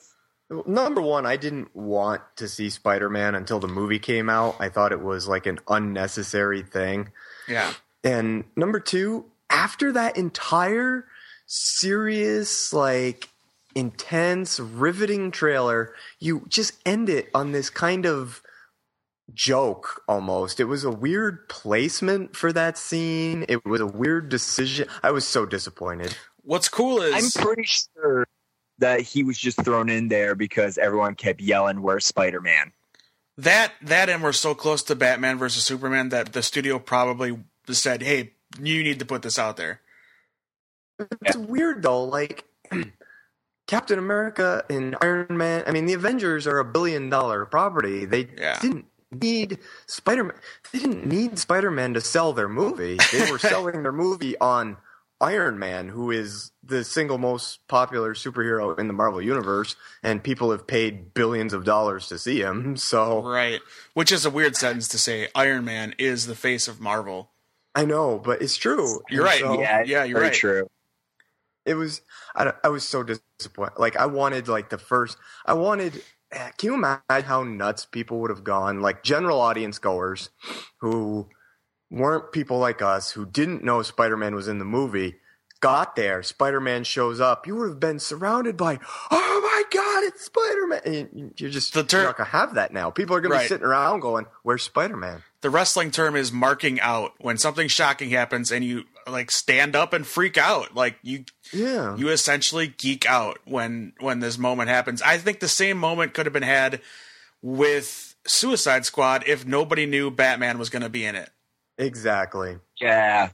Number 0.66 1.02
one, 1.02 1.26
I 1.26 1.36
didn't 1.36 1.76
want 1.76 2.22
to 2.36 2.48
see 2.48 2.70
Spider 2.70 3.10
Man 3.10 3.34
until 3.34 3.58
the 3.58 3.68
movie 3.68 3.98
came 3.98 4.30
out. 4.30 4.56
I 4.58 4.70
thought 4.70 4.92
it 4.92 5.02
was 5.02 5.28
like 5.28 5.44
an 5.44 5.58
unnecessary 5.68 6.62
thing. 6.62 7.10
Yeah. 7.48 7.70
And 8.02 8.44
number 8.56 8.80
two, 8.80 9.26
after 9.50 9.92
that 9.92 10.16
entire 10.16 11.04
serious, 11.46 12.72
like 12.72 13.28
intense, 13.74 14.60
riveting 14.60 15.30
trailer, 15.30 15.94
you 16.18 16.46
just 16.48 16.74
end 16.86 17.08
it 17.08 17.30
on 17.34 17.52
this 17.52 17.70
kind 17.70 18.06
of 18.06 18.42
joke 19.34 20.02
almost. 20.08 20.60
It 20.60 20.64
was 20.64 20.84
a 20.84 20.90
weird 20.90 21.48
placement 21.48 22.36
for 22.36 22.52
that 22.52 22.76
scene. 22.78 23.44
It 23.48 23.64
was 23.64 23.80
a 23.80 23.86
weird 23.86 24.28
decision. 24.28 24.88
I 25.02 25.10
was 25.10 25.26
so 25.26 25.46
disappointed. 25.46 26.16
What's 26.42 26.68
cool 26.68 27.02
is 27.02 27.36
I'm 27.36 27.44
pretty 27.44 27.64
sure 27.64 28.26
that 28.78 29.00
he 29.00 29.22
was 29.22 29.38
just 29.38 29.62
thrown 29.64 29.88
in 29.88 30.08
there 30.08 30.34
because 30.34 30.76
everyone 30.78 31.14
kept 31.14 31.40
yelling, 31.40 31.82
"Where's 31.82 32.06
Spider-Man?" 32.06 32.72
that 33.38 33.72
that 33.82 34.08
and 34.08 34.22
we're 34.22 34.32
so 34.32 34.54
close 34.54 34.82
to 34.84 34.94
Batman 34.94 35.38
versus 35.38 35.64
Superman 35.64 36.10
that 36.10 36.32
the 36.32 36.42
studio 36.42 36.78
probably 36.78 37.38
said, 37.68 38.02
"Hey, 38.02 38.32
you 38.60 38.82
need 38.82 38.98
to 38.98 39.06
put 39.06 39.22
this 39.22 39.38
out 39.38 39.56
there." 39.56 39.80
It's 41.22 41.36
weird 41.36 41.82
though, 41.82 42.04
like 42.04 42.44
Captain 43.66 43.98
America 43.98 44.64
and 44.68 44.96
Iron 45.00 45.26
Man. 45.36 45.64
I 45.66 45.70
mean, 45.72 45.86
the 45.86 45.92
Avengers 45.94 46.46
are 46.46 46.58
a 46.58 46.64
billion 46.64 47.08
dollar 47.10 47.46
property. 47.46 48.04
They 48.04 48.28
Yeah. 48.36 48.58
didn't 48.60 48.86
need 49.10 49.58
Spider 49.86 50.24
Man. 50.24 50.36
They 50.72 50.78
didn't 50.80 51.06
need 51.06 51.38
Spider 51.38 51.70
Man 51.70 51.94
to 51.94 52.00
sell 52.00 52.32
their 52.32 52.48
movie. 52.48 52.98
They 53.12 53.30
were 53.30 53.38
selling 53.38 53.82
their 53.82 53.92
movie 53.92 54.36
on 54.38 54.76
Iron 55.20 55.58
Man, 55.58 55.88
who 55.88 56.10
is 56.10 56.50
the 56.64 56.82
single 56.82 57.16
most 57.18 57.66
popular 57.68 58.12
superhero 58.14 58.76
in 58.76 58.88
the 58.88 58.92
Marvel 58.92 59.22
universe, 59.22 59.76
and 60.02 60.22
people 60.22 60.50
have 60.50 60.66
paid 60.66 61.14
billions 61.14 61.52
of 61.52 61.64
dollars 61.64 62.08
to 62.08 62.18
see 62.18 62.40
him. 62.40 62.76
So 62.76 63.22
Right. 63.22 63.60
Which 63.94 64.10
is 64.10 64.26
a 64.26 64.30
weird 64.30 64.56
sentence 64.56 64.88
to 64.88 64.98
say. 64.98 65.28
Iron 65.34 65.64
Man 65.64 65.94
is 65.98 66.26
the 66.26 66.34
face 66.34 66.66
of 66.66 66.80
Marvel. 66.80 67.30
I 67.74 67.84
know, 67.84 68.18
but 68.18 68.42
it's 68.42 68.56
true. 68.56 69.00
You're 69.08 69.20
And 69.22 69.30
right. 69.30 69.40
so- 69.40 69.60
Yeah, 69.60 69.82
yeah, 69.84 70.04
you're 70.04 70.18
very 70.18 70.30
right. 70.30 70.34
true. 70.36 70.68
It 71.66 71.74
was 71.74 72.02
I, 72.34 72.52
I 72.64 72.68
was 72.68 72.84
so 72.88 73.02
disappointed 73.04 73.78
like 73.78 73.96
i 73.96 74.06
wanted 74.06 74.48
like 74.48 74.70
the 74.70 74.78
first 74.78 75.18
i 75.46 75.54
wanted 75.54 76.02
eh, 76.32 76.50
can 76.58 76.68
you 76.70 76.74
imagine 76.74 77.28
how 77.28 77.42
nuts 77.44 77.86
people 77.86 78.20
would 78.20 78.30
have 78.30 78.44
gone 78.44 78.80
like 78.80 79.02
general 79.02 79.40
audience 79.40 79.78
goers 79.78 80.30
who 80.80 81.28
weren't 81.90 82.32
people 82.32 82.58
like 82.58 82.82
us 82.82 83.12
who 83.12 83.26
didn't 83.26 83.64
know 83.64 83.82
spider-man 83.82 84.34
was 84.34 84.48
in 84.48 84.58
the 84.58 84.64
movie 84.66 85.16
got 85.60 85.96
there 85.96 86.22
spider-man 86.22 86.84
shows 86.84 87.20
up 87.20 87.46
you 87.46 87.56
would 87.56 87.68
have 87.70 87.80
been 87.80 87.98
surrounded 88.00 88.56
by 88.56 88.78
oh 89.10 89.40
my 89.42 89.62
god 89.72 90.04
it's 90.04 90.24
spider-man! 90.26 90.80
And 90.84 91.34
you're 91.38 91.50
just 91.50 91.74
The 91.74 91.84
ter- 91.84 91.98
you're 91.98 92.08
not 92.08 92.18
gonna 92.18 92.30
have 92.30 92.54
that 92.56 92.72
now. 92.72 92.90
People 92.90 93.16
are 93.16 93.20
gonna 93.22 93.34
Right. 93.34 93.44
be 93.44 93.48
sitting 93.48 93.66
around 93.66 94.00
going 94.00 94.26
where's 94.42 94.62
spider-man? 94.64 95.22
The 95.42 95.50
wrestling 95.50 95.90
term 95.92 96.16
is 96.16 96.32
marking 96.32 96.80
out. 96.80 97.12
When 97.20 97.38
something 97.38 97.68
shocking 97.68 98.10
happens 98.10 98.52
and 98.52 98.64
you 98.64 98.84
like 99.06 99.30
stand 99.30 99.74
up 99.76 99.92
and 99.92 100.06
freak 100.06 100.38
out. 100.38 100.74
Like 100.74 100.96
you 101.02 101.24
yeah 101.52 101.96
you 101.96 102.08
essentially 102.08 102.68
geek 102.68 103.06
out 103.06 103.38
when 103.44 103.92
when 104.00 104.20
this 104.20 104.38
moment 104.38 104.68
happens. 104.68 105.02
I 105.02 105.18
think 105.18 105.40
the 105.40 105.48
same 105.48 105.78
moment 105.78 106.14
could 106.14 106.26
have 106.26 106.32
been 106.32 106.42
had 106.42 106.80
with 107.42 108.14
Suicide 108.26 108.84
Squad 108.84 109.24
if 109.26 109.44
nobody 109.46 109.86
knew 109.86 110.10
Batman 110.10 110.58
was 110.58 110.70
going 110.70 110.82
to 110.82 110.88
be 110.88 111.04
in 111.04 111.16
it. 111.16 111.30
exactly 111.78 112.58
Yeah. 112.80 113.30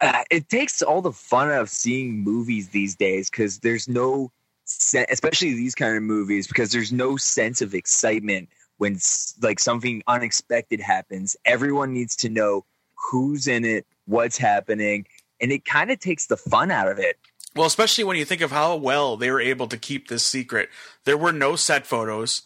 Uh, 0.00 0.24
it 0.30 0.48
takes 0.48 0.82
all 0.82 1.00
the 1.00 1.12
fun 1.12 1.48
out 1.48 1.62
of 1.62 1.70
seeing 1.70 2.18
movies 2.24 2.70
these 2.70 2.96
days 2.96 3.30
because 3.30 3.60
there's 3.60 3.88
no, 3.88 4.32
se- 4.64 5.06
especially 5.08 5.54
these 5.54 5.76
kind 5.76 5.96
of 5.96 6.02
movies, 6.02 6.48
because 6.48 6.72
there's 6.72 6.92
no 6.92 7.16
sense 7.16 7.62
of 7.62 7.72
excitement 7.72 8.48
when 8.78 8.98
like 9.40 9.60
something 9.60 10.02
unexpected 10.08 10.80
happens. 10.80 11.36
Everyone 11.44 11.92
needs 11.92 12.16
to 12.16 12.28
know 12.28 12.64
who's 13.10 13.46
in 13.46 13.64
it, 13.64 13.86
what's 14.06 14.38
happening, 14.38 15.06
and 15.40 15.52
it 15.52 15.64
kind 15.64 15.90
of 15.90 15.98
takes 16.00 16.26
the 16.26 16.36
fun 16.36 16.70
out 16.70 16.88
of 16.88 16.98
it. 16.98 17.18
Well, 17.54 17.66
especially 17.66 18.04
when 18.04 18.16
you 18.16 18.24
think 18.24 18.40
of 18.40 18.50
how 18.50 18.76
well 18.76 19.16
they 19.16 19.30
were 19.30 19.40
able 19.40 19.66
to 19.68 19.76
keep 19.76 20.08
this 20.08 20.24
secret. 20.24 20.70
There 21.04 21.18
were 21.18 21.32
no 21.32 21.56
set 21.56 21.86
photos. 21.86 22.42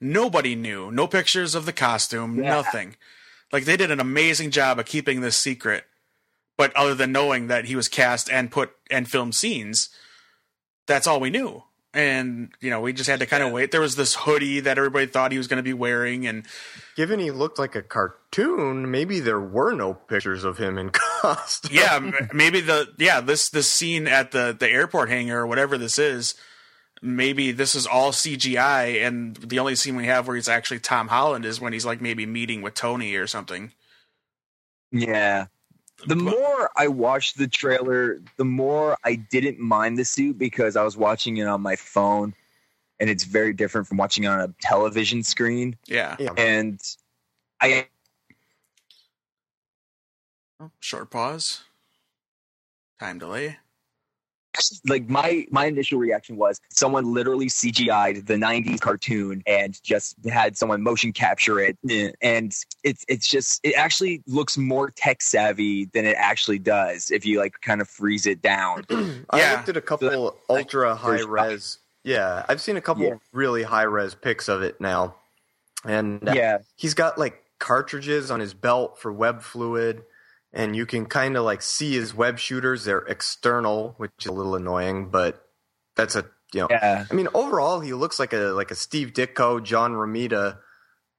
Nobody 0.00 0.54
knew. 0.54 0.90
No 0.90 1.06
pictures 1.06 1.54
of 1.54 1.66
the 1.66 1.72
costume. 1.72 2.42
Yeah. 2.42 2.50
Nothing. 2.50 2.96
Like 3.52 3.64
they 3.64 3.76
did 3.76 3.90
an 3.90 4.00
amazing 4.00 4.50
job 4.50 4.78
of 4.78 4.86
keeping 4.86 5.20
this 5.20 5.36
secret. 5.36 5.84
But 6.56 6.74
other 6.74 6.94
than 6.94 7.12
knowing 7.12 7.46
that 7.46 7.66
he 7.66 7.76
was 7.76 7.88
cast 7.88 8.28
and 8.30 8.50
put 8.50 8.72
and 8.90 9.08
filmed 9.08 9.36
scenes, 9.36 9.90
that's 10.86 11.06
all 11.06 11.20
we 11.20 11.30
knew. 11.30 11.62
And 11.98 12.50
you 12.60 12.70
know, 12.70 12.80
we 12.80 12.92
just 12.92 13.10
had 13.10 13.18
to 13.18 13.26
kind 13.26 13.42
of 13.42 13.50
wait. 13.50 13.72
There 13.72 13.80
was 13.80 13.96
this 13.96 14.14
hoodie 14.14 14.60
that 14.60 14.78
everybody 14.78 15.06
thought 15.06 15.32
he 15.32 15.38
was 15.38 15.48
going 15.48 15.56
to 15.56 15.64
be 15.64 15.72
wearing, 15.72 16.28
and 16.28 16.46
given 16.94 17.18
he 17.18 17.32
looked 17.32 17.58
like 17.58 17.74
a 17.74 17.82
cartoon 17.82 18.88
maybe 18.88 19.18
there 19.18 19.40
were 19.40 19.72
no 19.72 19.94
pictures 19.94 20.44
of 20.44 20.58
him 20.58 20.78
in 20.78 20.90
costume 20.92 21.74
yeah, 21.74 21.98
maybe 22.32 22.60
the 22.60 22.86
yeah 22.98 23.20
this 23.20 23.50
this 23.50 23.68
scene 23.68 24.06
at 24.06 24.30
the 24.30 24.56
the 24.56 24.70
airport 24.70 25.08
hangar 25.08 25.40
or 25.40 25.46
whatever 25.48 25.76
this 25.76 25.98
is, 25.98 26.36
maybe 27.02 27.50
this 27.50 27.74
is 27.74 27.84
all 27.84 28.12
CGI, 28.12 29.04
and 29.04 29.34
the 29.34 29.58
only 29.58 29.74
scene 29.74 29.96
we 29.96 30.06
have 30.06 30.28
where 30.28 30.36
he's 30.36 30.48
actually 30.48 30.78
Tom 30.78 31.08
Holland 31.08 31.44
is 31.44 31.60
when 31.60 31.72
he's 31.72 31.84
like 31.84 32.00
maybe 32.00 32.26
meeting 32.26 32.62
with 32.62 32.74
Tony 32.74 33.16
or 33.16 33.26
something. 33.26 33.72
Yeah. 34.92 35.46
The 36.06 36.14
But- 36.14 36.24
more 36.24 36.70
I 36.76 36.86
watched 36.88 37.38
the 37.38 37.48
trailer, 37.48 38.22
the 38.36 38.44
more 38.44 38.96
I 39.04 39.16
didn't 39.16 39.58
mind 39.58 39.98
the 39.98 40.04
suit 40.04 40.38
because 40.38 40.76
I 40.76 40.84
was 40.84 40.96
watching 40.96 41.38
it 41.38 41.46
on 41.46 41.60
my 41.60 41.74
phone 41.76 42.34
and 43.00 43.10
it's 43.10 43.24
very 43.24 43.52
different 43.52 43.86
from 43.86 43.96
watching 43.96 44.24
it 44.24 44.28
on 44.28 44.40
a 44.40 44.54
television 44.60 45.22
screen. 45.22 45.76
Yeah, 45.86 46.16
yeah 46.18 46.30
And 46.36 46.80
I 47.60 47.88
Oh, 50.60 50.72
short 50.80 51.10
pause, 51.10 51.62
time 52.98 53.18
delay. 53.20 53.58
Like 54.86 55.08
my 55.08 55.46
my 55.50 55.66
initial 55.66 55.98
reaction 55.98 56.36
was 56.36 56.60
someone 56.70 57.12
literally 57.12 57.46
CGI'd 57.46 58.26
the 58.26 58.34
'90s 58.34 58.80
cartoon 58.80 59.42
and 59.46 59.80
just 59.82 60.16
had 60.28 60.56
someone 60.56 60.82
motion 60.82 61.12
capture 61.12 61.60
it, 61.60 61.78
eh, 61.90 62.10
and 62.22 62.54
it's 62.84 63.04
it's 63.08 63.28
just 63.28 63.60
it 63.62 63.74
actually 63.76 64.22
looks 64.26 64.56
more 64.56 64.90
tech 64.90 65.22
savvy 65.22 65.86
than 65.86 66.04
it 66.04 66.16
actually 66.18 66.58
does 66.58 67.10
if 67.10 67.24
you 67.24 67.38
like 67.38 67.54
kind 67.60 67.80
of 67.80 67.88
freeze 67.88 68.26
it 68.26 68.42
down. 68.42 68.84
I 69.30 69.38
Yeah. 69.38 69.56
looked 69.56 69.68
at 69.68 69.76
a 69.76 69.80
couple 69.80 70.36
ultra 70.48 70.94
high 70.94 71.20
res. 71.20 71.78
Yeah, 72.04 72.44
I've 72.48 72.60
seen 72.60 72.76
a 72.76 72.80
couple 72.80 73.04
Yeah. 73.04 73.14
really 73.32 73.62
high 73.62 73.82
res 73.82 74.14
pics 74.14 74.48
of 74.48 74.62
it 74.62 74.80
now, 74.80 75.16
and 75.84 76.26
uh, 76.28 76.32
yeah, 76.32 76.58
he's 76.76 76.94
got 76.94 77.18
like 77.18 77.44
cartridges 77.58 78.30
on 78.30 78.40
his 78.40 78.54
belt 78.54 78.98
for 78.98 79.12
web 79.12 79.42
fluid, 79.42 80.04
and 80.52 80.74
you 80.74 80.86
can 80.86 81.06
kind 81.06 81.36
of 81.36 81.44
like 81.44 81.62
see 81.62 81.94
his 81.94 82.14
web 82.14 82.38
shooters. 82.38 82.84
They're 82.84 83.00
external, 83.00 83.94
which 83.96 84.12
is 84.20 84.26
a 84.26 84.32
little 84.32 84.54
annoying, 84.54 85.10
but 85.10 85.46
that's 85.96 86.16
a 86.16 86.24
you 86.52 86.60
know. 86.60 86.68
yeah. 86.70 87.04
I 87.10 87.14
mean, 87.14 87.28
overall, 87.34 87.80
he 87.80 87.92
looks 87.92 88.18
like 88.18 88.32
a 88.32 88.52
like 88.52 88.70
a 88.70 88.74
Steve 88.74 89.12
Ditko, 89.12 89.62
John 89.62 89.92
Romita 89.92 90.58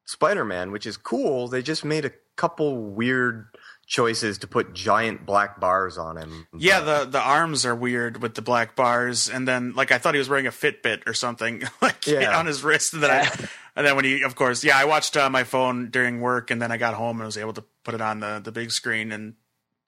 Spider 0.05 0.45
Man, 0.45 0.71
which 0.71 0.85
is 0.85 0.97
cool. 0.97 1.47
They 1.47 1.61
just 1.61 1.85
made 1.85 2.05
a 2.05 2.11
couple 2.35 2.77
weird 2.77 3.47
choices 3.89 4.37
to 4.37 4.47
put 4.47 4.71
giant 4.73 5.25
black 5.25 5.59
bars 5.59 5.97
on 5.97 6.15
him. 6.15 6.47
Yeah, 6.55 6.79
the 6.79 7.05
the 7.05 7.19
arms 7.19 7.65
are 7.65 7.75
weird 7.75 8.21
with 8.21 8.35
the 8.35 8.41
black 8.41 8.75
bars, 8.75 9.27
and 9.27 9.47
then 9.47 9.73
like 9.73 9.91
I 9.91 9.97
thought 9.97 10.13
he 10.13 10.19
was 10.19 10.29
wearing 10.29 10.47
a 10.47 10.51
Fitbit 10.51 11.07
or 11.07 11.13
something 11.13 11.63
like 11.81 12.05
Yeah. 12.07 12.37
on 12.37 12.45
his 12.45 12.63
wrist, 12.63 12.93
and 12.93 13.01
then 13.03 13.09
I, 13.11 13.23
and 13.75 13.85
then 13.85 13.95
when 13.95 14.05
he, 14.05 14.21
of 14.21 14.35
course, 14.35 14.63
yeah, 14.63 14.77
I 14.77 14.85
watched 14.85 15.17
uh, 15.17 15.29
my 15.29 15.43
phone 15.43 15.89
during 15.89 16.21
work, 16.21 16.51
and 16.51 16.61
then 16.61 16.71
I 16.71 16.77
got 16.77 16.93
home 16.93 17.17
and 17.17 17.25
was 17.25 17.35
able 17.37 17.53
to 17.53 17.63
put 17.83 17.95
it 17.95 18.01
on 18.01 18.19
the 18.19 18.39
the 18.41 18.51
big 18.51 18.71
screen 18.71 19.11
and 19.11 19.33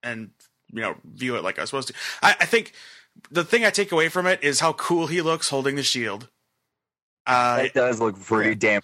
and 0.04 0.32
you 0.74 0.82
know 0.82 0.96
view 1.06 1.36
it 1.36 1.44
like 1.44 1.60
I 1.60 1.62
was 1.62 1.70
supposed 1.70 1.90
to. 1.90 1.94
I, 2.24 2.32
I 2.42 2.46
think 2.46 2.74
the 3.30 3.44
thing 3.44 3.64
I 3.64 3.70
take 3.70 3.92
away 3.92 4.10
from 4.10 4.26
it 4.26 4.44
is 4.44 4.60
how 4.62 4.74
cool 4.74 5.08
he 5.08 5.22
looks 5.22 5.50
holding 5.50 5.76
the 5.76 5.84
shield. 5.84 6.28
Uh, 7.28 7.62
it 7.66 7.76
does 7.76 8.00
look 8.02 8.20
pretty 8.20 8.56
damn. 8.56 8.82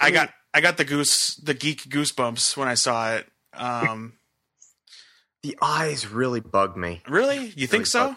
I 0.00 0.10
got 0.10 0.30
I 0.52 0.60
got 0.60 0.78
the 0.78 0.84
goose 0.84 1.36
the 1.36 1.54
geek 1.54 1.82
goosebumps 1.84 2.56
when 2.56 2.66
I 2.66 2.74
saw 2.74 3.14
it. 3.14 3.28
Um, 3.52 4.14
the 5.42 5.56
eyes 5.62 6.06
really 6.06 6.40
bug 6.40 6.76
me. 6.76 7.02
really, 7.08 7.52
you 7.56 7.66
think 7.66 7.86
so? 7.86 8.08
bug- 8.08 8.16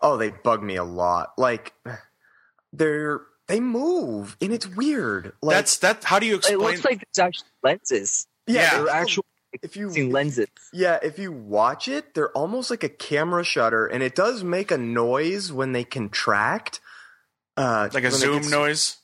Oh, 0.00 0.16
they 0.16 0.30
bug 0.30 0.62
me 0.62 0.76
a 0.76 0.84
lot. 0.84 1.30
Like 1.38 1.72
they're 2.72 3.20
they 3.48 3.60
move 3.60 4.36
and 4.40 4.52
it's 4.52 4.66
weird. 4.66 5.32
Like 5.42 5.56
That's 5.56 5.78
that. 5.78 6.04
How 6.04 6.18
do 6.18 6.26
you 6.26 6.34
It 6.34 6.38
explain? 6.38 6.58
looks 6.60 6.84
like 6.84 7.02
it's 7.02 7.18
actually 7.18 7.48
lenses. 7.62 8.26
yeah, 8.46 8.70
They're 8.70 8.84
they're 8.84 8.94
actual 8.94 9.24
if 9.62 9.76
you 9.76 9.88
lenses. 10.10 10.46
yeah, 10.72 10.98
if 11.02 11.18
you 11.18 11.32
watch 11.32 11.88
it, 11.88 12.14
they're 12.14 12.30
almost 12.32 12.70
like 12.70 12.84
a 12.84 12.88
camera 12.88 13.42
shutter, 13.42 13.86
and 13.86 14.02
it 14.02 14.14
does 14.14 14.44
make 14.44 14.70
a 14.70 14.76
noise 14.78 15.50
when 15.50 15.72
they 15.72 15.84
contract. 15.84 16.80
Uh, 17.56 17.88
like 17.92 18.04
a 18.04 18.10
zoom 18.12 18.42
get- 18.42 18.50
noise. 18.52 18.98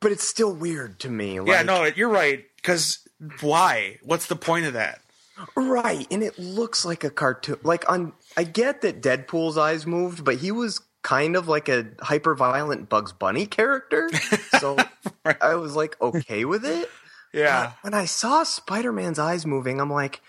but 0.00 0.10
it's 0.10 0.26
still 0.26 0.52
weird 0.52 0.98
to 1.00 1.08
me. 1.10 1.38
Like, 1.38 1.48
yeah, 1.48 1.62
no, 1.62 1.84
you're 1.84 2.08
right. 2.08 2.44
Because 2.56 3.06
why? 3.40 3.98
What's 4.02 4.26
the 4.26 4.34
point 4.36 4.64
of 4.66 4.72
that? 4.72 5.00
Right, 5.56 6.06
and 6.10 6.22
it 6.22 6.38
looks 6.38 6.84
like 6.84 7.04
a 7.04 7.10
cartoon. 7.10 7.58
Like 7.62 7.90
on, 7.90 8.12
I 8.36 8.44
get 8.44 8.82
that 8.82 9.02
Deadpool's 9.02 9.58
eyes 9.58 9.86
moved, 9.86 10.24
but 10.24 10.36
he 10.36 10.50
was 10.52 10.80
kind 11.02 11.36
of 11.36 11.48
like 11.48 11.68
a 11.68 11.86
hyper 12.00 12.34
violent 12.34 12.88
Bugs 12.88 13.12
Bunny 13.12 13.46
character. 13.46 14.10
So 14.60 14.76
Right. 15.24 15.36
I 15.40 15.54
was 15.56 15.74
like 15.76 16.00
okay 16.00 16.44
with 16.44 16.64
it. 16.64 16.88
Yeah, 17.32 17.66
But 17.66 17.74
when 17.82 17.94
I 17.94 18.04
saw 18.04 18.44
Spider 18.44 18.92
Man's 18.92 19.18
eyes 19.18 19.44
moving, 19.44 19.80
I'm 19.80 19.90
like, 19.90 20.20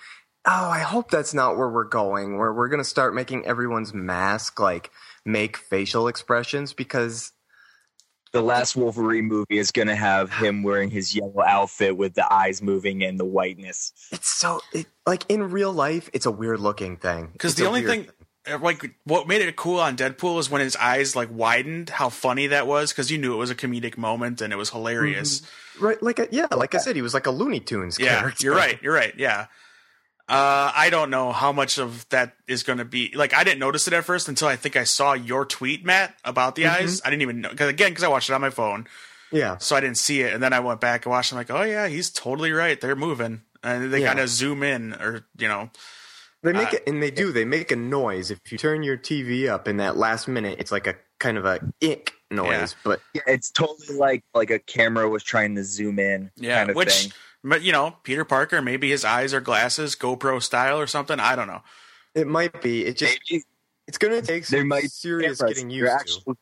oh, 0.45 0.69
I 0.69 0.79
hope 0.79 1.11
that's 1.11 1.33
not 1.33 1.57
where 1.57 1.69
we're 1.69 1.83
going. 1.87 2.37
Where 2.37 2.51
we're 2.53 2.69
gonna 2.69 2.83
start 2.83 3.13
making 3.13 3.45
everyone's 3.45 3.93
mask 3.93 4.59
like 4.59 4.91
make 5.25 5.57
facial 5.57 6.07
expressions 6.07 6.73
because 6.73 7.31
The 8.36 8.41
last 8.41 8.75
Wolverine 8.75 9.25
movie 9.25 9.57
is 9.57 9.71
going 9.71 9.88
to 9.88 9.95
have 9.95 10.29
him 10.31 10.61
wearing 10.61 10.89
his 10.89 11.15
yellow 11.15 11.41
outfit 11.41 11.95
with 11.95 12.15
the 12.15 12.31
eyes 12.31 12.61
moving 12.61 13.01
and 13.01 13.17
the 13.17 13.23
whiteness. 13.25 13.93
it's 14.11 14.29
so 14.29 14.59
it 14.73 14.88
like 15.05 15.23
in 15.29 15.49
real 15.51 15.71
life, 15.71 16.09
it's 16.11 16.25
a 16.25 16.31
weird 16.31 16.59
looking 16.59 16.97
thing. 16.97 17.29
because 17.31 17.55
the 17.55 17.65
only 17.65 17.81
weird 17.86 18.07
thing, 18.45 18.53
uh, 18.53 18.59
like, 18.59 18.83
what 19.05 19.27
made 19.27 19.41
it 19.41 19.55
cool 19.55 19.79
on 19.79 19.95
Deadpool 19.95 20.36
was 20.36 20.49
when 20.49 20.61
his 20.61 20.75
eyes 20.75 21.15
like 21.15 21.29
widened. 21.31 21.89
How 21.89 22.09
funny 22.09 22.47
that 22.47 22.67
was 22.67 22.91
because 22.91 23.09
you 23.09 23.17
knew 23.17 23.33
it 23.33 23.38
was 23.38 23.49
a 23.51 23.55
comedic 23.55 23.97
moment 23.97 24.41
and 24.41 24.51
it 24.51 24.57
was 24.57 24.69
hilarious. 24.69 25.41
Right, 25.79 26.01
like 26.03 26.19
yeah, 26.31 26.47
like 26.55 26.75
I 26.75 26.79
said, 26.79 26.95
he 26.97 27.01
was 27.01 27.13
like 27.13 27.27
a 27.27 27.31
Looney 27.31 27.61
Tunes 27.61 27.97
Yeah, 27.99 28.19
character. 28.19 28.43
you're 28.45 28.55
right. 28.55 28.77
You're 28.81 28.93
right. 28.93 29.13
Yeah. 29.17 29.45
Uh, 30.28 30.71
I 30.76 30.89
don't 30.89 31.11
know 31.11 31.32
how 31.32 31.51
much 31.51 31.78
of 31.78 32.07
that 32.09 32.34
is 32.47 32.63
going 32.63 32.80
to 32.80 32.86
be 32.86 33.11
like. 33.13 33.34
I 33.36 33.43
didn't 33.43 33.59
notice 33.59 33.88
it 33.88 33.93
at 33.93 34.03
first 34.05 34.28
until 34.28 34.47
I 34.47 34.55
think 34.55 34.76
I 34.76 34.84
saw 34.84 35.13
your 35.13 35.45
tweet, 35.45 35.86
Matt, 35.86 36.15
about 36.23 36.55
the 36.55 36.63
Mm-hmm. 36.63 36.84
eyes. 36.84 37.01
I 37.05 37.11
didn't 37.11 37.21
even 37.21 37.41
know 37.41 37.49
because 37.49 37.69
again, 37.69 37.91
because 37.91 38.03
I 38.03 38.07
watched 38.07 38.30
it 38.32 38.34
on 38.34 38.41
my 38.41 38.49
phone, 38.49 38.88
Yeah, 39.32 39.57
so 39.57 39.76
I 39.76 39.82
didn't 39.82 39.97
see 39.99 40.21
it. 40.21 40.34
And 40.34 40.41
then 40.41 40.51
I 40.51 40.59
went 40.61 40.82
back 40.82 41.05
and 41.05 41.11
watched. 41.11 41.32
I'm 41.32 41.38
like, 41.38 41.51
oh 41.51 41.61
yeah, 41.61 41.88
he's 41.88 42.09
totally 42.09 42.51
right. 42.53 42.82
They're 42.82 42.95
moving, 42.95 43.43
and 43.63 43.93
they 43.93 44.01
Yeah. 44.01 44.07
kind 44.07 44.19
of 44.19 44.30
zoom 44.30 44.63
in, 44.63 44.93
or 44.95 45.28
you 45.38 45.47
know, 45.47 45.69
they 46.41 46.53
make 46.53 46.69
Uh, 46.73 46.78
it, 46.78 46.84
and 46.88 47.03
they 47.03 47.11
do. 47.11 47.32
They 47.32 47.45
make 47.45 47.69
a 47.71 47.76
noise 47.76 48.32
if 48.32 48.39
you 48.51 48.57
turn 48.57 48.82
your 48.82 48.97
TV 48.97 49.47
up 49.47 49.67
in 49.67 49.78
that 49.78 49.95
last 49.95 50.28
minute. 50.28 50.57
It's 50.59 50.71
like 50.71 50.88
a 50.88 50.95
kind 51.19 51.38
of 51.38 51.45
a 51.45 51.59
ick 51.84 52.13
noise, 52.32 52.49
Yeah. 52.49 52.67
but 52.84 53.01
Yeah, 53.13 53.21
it's 53.28 53.51
totally 53.51 53.95
like 53.95 54.23
like 54.34 54.49
a 54.49 54.57
camera 54.57 55.07
was 55.07 55.23
trying 55.23 55.53
to 55.55 55.63
zoom 55.63 55.99
in. 55.99 56.32
yeah. 56.36 56.57
kind 56.57 56.71
of 56.71 56.76
which, 56.76 57.03
thing. 57.03 57.11
But 57.45 57.61
you 57.61 57.71
know, 57.71 57.95
Peter 58.03 58.25
Parker, 58.25 58.61
maybe 58.61 58.89
his 58.89 59.05
eyes 59.05 59.33
are 59.33 59.41
glasses, 59.41 59.95
GoPro 59.95 60.41
style 60.41 60.79
or 60.79 60.87
something. 60.87 61.19
I 61.19 61.35
don't 61.35 61.47
know. 61.47 61.61
it 62.13 62.27
might 62.27 62.61
be. 62.61 62.85
It 62.85 62.97
just 62.97 63.19
Maybe 63.29 63.43
it's 63.87 63.97
going 63.97 64.19
to 64.19 64.25
take 64.25 64.45
there 64.47 64.61
some 64.61 64.67
might 64.67 64.81
be 64.83 64.87
serious 64.87 65.39
cameras. 65.39 65.53
getting 65.55 65.69
They're 65.69 65.77
used 65.77 65.91
to. 65.91 65.99
actual, 65.99 66.37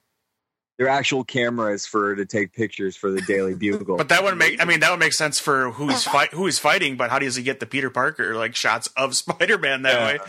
They're 0.77 0.87
actual 0.87 1.23
cameras 1.23 1.85
for 1.85 2.15
to 2.15 2.25
take 2.25 2.53
pictures 2.53 2.95
for 2.95 3.11
the 3.11 3.21
Daily 3.21 3.53
Bugle. 3.59 3.97
But 3.97 4.09
that 4.09 4.23
would 4.23 4.37
make. 4.37 4.61
I 4.61 4.65
mean, 4.65 4.79
that 4.79 4.91
would 4.91 4.99
make 4.99 5.13
sense 5.13 5.39
for 5.39 5.71
who's 5.71 6.03
fight, 6.03 6.31
who 6.33 6.45
he's 6.45 6.59
fighting. 6.59 6.95
But 6.97 7.09
how 7.11 7.19
does 7.19 7.35
he 7.35 7.43
get 7.43 7.59
the 7.59 7.65
Peter 7.65 7.89
Parker 7.89 8.35
like 8.35 8.55
shots 8.55 8.87
of 8.95 9.15
Spider 9.17 9.57
Man 9.57 9.81
that 9.83 9.93
Yeah. 9.99 10.05
way? 10.05 10.19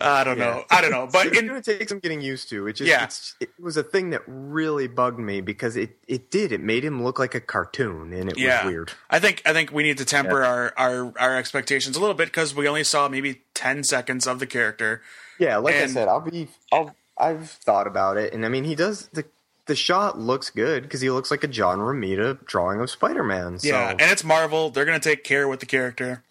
I 0.00 0.24
don't 0.24 0.38
know. 0.38 0.64
I 0.70 0.80
don't 0.80 0.90
know. 0.90 1.08
But 1.10 1.26
it's 1.26 1.38
in, 1.38 1.46
going 1.48 1.60
to 1.62 1.78
take 1.78 1.88
some 1.88 1.98
getting 1.98 2.20
used 2.20 2.48
to. 2.50 2.66
It 2.66 2.74
just 2.74 2.88
Yeah. 2.88 3.04
it's, 3.04 3.34
it 3.40 3.50
was 3.58 3.76
a 3.76 3.82
thing 3.82 4.10
that 4.10 4.22
really 4.26 4.86
bugged 4.88 5.18
me 5.18 5.40
because 5.40 5.76
it 5.76 5.96
it 6.06 6.30
did. 6.30 6.52
It 6.52 6.60
made 6.60 6.84
him 6.84 7.02
look 7.02 7.18
like 7.18 7.34
a 7.34 7.40
cartoon, 7.40 8.12
and 8.12 8.30
it 8.30 8.38
Yeah. 8.38 8.64
was 8.64 8.72
weird. 8.72 8.92
I 9.10 9.18
think 9.18 9.42
I 9.44 9.52
think 9.52 9.72
we 9.72 9.82
need 9.82 9.98
to 9.98 10.04
temper 10.04 10.44
our, 10.44 10.72
our 10.76 11.12
our 11.18 11.36
expectations 11.36 11.96
a 11.96 12.00
little 12.00 12.14
bit 12.14 12.26
because 12.26 12.54
we 12.54 12.68
only 12.68 12.84
saw 12.84 13.08
maybe 13.08 13.40
ten 13.54 13.82
seconds 13.84 14.26
of 14.26 14.38
the 14.38 14.46
character. 14.46 15.02
Yeah, 15.38 15.56
like 15.56 15.74
And- 15.74 15.84
I 15.84 15.94
said, 15.94 16.08
I'll 16.08 16.20
be. 16.20 16.48
I'll, 16.72 16.94
I've 17.18 17.50
thought 17.50 17.86
about 17.86 18.16
it, 18.16 18.32
and 18.32 18.46
I 18.46 18.48
mean, 18.48 18.64
he 18.64 18.74
does 18.74 19.08
the 19.12 19.24
the 19.66 19.76
shot 19.76 20.18
looks 20.18 20.50
good 20.50 20.82
because 20.84 21.00
he 21.00 21.10
looks 21.10 21.30
like 21.30 21.44
a 21.44 21.48
John 21.48 21.78
Romita 21.78 22.44
drawing 22.46 22.80
of 22.80 22.90
Spider 22.90 23.22
Man. 23.22 23.58
So. 23.58 23.68
Yeah, 23.68 23.90
and 23.90 24.00
it's 24.00 24.24
Marvel. 24.24 24.70
They're 24.70 24.84
gonna 24.86 24.98
take 25.00 25.22
care 25.24 25.46
with 25.48 25.60
the 25.60 25.66
character. 25.66 26.22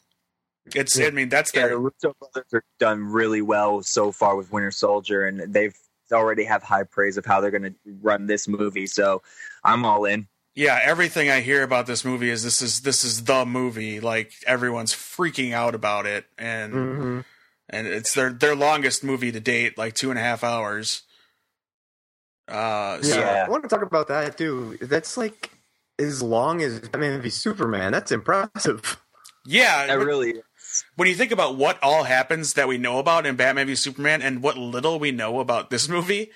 It's. 0.75 0.99
I 0.99 1.09
mean, 1.11 1.29
that's 1.29 1.51
yeah, 1.53 1.67
the 1.67 1.77
Russo 1.77 2.13
brothers 2.19 2.53
are 2.53 2.63
done 2.79 3.03
really 3.03 3.41
well 3.41 3.81
so 3.83 4.11
far 4.11 4.35
with 4.35 4.51
Winter 4.51 4.71
Soldier, 4.71 5.25
and 5.25 5.53
they've 5.53 5.75
already 6.11 6.43
have 6.45 6.63
high 6.63 6.83
praise 6.83 7.17
of 7.17 7.25
how 7.25 7.39
they're 7.41 7.51
going 7.51 7.63
to 7.63 7.75
run 8.01 8.25
this 8.27 8.47
movie. 8.47 8.87
So 8.87 9.21
I'm 9.63 9.85
all 9.85 10.05
in. 10.05 10.27
Yeah, 10.55 10.79
everything 10.81 11.29
I 11.29 11.41
hear 11.41 11.61
about 11.63 11.85
this 11.85 12.03
movie 12.03 12.29
is 12.29 12.43
this 12.43 12.61
is 12.61 12.81
this 12.81 13.03
is 13.03 13.23
the 13.25 13.45
movie. 13.45 13.99
Like 13.99 14.33
everyone's 14.47 14.93
freaking 14.93 15.53
out 15.53 15.75
about 15.75 16.05
it, 16.05 16.25
and 16.37 16.73
Mhm. 16.73 17.25
and 17.69 17.87
it's 17.87 18.13
their 18.13 18.31
their 18.31 18.55
longest 18.55 19.03
movie 19.03 19.31
to 19.31 19.39
date, 19.39 19.77
like 19.77 19.93
two 19.93 20.09
and 20.09 20.17
a 20.19 20.21
half 20.23 20.43
hours. 20.43 21.03
Uh, 22.47 23.01
so, 23.01 23.15
Yeah, 23.19 23.21
Yeah. 23.35 23.45
I 23.45 23.49
want 23.49 23.63
to 23.63 23.69
talk 23.69 23.83
about 23.83 24.07
that 24.07 24.37
too. 24.37 24.77
That's 24.81 25.17
like 25.17 25.51
as 25.99 26.21
long 26.23 26.61
as 26.61 26.79
Batman 26.79 27.21
v 27.21 27.29
Superman. 27.29 27.91
That's 27.91 28.11
impressive. 28.11 28.99
yeah. 29.45 29.85
That 29.87 29.97
when- 29.99 30.07
really 30.07 30.41
when 30.95 31.07
you 31.07 31.15
think 31.15 31.31
about 31.31 31.55
what 31.57 31.77
all 31.83 32.03
happens 32.03 32.53
that 32.53 32.67
we 32.67 32.77
know 32.77 32.99
about 32.99 33.25
in 33.25 33.35
Batman 33.35 33.67
v 33.67 33.75
Superman, 33.75 34.21
and 34.21 34.41
what 34.41 34.57
little 34.57 34.99
we 34.99 35.11
know 35.11 35.39
about 35.39 35.69
this 35.69 35.87
movie, 35.89 36.31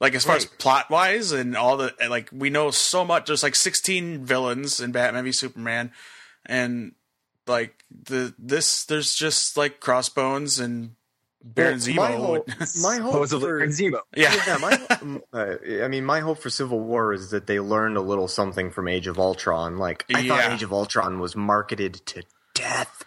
like 0.00 0.14
as 0.14 0.24
far 0.24 0.36
as 0.36 0.46
plot 0.46 0.90
wise 0.90 1.32
and 1.32 1.56
all 1.56 1.76
the 1.76 1.94
like, 2.08 2.28
we 2.32 2.50
know 2.50 2.70
so 2.70 3.04
much. 3.04 3.26
There's 3.26 3.42
like 3.42 3.54
16 3.54 4.24
villains 4.24 4.80
in 4.80 4.92
Batman 4.92 5.24
v 5.24 5.32
Superman, 5.32 5.92
and 6.46 6.92
like 7.46 7.84
the 7.90 8.34
this 8.38 8.84
there's 8.84 9.14
just 9.14 9.56
like 9.56 9.80
Crossbones 9.80 10.58
and 10.58 10.94
Baron 11.42 11.78
Well, 11.78 11.80
Zemo. 11.80 11.96
My 11.96 12.12
hope, 12.12 12.48
my 12.82 12.96
hope 12.96 13.12
supposedly 13.12 13.46
for, 13.48 13.66
Zemo. 13.68 14.00
yeah, 14.14 14.34
yeah, 14.46 14.58
my, 14.58 15.20
uh, 15.32 15.56
I 15.84 15.88
mean, 15.88 16.04
my 16.04 16.20
hope 16.20 16.38
for 16.38 16.50
Civil 16.50 16.80
War 16.80 17.14
is 17.14 17.30
that 17.30 17.46
they 17.46 17.58
learned 17.60 17.96
a 17.96 18.02
little 18.02 18.28
something 18.28 18.70
from 18.70 18.88
Age 18.88 19.06
of 19.06 19.18
Ultron. 19.18 19.78
Like, 19.78 20.04
I 20.14 20.20
Yeah. 20.20 20.36
thought 20.36 20.52
Age 20.52 20.62
of 20.62 20.72
Ultron 20.74 21.18
was 21.18 21.34
marketed 21.34 21.94
to 22.06 22.24
death. 22.54 23.04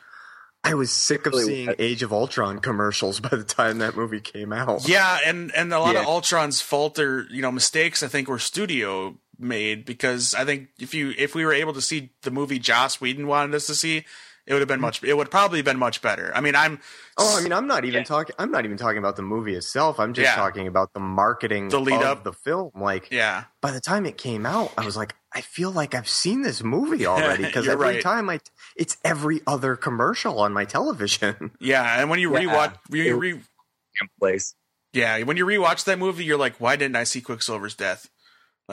I 0.64 0.76
was 0.76 0.92
sick 0.92 1.26
of 1.26 1.34
Really 1.34 1.46
seeing. 1.46 1.76
Age 1.78 2.04
of 2.04 2.14
Ultron 2.14 2.60
commercials 2.60 3.20
by 3.20 3.30
the 3.30 3.44
time 3.44 3.80
that 3.80 3.96
movie 3.96 4.22
came 4.22 4.54
out. 4.54 4.88
Yeah, 4.88 5.20
and 5.26 5.54
and 5.56 5.74
a 5.74 5.80
lot 5.80 5.96
of 5.96 6.06
Ultron's 6.06 6.62
fault 6.62 7.00
or 7.00 7.26
you 7.30 7.42
know 7.42 7.52
mistakes 7.52 8.02
I 8.02 8.08
think 8.08 8.28
were 8.28 8.40
studio 8.40 9.18
made 9.38 9.86
because 9.86 10.34
I 10.34 10.46
think 10.46 10.70
if 10.80 10.94
you 10.94 11.14
if 11.18 11.36
we 11.36 11.46
were 11.46 11.54
able 11.54 11.74
to 11.74 11.82
see 11.82 12.12
the 12.22 12.32
movie 12.32 12.60
Joss 12.60 13.02
Whedon 13.02 13.28
wanted 13.28 13.56
us 13.56 13.68
to 13.68 13.76
see, 13.76 14.06
it 14.46 14.54
would 14.54 14.60
have 14.62 14.68
been 14.68 14.82
much. 14.82 15.04
It 15.04 15.16
would 15.16 15.32
probably 15.32 15.60
have 15.60 15.66
been 15.66 15.78
much 15.80 16.02
better. 16.02 16.32
I 16.36 16.42
mean, 16.42 16.56
I'm. 16.56 16.80
Oh, 17.18 17.38
I 17.38 17.42
mean, 17.42 17.54
I'm 17.54 17.68
not 17.68 17.86
even 17.86 18.00
Yeah. 18.00 18.04
talking. 18.06 18.36
I'm 18.40 18.52
not 18.52 18.66
even 18.66 18.78
talking 18.78 18.98
about 18.98 19.16
the 19.16 19.22
movie 19.22 19.56
itself. 19.56 20.00
I'm 20.00 20.14
just 20.14 20.26
Yeah. 20.32 20.36
talking 20.36 20.68
about 20.68 20.94
the 20.94 21.00
marketing, 21.00 21.70
The 21.70 21.80
lead 21.80 21.96
of 22.02 22.02
up. 22.20 22.24
the 22.24 22.34
film. 22.34 22.72
Like, 22.76 23.10
Yeah, 23.12 23.46
by 23.62 23.72
the 23.72 23.80
time 23.82 24.06
it 24.06 24.18
came 24.18 24.46
out, 24.46 24.72
I 24.78 24.86
was 24.86 24.98
like, 24.98 25.16
I 25.34 25.42
feel 25.42 25.72
like 25.72 25.96
I've 25.96 26.10
seen 26.10 26.42
this 26.42 26.64
movie 26.64 27.06
already 27.06 27.44
because 27.46 27.68
every 27.68 27.86
right. 27.96 28.02
time 28.02 28.30
I, 28.30 28.40
it's 28.76 28.98
every 29.04 29.42
other 29.48 29.76
commercial 29.76 30.40
on 30.40 30.54
my 30.54 30.66
television. 30.66 31.52
yeah. 31.60 32.00
And 32.02 32.10
when 32.10 32.20
you 32.20 32.34
Yeah. 32.34 32.42
rewatch, 32.46 32.76
you 32.92 33.04
It- 33.16 33.20
re, 33.20 33.32
Damn 33.34 34.10
place. 34.20 34.56
yeah, 34.92 35.22
when 35.24 35.38
you 35.38 35.46
rewatch 35.46 35.84
that 35.86 36.00
movie, 36.00 36.24
you're 36.26 36.38
like, 36.38 36.56
why 36.60 36.76
didn't 36.76 36.96
I 36.96 37.04
see 37.04 37.22
Quicksilver's 37.22 37.76
death? 37.76 38.10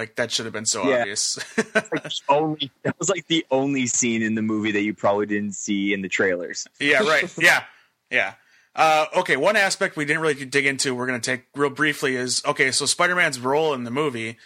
Like 0.00 0.16
that 0.16 0.32
should 0.32 0.46
have 0.46 0.52
been 0.54 0.64
so 0.66 0.88
Yeah. 0.88 1.00
obvious. 1.00 1.38
Like 1.74 2.12
only 2.28 2.70
that 2.84 2.98
was 2.98 3.10
like 3.10 3.26
the 3.26 3.44
only 3.50 3.86
scene 3.86 4.22
in 4.22 4.34
the 4.34 4.40
movie 4.42 4.72
that 4.72 4.80
you 4.82 4.94
probably 4.94 5.26
didn't 5.26 5.52
see 5.54 5.92
in 5.92 6.00
the 6.02 6.08
trailers. 6.08 6.66
Yeah, 6.80 7.02
right. 7.06 7.30
Yeah, 7.38 7.64
yeah. 8.10 8.34
Uh, 8.74 9.06
okay, 9.16 9.36
one 9.36 9.56
aspect 9.56 9.96
we 9.96 10.04
didn't 10.06 10.22
really 10.22 10.44
dig 10.46 10.64
into, 10.64 10.94
we're 10.94 11.06
going 11.06 11.20
to 11.20 11.30
take 11.30 11.44
real 11.54 11.68
briefly 11.70 12.16
is 12.16 12.42
okay. 12.46 12.70
So 12.70 12.86
Spider 12.86 13.14
Man's 13.14 13.38
role 13.38 13.74
in 13.74 13.84
the 13.84 13.90
movie 13.90 14.38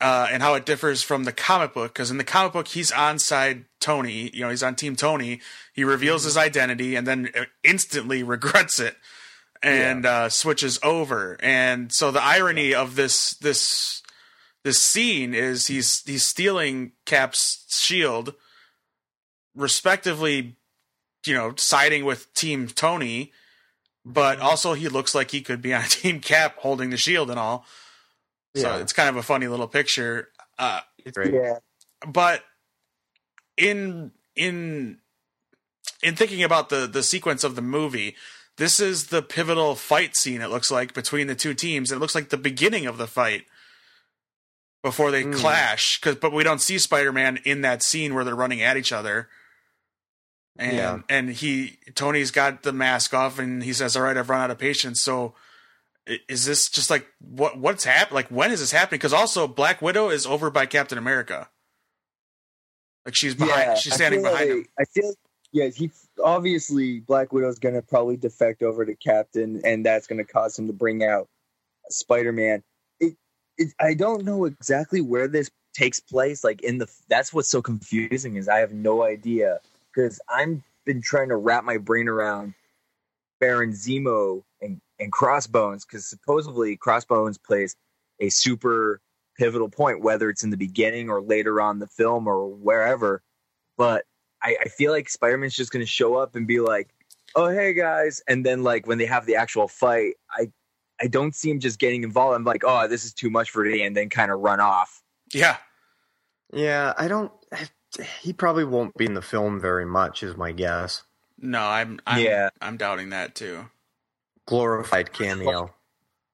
uh, 0.00 0.28
and 0.30 0.42
how 0.42 0.54
it 0.54 0.66
differs 0.66 1.02
from 1.02 1.24
the 1.24 1.32
comic 1.32 1.72
book, 1.72 1.94
because 1.94 2.10
in 2.10 2.18
the 2.18 2.24
comic 2.24 2.52
book 2.52 2.68
he's 2.68 2.92
on 2.92 3.18
side 3.18 3.64
Tony. 3.80 4.30
You 4.34 4.42
know, 4.42 4.50
he's 4.50 4.62
on 4.62 4.74
Team 4.74 4.96
Tony. 4.96 5.40
He 5.72 5.84
reveals 5.84 6.24
his 6.24 6.36
identity 6.36 6.96
and 6.96 7.06
then 7.06 7.30
instantly 7.64 8.22
regrets 8.34 8.78
it 8.80 8.96
and 9.62 10.04
uh, 10.04 10.28
switches 10.28 10.78
over. 10.82 11.36
And 11.40 11.92
so 11.92 12.10
the 12.10 12.22
irony 12.22 12.74
of 12.74 12.94
this 12.96 13.34
this 13.34 14.02
this 14.66 14.82
scene 14.82 15.32
is 15.32 15.68
he's 15.68 16.02
he's 16.02 16.26
stealing 16.26 16.90
Cap's 17.04 17.64
shield, 17.68 18.34
respectively 19.54 20.56
you 21.24 21.34
know, 21.34 21.54
siding 21.56 22.04
with 22.04 22.32
Team 22.34 22.68
Tony, 22.68 23.32
but 24.04 24.38
also 24.38 24.74
he 24.74 24.88
looks 24.88 25.12
like 25.12 25.32
he 25.32 25.40
could 25.40 25.60
be 25.60 25.74
on 25.74 25.82
Team 25.88 26.20
Cap 26.20 26.56
holding 26.58 26.90
the 26.90 26.96
shield 26.96 27.30
and 27.30 27.38
all. 27.38 27.64
So 28.54 28.68
Yeah. 28.76 28.78
it's 28.80 28.92
kind 28.92 29.08
of 29.08 29.16
a 29.16 29.22
funny 29.22 29.48
little 29.48 29.66
picture. 29.68 30.28
Uh, 30.58 30.80
It's 31.04 31.16
great. 31.16 31.34
Yeah. 31.34 31.58
but 32.06 32.42
in 33.56 34.12
in 34.36 34.98
in 36.02 36.14
thinking 36.16 36.42
about 36.44 36.68
the 36.68 36.86
the 36.86 37.02
sequence 37.02 37.42
of 37.44 37.56
the 37.56 37.62
movie, 37.62 38.14
this 38.56 38.78
is 38.80 39.08
the 39.08 39.22
pivotal 39.22 39.74
fight 39.74 40.16
scene. 40.16 40.40
It 40.40 40.50
looks 40.50 40.70
like 40.70 40.92
between 40.94 41.26
the 41.26 41.34
two 41.34 41.54
teams. 41.54 41.90
It 41.90 41.98
looks 41.98 42.14
like 42.14 42.28
the 42.30 42.36
beginning 42.36 42.86
of 42.86 42.98
the 42.98 43.06
fight 43.08 43.46
before 44.86 45.10
they 45.10 45.24
Mm. 45.24 45.34
clash. 45.34 46.00
Cause, 46.00 46.14
but 46.14 46.32
we 46.32 46.44
don't 46.44 46.60
see 46.62 46.78
Spider 46.78 47.12
Man 47.12 47.40
in 47.44 47.62
that 47.62 47.82
scene 47.82 48.14
where 48.14 48.22
they're 48.22 48.36
running 48.36 48.62
at 48.62 48.76
each 48.76 48.92
other. 48.92 49.28
And 50.56 50.76
Yeah. 50.76 51.00
and 51.08 51.30
he 51.30 51.78
Tony's 51.96 52.30
got 52.30 52.62
the 52.62 52.72
mask 52.72 53.12
off, 53.12 53.40
and 53.40 53.64
he 53.64 53.72
says, 53.72 53.96
"All 53.96 54.04
right, 54.04 54.16
I've 54.16 54.30
run 54.30 54.40
out 54.42 54.50
of 54.50 54.58
patience." 54.58 55.00
So. 55.00 55.34
Is 56.28 56.44
this 56.44 56.68
just 56.68 56.88
like 56.88 57.04
what 57.18 57.58
what's 57.58 57.82
happening? 57.82 58.14
Like 58.14 58.28
when 58.28 58.52
is 58.52 58.60
this 58.60 58.70
happening? 58.70 58.98
Because 58.98 59.12
also 59.12 59.48
Black 59.48 59.82
Widow 59.82 60.08
is 60.08 60.24
over 60.24 60.50
by 60.50 60.64
Captain 60.64 60.98
America. 60.98 61.50
Like 63.04 63.16
she's 63.16 63.34
behind, 63.34 63.76
she's 63.78 63.94
standing 63.94 64.22
behind 64.22 64.50
like, 64.50 64.58
him. 64.58 64.66
I 64.78 64.84
feel 64.84 65.12
yeah, 65.50 65.66
he 65.66 65.90
obviously 66.22 67.00
Black 67.00 67.32
Widow's 67.32 67.58
gonna 67.58 67.82
probably 67.82 68.16
defect 68.16 68.62
over 68.62 68.86
to 68.86 68.94
Captain, 68.94 69.60
and 69.64 69.84
that's 69.84 70.06
gonna 70.06 70.22
cause 70.24 70.56
him 70.56 70.68
to 70.68 70.72
bring 70.72 71.02
out 71.02 71.28
Spider 71.90 72.30
Man. 72.30 72.62
It, 73.58 73.72
I 73.80 73.94
don't 73.94 74.24
know 74.24 74.44
exactly 74.44 75.00
where 75.00 75.28
this 75.28 75.50
takes 75.74 76.00
place. 76.00 76.44
Like 76.44 76.62
in 76.62 76.78
the, 76.78 76.90
that's 77.08 77.32
what's 77.32 77.48
so 77.48 77.62
confusing 77.62 78.36
is 78.36 78.48
I 78.48 78.58
have 78.58 78.72
no 78.72 79.02
idea 79.02 79.60
because 79.94 80.20
I'm 80.28 80.62
been 80.84 81.02
trying 81.02 81.28
to 81.28 81.36
wrap 81.36 81.64
my 81.64 81.76
brain 81.78 82.08
around 82.08 82.54
Baron 83.40 83.72
Zemo 83.72 84.42
and 84.62 84.80
and 84.98 85.12
Crossbones 85.12 85.84
because 85.84 86.06
supposedly 86.06 86.76
Crossbones 86.76 87.36
plays 87.36 87.76
a 88.20 88.30
super 88.30 89.00
pivotal 89.36 89.68
point, 89.68 90.00
whether 90.00 90.30
it's 90.30 90.42
in 90.42 90.50
the 90.50 90.56
beginning 90.56 91.10
or 91.10 91.20
later 91.20 91.60
on 91.60 91.78
the 91.78 91.86
film 91.86 92.26
or 92.26 92.48
wherever. 92.48 93.22
But 93.76 94.04
I, 94.42 94.56
I 94.62 94.68
feel 94.68 94.92
like 94.92 95.10
Spider 95.10 95.36
Man's 95.36 95.54
just 95.54 95.72
going 95.72 95.84
to 95.84 95.90
show 95.90 96.14
up 96.14 96.34
and 96.34 96.46
be 96.46 96.60
like, 96.60 96.88
"Oh, 97.34 97.48
hey 97.48 97.74
guys," 97.74 98.22
and 98.26 98.46
then 98.46 98.62
like 98.62 98.86
when 98.86 98.98
they 98.98 99.06
have 99.06 99.26
the 99.26 99.36
actual 99.36 99.68
fight, 99.68 100.14
I 100.30 100.50
I 101.00 101.06
don't 101.06 101.34
see 101.34 101.50
him 101.50 101.60
just 101.60 101.78
getting 101.78 102.02
involved. 102.02 102.36
I'm 102.36 102.44
like, 102.44 102.62
"Oh, 102.64 102.88
this 102.88 103.04
is 103.04 103.12
too 103.12 103.30
much 103.30 103.50
for 103.50 103.64
today," 103.64 103.82
and 103.82 103.96
then 103.96 104.08
kind 104.08 104.30
of 104.30 104.40
run 104.40 104.60
off. 104.60 105.02
Yeah, 105.32 105.56
Yeah, 106.52 106.94
I 106.96 107.08
don't. 107.08 107.32
He 108.20 108.32
probably 108.32 108.64
won't 108.64 108.94
be 108.96 109.06
in 109.06 109.14
the 109.14 109.22
film 109.22 109.60
very 109.60 109.86
much, 109.86 110.22
is 110.22 110.36
my 110.36 110.52
guess. 110.52 111.02
no, 111.38 111.60
I'm, 111.60 111.98
I'm 112.06 112.22
Yeah. 112.22 112.48
I'm 112.60 112.76
doubting 112.76 113.10
that 113.10 113.34
too. 113.34 113.68
Glorified 114.46 115.12
cameo. 115.12 115.72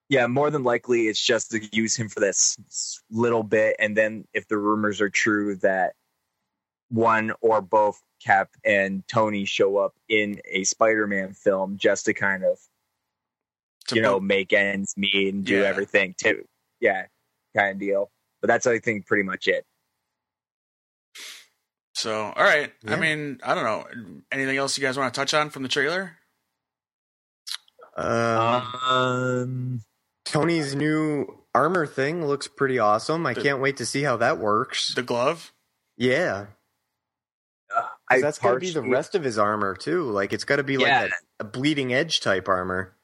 Yeah, 0.08 0.26
more 0.26 0.50
than 0.50 0.62
likely, 0.64 1.06
it's 1.08 1.24
just 1.24 1.52
to 1.52 1.60
use 1.72 1.96
him 1.96 2.08
for 2.08 2.20
this 2.20 2.56
little 3.10 3.42
bit, 3.42 3.76
and 3.78 3.96
then 3.96 4.26
if 4.34 4.46
the 4.48 4.58
rumors 4.58 5.00
are 5.00 5.08
true 5.08 5.56
that 5.56 5.94
one 6.90 7.32
or 7.40 7.62
both 7.62 8.02
Cap 8.22 8.50
and 8.64 9.02
Tony 9.08 9.44
show 9.46 9.78
up 9.78 9.94
in 10.08 10.40
a 10.50 10.64
Spider 10.64 11.06
Man 11.06 11.32
film, 11.32 11.78
just 11.78 12.04
to 12.06 12.14
kind 12.14 12.44
of 12.44 12.58
To 13.88 13.96
you 13.96 14.02
know 14.02 14.14
put- 14.14 14.22
make 14.24 14.52
ends 14.52 14.94
meet 14.96 15.32
and 15.34 15.44
do 15.44 15.58
Yeah. 15.60 15.64
everything 15.66 16.14
too. 16.16 16.46
Yeah, 16.80 17.06
kind 17.56 17.72
of 17.72 17.78
deal. 17.78 18.10
But 18.40 18.48
that's 18.48 18.66
I 18.66 18.78
think 18.78 19.06
pretty 19.06 19.22
much 19.24 19.46
it. 19.48 19.64
so 21.94 22.32
all 22.36 22.44
right. 22.44 22.72
I 22.86 22.96
mean, 22.96 23.38
I 23.42 23.54
don't 23.54 23.64
know. 23.64 23.86
Anything 24.32 24.56
else 24.56 24.76
you 24.78 24.82
guys 24.82 24.96
want 24.96 25.12
to 25.12 25.18
touch 25.20 25.34
on 25.34 25.50
from 25.50 25.62
the 25.62 25.68
trailer? 25.68 26.16
Um, 27.96 28.62
Um, 28.88 29.80
Tony's 30.24 30.74
new 30.74 31.44
armor 31.54 31.86
thing 31.86 32.26
looks 32.26 32.48
pretty 32.48 32.78
awesome. 32.78 33.26
I 33.26 33.34
The- 33.34 33.42
can't 33.42 33.60
wait 33.60 33.76
to 33.78 33.86
see 33.86 34.02
how 34.02 34.16
that 34.18 34.38
works. 34.38 34.94
The 34.94 35.02
glove. 35.02 35.52
Yeah, 35.98 36.46
uh, 37.74 37.88
'Cause 38.10 38.22
that's 38.22 38.38
got 38.38 38.54
to 38.54 38.58
be 38.60 38.70
the 38.70 38.82
rest 38.82 39.14
of 39.14 39.22
his 39.22 39.38
armor 39.38 39.74
too. 39.76 40.10
Like 40.10 40.32
it's 40.32 40.44
got 40.44 40.56
to 40.56 40.62
be 40.64 40.74
Yeah. 40.76 41.02
like 41.02 41.12
a, 41.12 41.14
a 41.40 41.44
bleeding 41.44 41.92
edge 41.92 42.20
type 42.20 42.48
armor. 42.48 42.96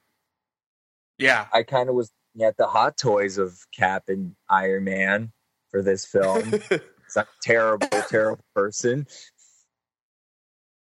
Yeah, 1.18 1.46
I 1.52 1.62
kind 1.64 1.88
of 1.88 1.94
was 1.94 2.10
looking 2.34 2.46
at 2.46 2.56
the 2.56 2.66
hot 2.66 2.96
toys 2.96 3.38
of 3.38 3.58
Cap 3.72 4.04
and 4.08 4.34
Iron 4.48 4.84
Man 4.84 5.32
for 5.70 5.82
this 5.82 6.04
film. 6.06 6.54
It's 7.08 7.16
a 7.16 7.26
terrible, 7.42 7.88
terrible 8.10 8.44
person. 8.54 9.06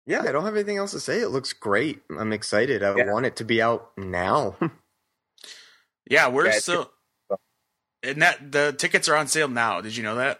yeah, 0.06 0.24
I 0.24 0.34
don't 0.34 0.44
have 0.44 0.56
anything 0.56 0.76
else 0.76 0.92
to 0.92 1.00
say. 1.00 1.22
It 1.22 1.30
looks 1.30 1.54
great. 1.54 2.02
I'm 2.20 2.34
excited. 2.34 2.84
I 2.84 2.94
Yeah. 2.98 3.14
want 3.14 3.26
it 3.26 3.38
to 3.38 3.46
be 3.46 3.62
out 3.62 3.92
now. 3.98 4.58
yeah. 6.10 6.28
We're 6.28 6.48
Yeah, 6.48 6.60
still. 6.60 6.92
And 8.04 8.22
that 8.22 8.52
the 8.52 8.74
tickets 8.78 9.08
are 9.08 9.16
on 9.16 9.28
sale 9.28 9.48
now. 9.48 9.80
Did 9.80 9.96
you 9.96 10.04
know 10.04 10.16
that? 10.16 10.40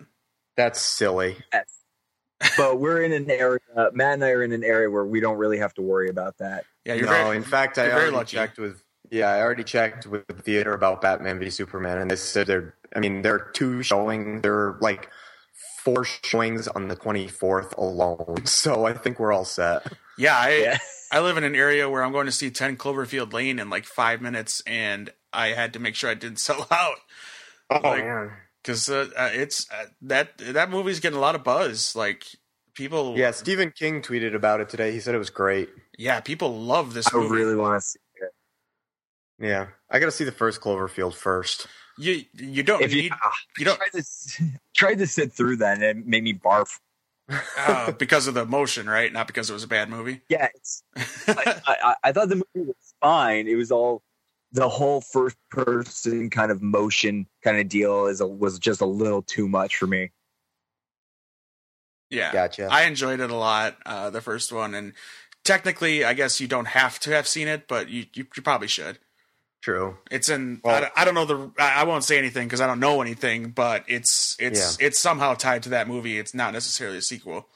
That's 0.58 0.82
silly. 0.82 1.38
But 2.58 2.80
we're 2.82 3.02
in 3.02 3.14
an 3.14 3.32
area. 3.32 3.60
Matt 3.94 4.16
and 4.16 4.26
I 4.26 4.32
are 4.32 4.44
in 4.44 4.52
an 4.52 4.64
area 4.66 4.90
where 4.92 5.06
we 5.06 5.22
don't 5.22 5.38
really 5.38 5.58
have 5.60 5.74
to 5.76 5.82
worry 5.82 6.10
about 6.10 6.38
that. 6.40 6.66
Yeah, 6.86 6.94
you're 6.96 7.06
no, 7.06 7.12
very. 7.12 7.38
in 7.38 7.44
fact, 7.44 7.78
I 7.80 7.90
already 7.92 8.26
checked 8.26 8.60
with. 8.60 8.84
Yeah, 9.10 9.30
I 9.32 9.42
already 9.42 9.64
checked 9.64 10.06
with 10.08 10.28
the 10.28 10.34
theater 10.34 10.74
about 10.74 11.02
Batman 11.02 11.40
v 11.40 11.50
Superman, 11.50 11.98
and 12.00 12.10
they 12.12 12.16
said 12.16 12.48
they're. 12.48 12.76
I 12.96 13.00
mean, 13.00 13.22
there 13.22 13.36
are 13.36 13.52
two 13.54 13.84
showing. 13.84 14.42
There 14.42 14.54
are 14.56 14.78
like 14.82 15.10
four 15.84 16.04
showings 16.04 16.68
on 16.68 16.88
the 16.90 16.96
24th 16.96 17.76
alone. 17.78 18.38
So 18.46 18.86
I 18.86 18.94
think 18.94 19.20
we're 19.20 19.32
all 19.34 19.46
set. 19.46 19.92
yeah, 20.18 20.38
I 20.38 20.50
Yeah. 20.58 20.78
I 21.12 21.22
live 21.22 21.38
in 21.38 21.46
an 21.46 21.56
area 21.56 21.90
where 21.90 22.04
I'm 22.04 22.12
going 22.12 22.26
to 22.26 22.34
see 22.34 22.50
10 22.52 22.76
Cloverfield 22.76 23.32
Lane 23.32 23.60
in 23.60 23.70
like 23.70 23.86
five 23.86 24.22
minutes, 24.22 24.62
and 24.68 25.10
I 25.32 25.48
had 25.50 25.72
to 25.74 25.80
make 25.80 25.96
sure 25.96 26.10
I 26.10 26.16
didn't 26.16 26.40
sell 26.48 26.68
out 26.70 26.98
Oh 27.70 27.80
Like- 27.82 28.04
man. 28.04 28.32
because 28.62 28.90
uh, 28.90 29.08
uh, 29.18 29.30
it's 29.34 29.70
uh, 29.72 29.86
that 30.02 30.38
that 30.40 30.70
movie's 30.70 31.00
getting 31.00 31.18
a 31.18 31.22
lot 31.22 31.36
of 31.36 31.44
buzz. 31.46 31.96
Like 31.96 32.26
people, 32.74 33.18
Yeah, 33.18 33.32
Stephen 33.32 33.72
King 33.72 34.02
tweeted 34.02 34.36
about 34.36 34.60
it 34.60 34.68
today. 34.70 34.92
He 34.92 35.00
said 35.00 35.16
it 35.16 35.20
was 35.20 35.30
great. 35.30 35.70
yeah, 35.98 36.20
people 36.20 36.54
love 36.62 36.94
this 36.94 37.08
I 37.14 37.18
movie. 37.18 37.36
really 37.36 37.56
want 37.56 37.82
to 37.82 37.88
see 37.88 37.98
it. 37.98 38.02
Yeah, 39.40 39.68
I 39.90 40.00
got 40.00 40.06
to 40.08 40.12
see 40.12 40.24
the 40.24 40.32
first 40.32 40.62
Cloverfield 40.62 41.14
first. 41.14 41.68
You 41.98 42.24
you 42.34 42.64
don't 42.64 42.82
If 42.82 42.94
you, 42.94 43.04
need 43.04 43.12
ah, 43.12 43.32
you 43.58 43.66
don't 43.66 43.78
tried 43.78 43.92
to 44.02 44.04
tried 44.76 44.98
to 45.00 45.08
sit 45.08 45.34
through 45.34 45.58
that, 45.58 45.82
and 45.82 45.84
it 45.84 46.08
made 46.08 46.24
me 46.24 46.34
barf. 46.34 46.80
uh, 47.58 47.92
because 48.00 48.28
of 48.28 48.34
the 48.36 48.42
emotion, 48.42 48.90
right? 48.90 49.12
Not 49.12 49.28
because 49.28 49.50
it 49.50 49.54
was 49.54 49.64
a 49.64 49.68
bad 49.68 49.90
movie. 49.90 50.22
Yeah, 50.30 50.50
it's, 50.56 50.84
I, 51.28 51.56
I, 51.68 51.96
I 52.06 52.12
thought 52.12 52.30
the 52.30 52.36
movie 52.36 52.68
was 52.68 52.94
fine. 53.02 53.48
It 53.48 53.56
was 53.56 53.72
all 53.72 54.02
the 54.52 54.70
whole 54.70 55.02
first 55.02 55.38
person 55.52 56.30
kind 56.30 56.52
of 56.52 56.62
motion 56.62 57.28
kind 57.44 57.58
of 57.60 57.68
deal 57.68 58.08
is 58.08 58.22
a, 58.22 58.28
was 58.28 58.60
just 58.60 58.82
a 58.82 58.86
little 58.86 59.22
too 59.22 59.48
much 59.48 59.76
for 59.78 59.88
me. 59.88 60.12
yeah, 62.10 62.32
Gotcha. 62.32 62.68
I 62.72 62.84
enjoyed 62.84 63.20
it 63.20 63.30
a 63.32 63.36
lot. 63.36 63.78
Uh, 63.86 64.10
the 64.10 64.22
first 64.22 64.52
one, 64.52 64.74
and 64.74 64.94
technically, 65.44 66.04
I 66.06 66.14
guess 66.14 66.40
you 66.40 66.48
don't 66.48 66.68
have 66.68 67.00
to 67.02 67.12
have 67.12 67.28
seen 67.28 67.48
it, 67.48 67.68
but 67.68 67.90
you 67.90 68.06
you, 68.14 68.26
you 68.36 68.42
probably 68.42 68.68
should. 68.68 69.00
True. 69.68 69.98
It's 70.10 70.30
in. 70.30 70.62
I, 70.64 70.68
Well- 70.68 70.82
don't- 70.82 70.94
I 70.96 71.04
don't 71.04 71.14
know 71.14 71.26
the. 71.26 71.52
I 71.60 71.82
I 71.82 71.84
won't 71.84 72.06
say 72.06 72.18
anything 72.18 72.48
because 72.48 72.62
I 72.62 72.68
don't 72.68 72.80
know 72.80 73.02
anything. 73.02 73.50
But 73.50 73.84
it's 73.90 74.38
it's 74.40 74.78
it's 74.80 74.98
somehow 74.98 75.34
tied 75.34 75.64
to 75.64 75.70
that 75.70 75.90
movie. 75.90 76.18
It's 76.18 76.34
not 76.34 76.54
necessarily 76.54 77.00
a 77.00 77.02
sequel. 77.02 77.50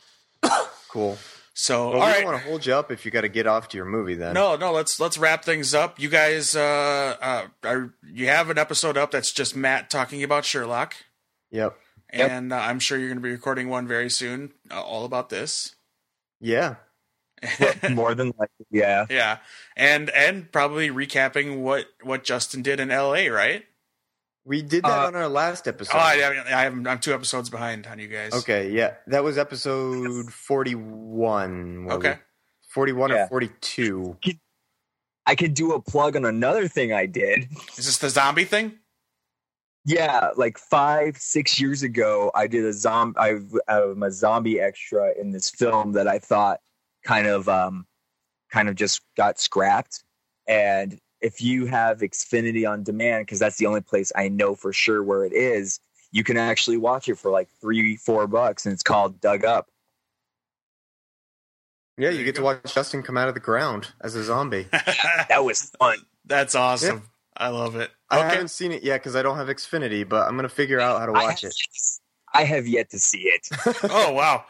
Cool. 0.89 1.17
So 1.53 1.91
Well, 1.91 1.99
all 2.01 2.05
we 2.07 2.11
right. 2.11 2.15
don't 2.21 2.25
want 2.33 2.43
to 2.43 2.49
hold 2.49 2.65
you 2.65 2.73
up 2.73 2.91
if 2.91 3.05
you 3.05 3.11
got 3.11 3.21
to 3.21 3.29
get 3.29 3.47
off 3.47 3.69
to 3.69 3.77
your 3.77 3.85
movie. 3.85 4.15
Then 4.15 4.33
No, 4.33 4.57
no. 4.57 4.73
Let's 4.73 4.99
let's 4.99 5.17
wrap 5.17 5.45
things 5.45 5.73
up. 5.73 6.01
You 6.01 6.09
guys, 6.09 6.53
uh, 6.53 7.15
uh, 7.21 7.47
are, 7.63 7.93
you 8.03 8.27
have 8.27 8.49
an 8.49 8.57
episode 8.57 8.97
up 8.97 9.11
that's 9.11 9.31
just 9.31 9.55
Matt 9.55 9.89
talking 9.89 10.21
about 10.21 10.43
Sherlock, 10.43 10.95
Yep. 11.51 11.77
Yep. 12.11 12.29
and 12.29 12.51
uh, 12.51 12.57
I'm 12.57 12.79
sure 12.79 12.97
you're 12.97 13.07
going 13.07 13.19
to 13.19 13.23
be 13.23 13.31
recording 13.31 13.69
one 13.69 13.87
very 13.87 14.09
soon, 14.09 14.51
uh, 14.69 14.81
all 14.81 15.05
about 15.05 15.29
this. 15.29 15.75
Yeah. 16.41 16.75
More 17.91 18.13
than 18.15 18.33
likely, 18.37 18.65
yeah. 18.69 19.05
yeah, 19.09 19.37
and 19.75 20.09
and 20.11 20.51
probably 20.51 20.89
recapping 20.89 21.61
what 21.61 21.85
what 22.03 22.23
Justin 22.23 22.61
did 22.61 22.79
in 22.79 22.91
L.A. 22.91 23.29
Right? 23.29 23.63
We 24.43 24.61
did 24.61 24.83
that 24.83 25.03
Uh, 25.03 25.07
on 25.07 25.15
our 25.15 25.27
last 25.27 25.67
episode. 25.67 25.95
Oh, 25.97 25.99
I, 25.99 26.43
I, 26.49 26.65
I'm 26.65 26.87
I'm 26.87 26.99
two 26.99 27.13
episodes 27.13 27.49
behind 27.49 27.85
on 27.87 27.99
you 27.99 28.07
guys. 28.07 28.33
Okay, 28.33 28.71
yeah, 28.71 28.95
that 29.07 29.23
was 29.23 29.37
episode 29.37 30.31
forty-one. 30.33 31.87
Okay. 31.91 32.17
forty-one 32.69 33.11
Yeah. 33.11 33.25
or 33.25 33.27
forty-two. 33.27 34.17
I 35.27 35.35
could 35.35 35.53
do 35.53 35.73
a 35.73 35.81
plug 35.81 36.15
on 36.15 36.25
another 36.25 36.67
thing 36.67 36.91
I 36.93 37.05
did. 37.05 37.47
Is 37.77 37.85
this 37.85 37.97
the 37.99 38.09
zombie 38.09 38.43
thing? 38.45 38.73
Yeah, 39.85 40.29
like 40.35 40.57
five, 40.57 41.17
six 41.17 41.59
years 41.59 41.81
ago, 41.83 42.31
I 42.35 42.47
did 42.47 42.65
a 42.65 42.73
zombie. 42.73 43.19
I'm 43.67 44.03
a 44.03 44.11
zombie 44.11 44.59
extra 44.59 45.11
in 45.19 45.31
this 45.31 45.49
film 45.49 45.93
that 45.93 46.07
I 46.07 46.19
thought 46.19 46.59
kind 47.03 47.27
of, 47.27 47.47
um, 47.49 47.85
kind 48.51 48.69
of 48.69 48.75
just 48.75 49.01
got 49.17 49.39
scrapped. 49.39 50.03
And 50.47 50.99
if 51.21 51.41
you 51.41 51.65
have 51.67 51.99
Xfinity 51.99 52.69
on 52.69 52.83
demand, 52.83 53.25
because 53.25 53.39
that's 53.39 53.57
the 53.57 53.65
only 53.67 53.81
place 53.81 54.11
I 54.15 54.27
know 54.27 54.55
for 54.55 54.73
sure 54.73 55.03
where 55.03 55.23
it 55.25 55.33
is, 55.33 55.79
you 56.11 56.23
can 56.23 56.35
actually 56.37 56.77
watch 56.77 57.07
it 57.07 57.15
for 57.17 57.31
like 57.31 57.47
three, 57.61 57.95
four 57.95 58.27
bucks, 58.27 58.65
and 58.65 58.73
it's 58.73 58.83
called 58.83 59.21
Dug 59.21 59.45
Up. 59.45 59.67
Yeah, 61.97 62.05
There 62.05 62.11
you 62.13 62.19
you 62.19 62.25
get 62.25 62.35
to 62.35 62.41
watch 62.41 62.73
Justin 62.73 63.03
come 63.03 63.17
out 63.17 63.27
of 63.27 63.33
the 63.33 63.39
ground 63.39 63.89
as 64.01 64.15
a 64.15 64.23
zombie. 64.23 64.67
That 65.29 65.43
was 65.45 65.71
fun. 65.79 65.99
That's 66.25 66.55
awesome. 66.55 67.03
I 67.37 67.49
love 67.49 67.75
it. 67.75 67.91
I 68.09 68.19
Okay. 68.19 68.27
haven't 68.29 68.49
seen 68.49 68.71
it 68.71 68.83
yet 68.83 69.01
because 69.01 69.15
I 69.15 69.21
don't 69.21 69.37
have 69.37 69.47
Xfinity, 69.47 70.07
but 70.07 70.27
I'm 70.27 70.35
gonna 70.35 70.49
figure 70.49 70.79
out 70.79 70.99
how 70.99 71.05
to 71.05 71.11
I 71.13 71.23
watch 71.23 71.41
have, 71.41 71.51
it. 71.51 71.55
I 72.33 72.43
have 72.43 72.67
yet 72.67 72.89
to 72.91 72.99
see 72.99 73.21
it. 73.23 73.47
oh 73.89 74.11
wow. 74.13 74.45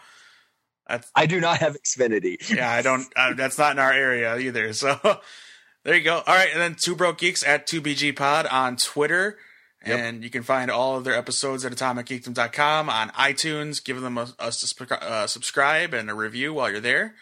That's 0.88 1.10
I 1.16 1.26
do 1.26 1.40
not 1.40 1.58
have 1.60 1.78
Xfinity. 1.82 2.50
yeah. 2.50 2.70
I 2.70 2.82
don't. 2.82 3.08
Uh, 3.16 3.34
that's 3.34 3.58
not 3.58 3.72
in 3.74 3.80
our 3.80 3.94
area 3.94 4.38
either. 4.38 4.74
So 4.74 5.00
there 5.84 5.96
you 5.96 6.04
go. 6.04 6.16
All 6.16 6.36
right, 6.36 6.50
and 6.52 6.60
then 6.62 6.76
Two 6.82 6.96
Broke 6.96 7.20
Geeks 7.20 7.46
at 7.46 7.68
Two 7.68 7.82
BG 7.82 8.16
Pod 8.16 8.46
on 8.48 8.78
Twitter. 8.78 9.38
Yep. 9.86 10.00
And 10.00 10.24
you 10.24 10.30
can 10.30 10.44
find 10.44 10.70
all 10.70 10.96
of 10.98 11.06
their 11.06 11.16
episodes 11.16 11.66
at 11.66 11.72
atomicgeekdom.com 11.72 12.88
on 12.88 13.10
iTunes. 13.10 13.84
Give 13.84 14.00
them 14.00 14.16
a, 14.16 14.30
a 14.38 14.52
sus- 14.52 14.76
uh, 14.80 15.26
subscribe 15.26 15.96
and 15.96 16.08
a 16.08 16.14
review 16.14 16.54
while 16.54 16.70
you're 16.70 16.80
there. 16.80 17.16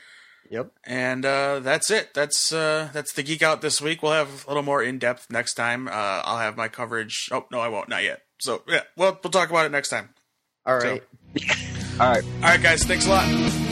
Yep. 0.49 0.71
And 0.83 1.25
uh, 1.25 1.59
that's 1.59 1.89
it. 1.89 2.13
That's 2.13 2.51
uh, 2.51 2.89
that's 2.91 3.13
the 3.13 3.23
geek 3.23 3.41
out 3.41 3.61
this 3.61 3.81
week. 3.81 4.01
We'll 4.03 4.11
have 4.13 4.45
a 4.45 4.49
little 4.49 4.63
more 4.63 4.81
in 4.83 4.99
depth 4.99 5.27
next 5.29 5.53
time. 5.53 5.87
Uh, 5.87 5.91
I'll 5.91 6.39
have 6.39 6.57
my 6.57 6.67
coverage. 6.67 7.29
Oh 7.31 7.45
no, 7.51 7.59
I 7.59 7.69
won't. 7.69 7.87
Not 7.87 8.03
yet. 8.03 8.23
So 8.39 8.63
yeah, 8.67 8.81
well, 8.97 9.17
we'll 9.23 9.31
talk 9.31 9.49
about 9.49 9.65
it 9.65 9.71
next 9.71 9.89
time. 9.89 10.09
All 10.65 10.77
right. 10.77 11.03
All 11.99 12.09
right. 12.09 12.23
All 12.23 12.41
right, 12.49 12.61
guys. 12.61 12.83
Thanks 12.83 13.05
a 13.05 13.09
lot. 13.09 13.68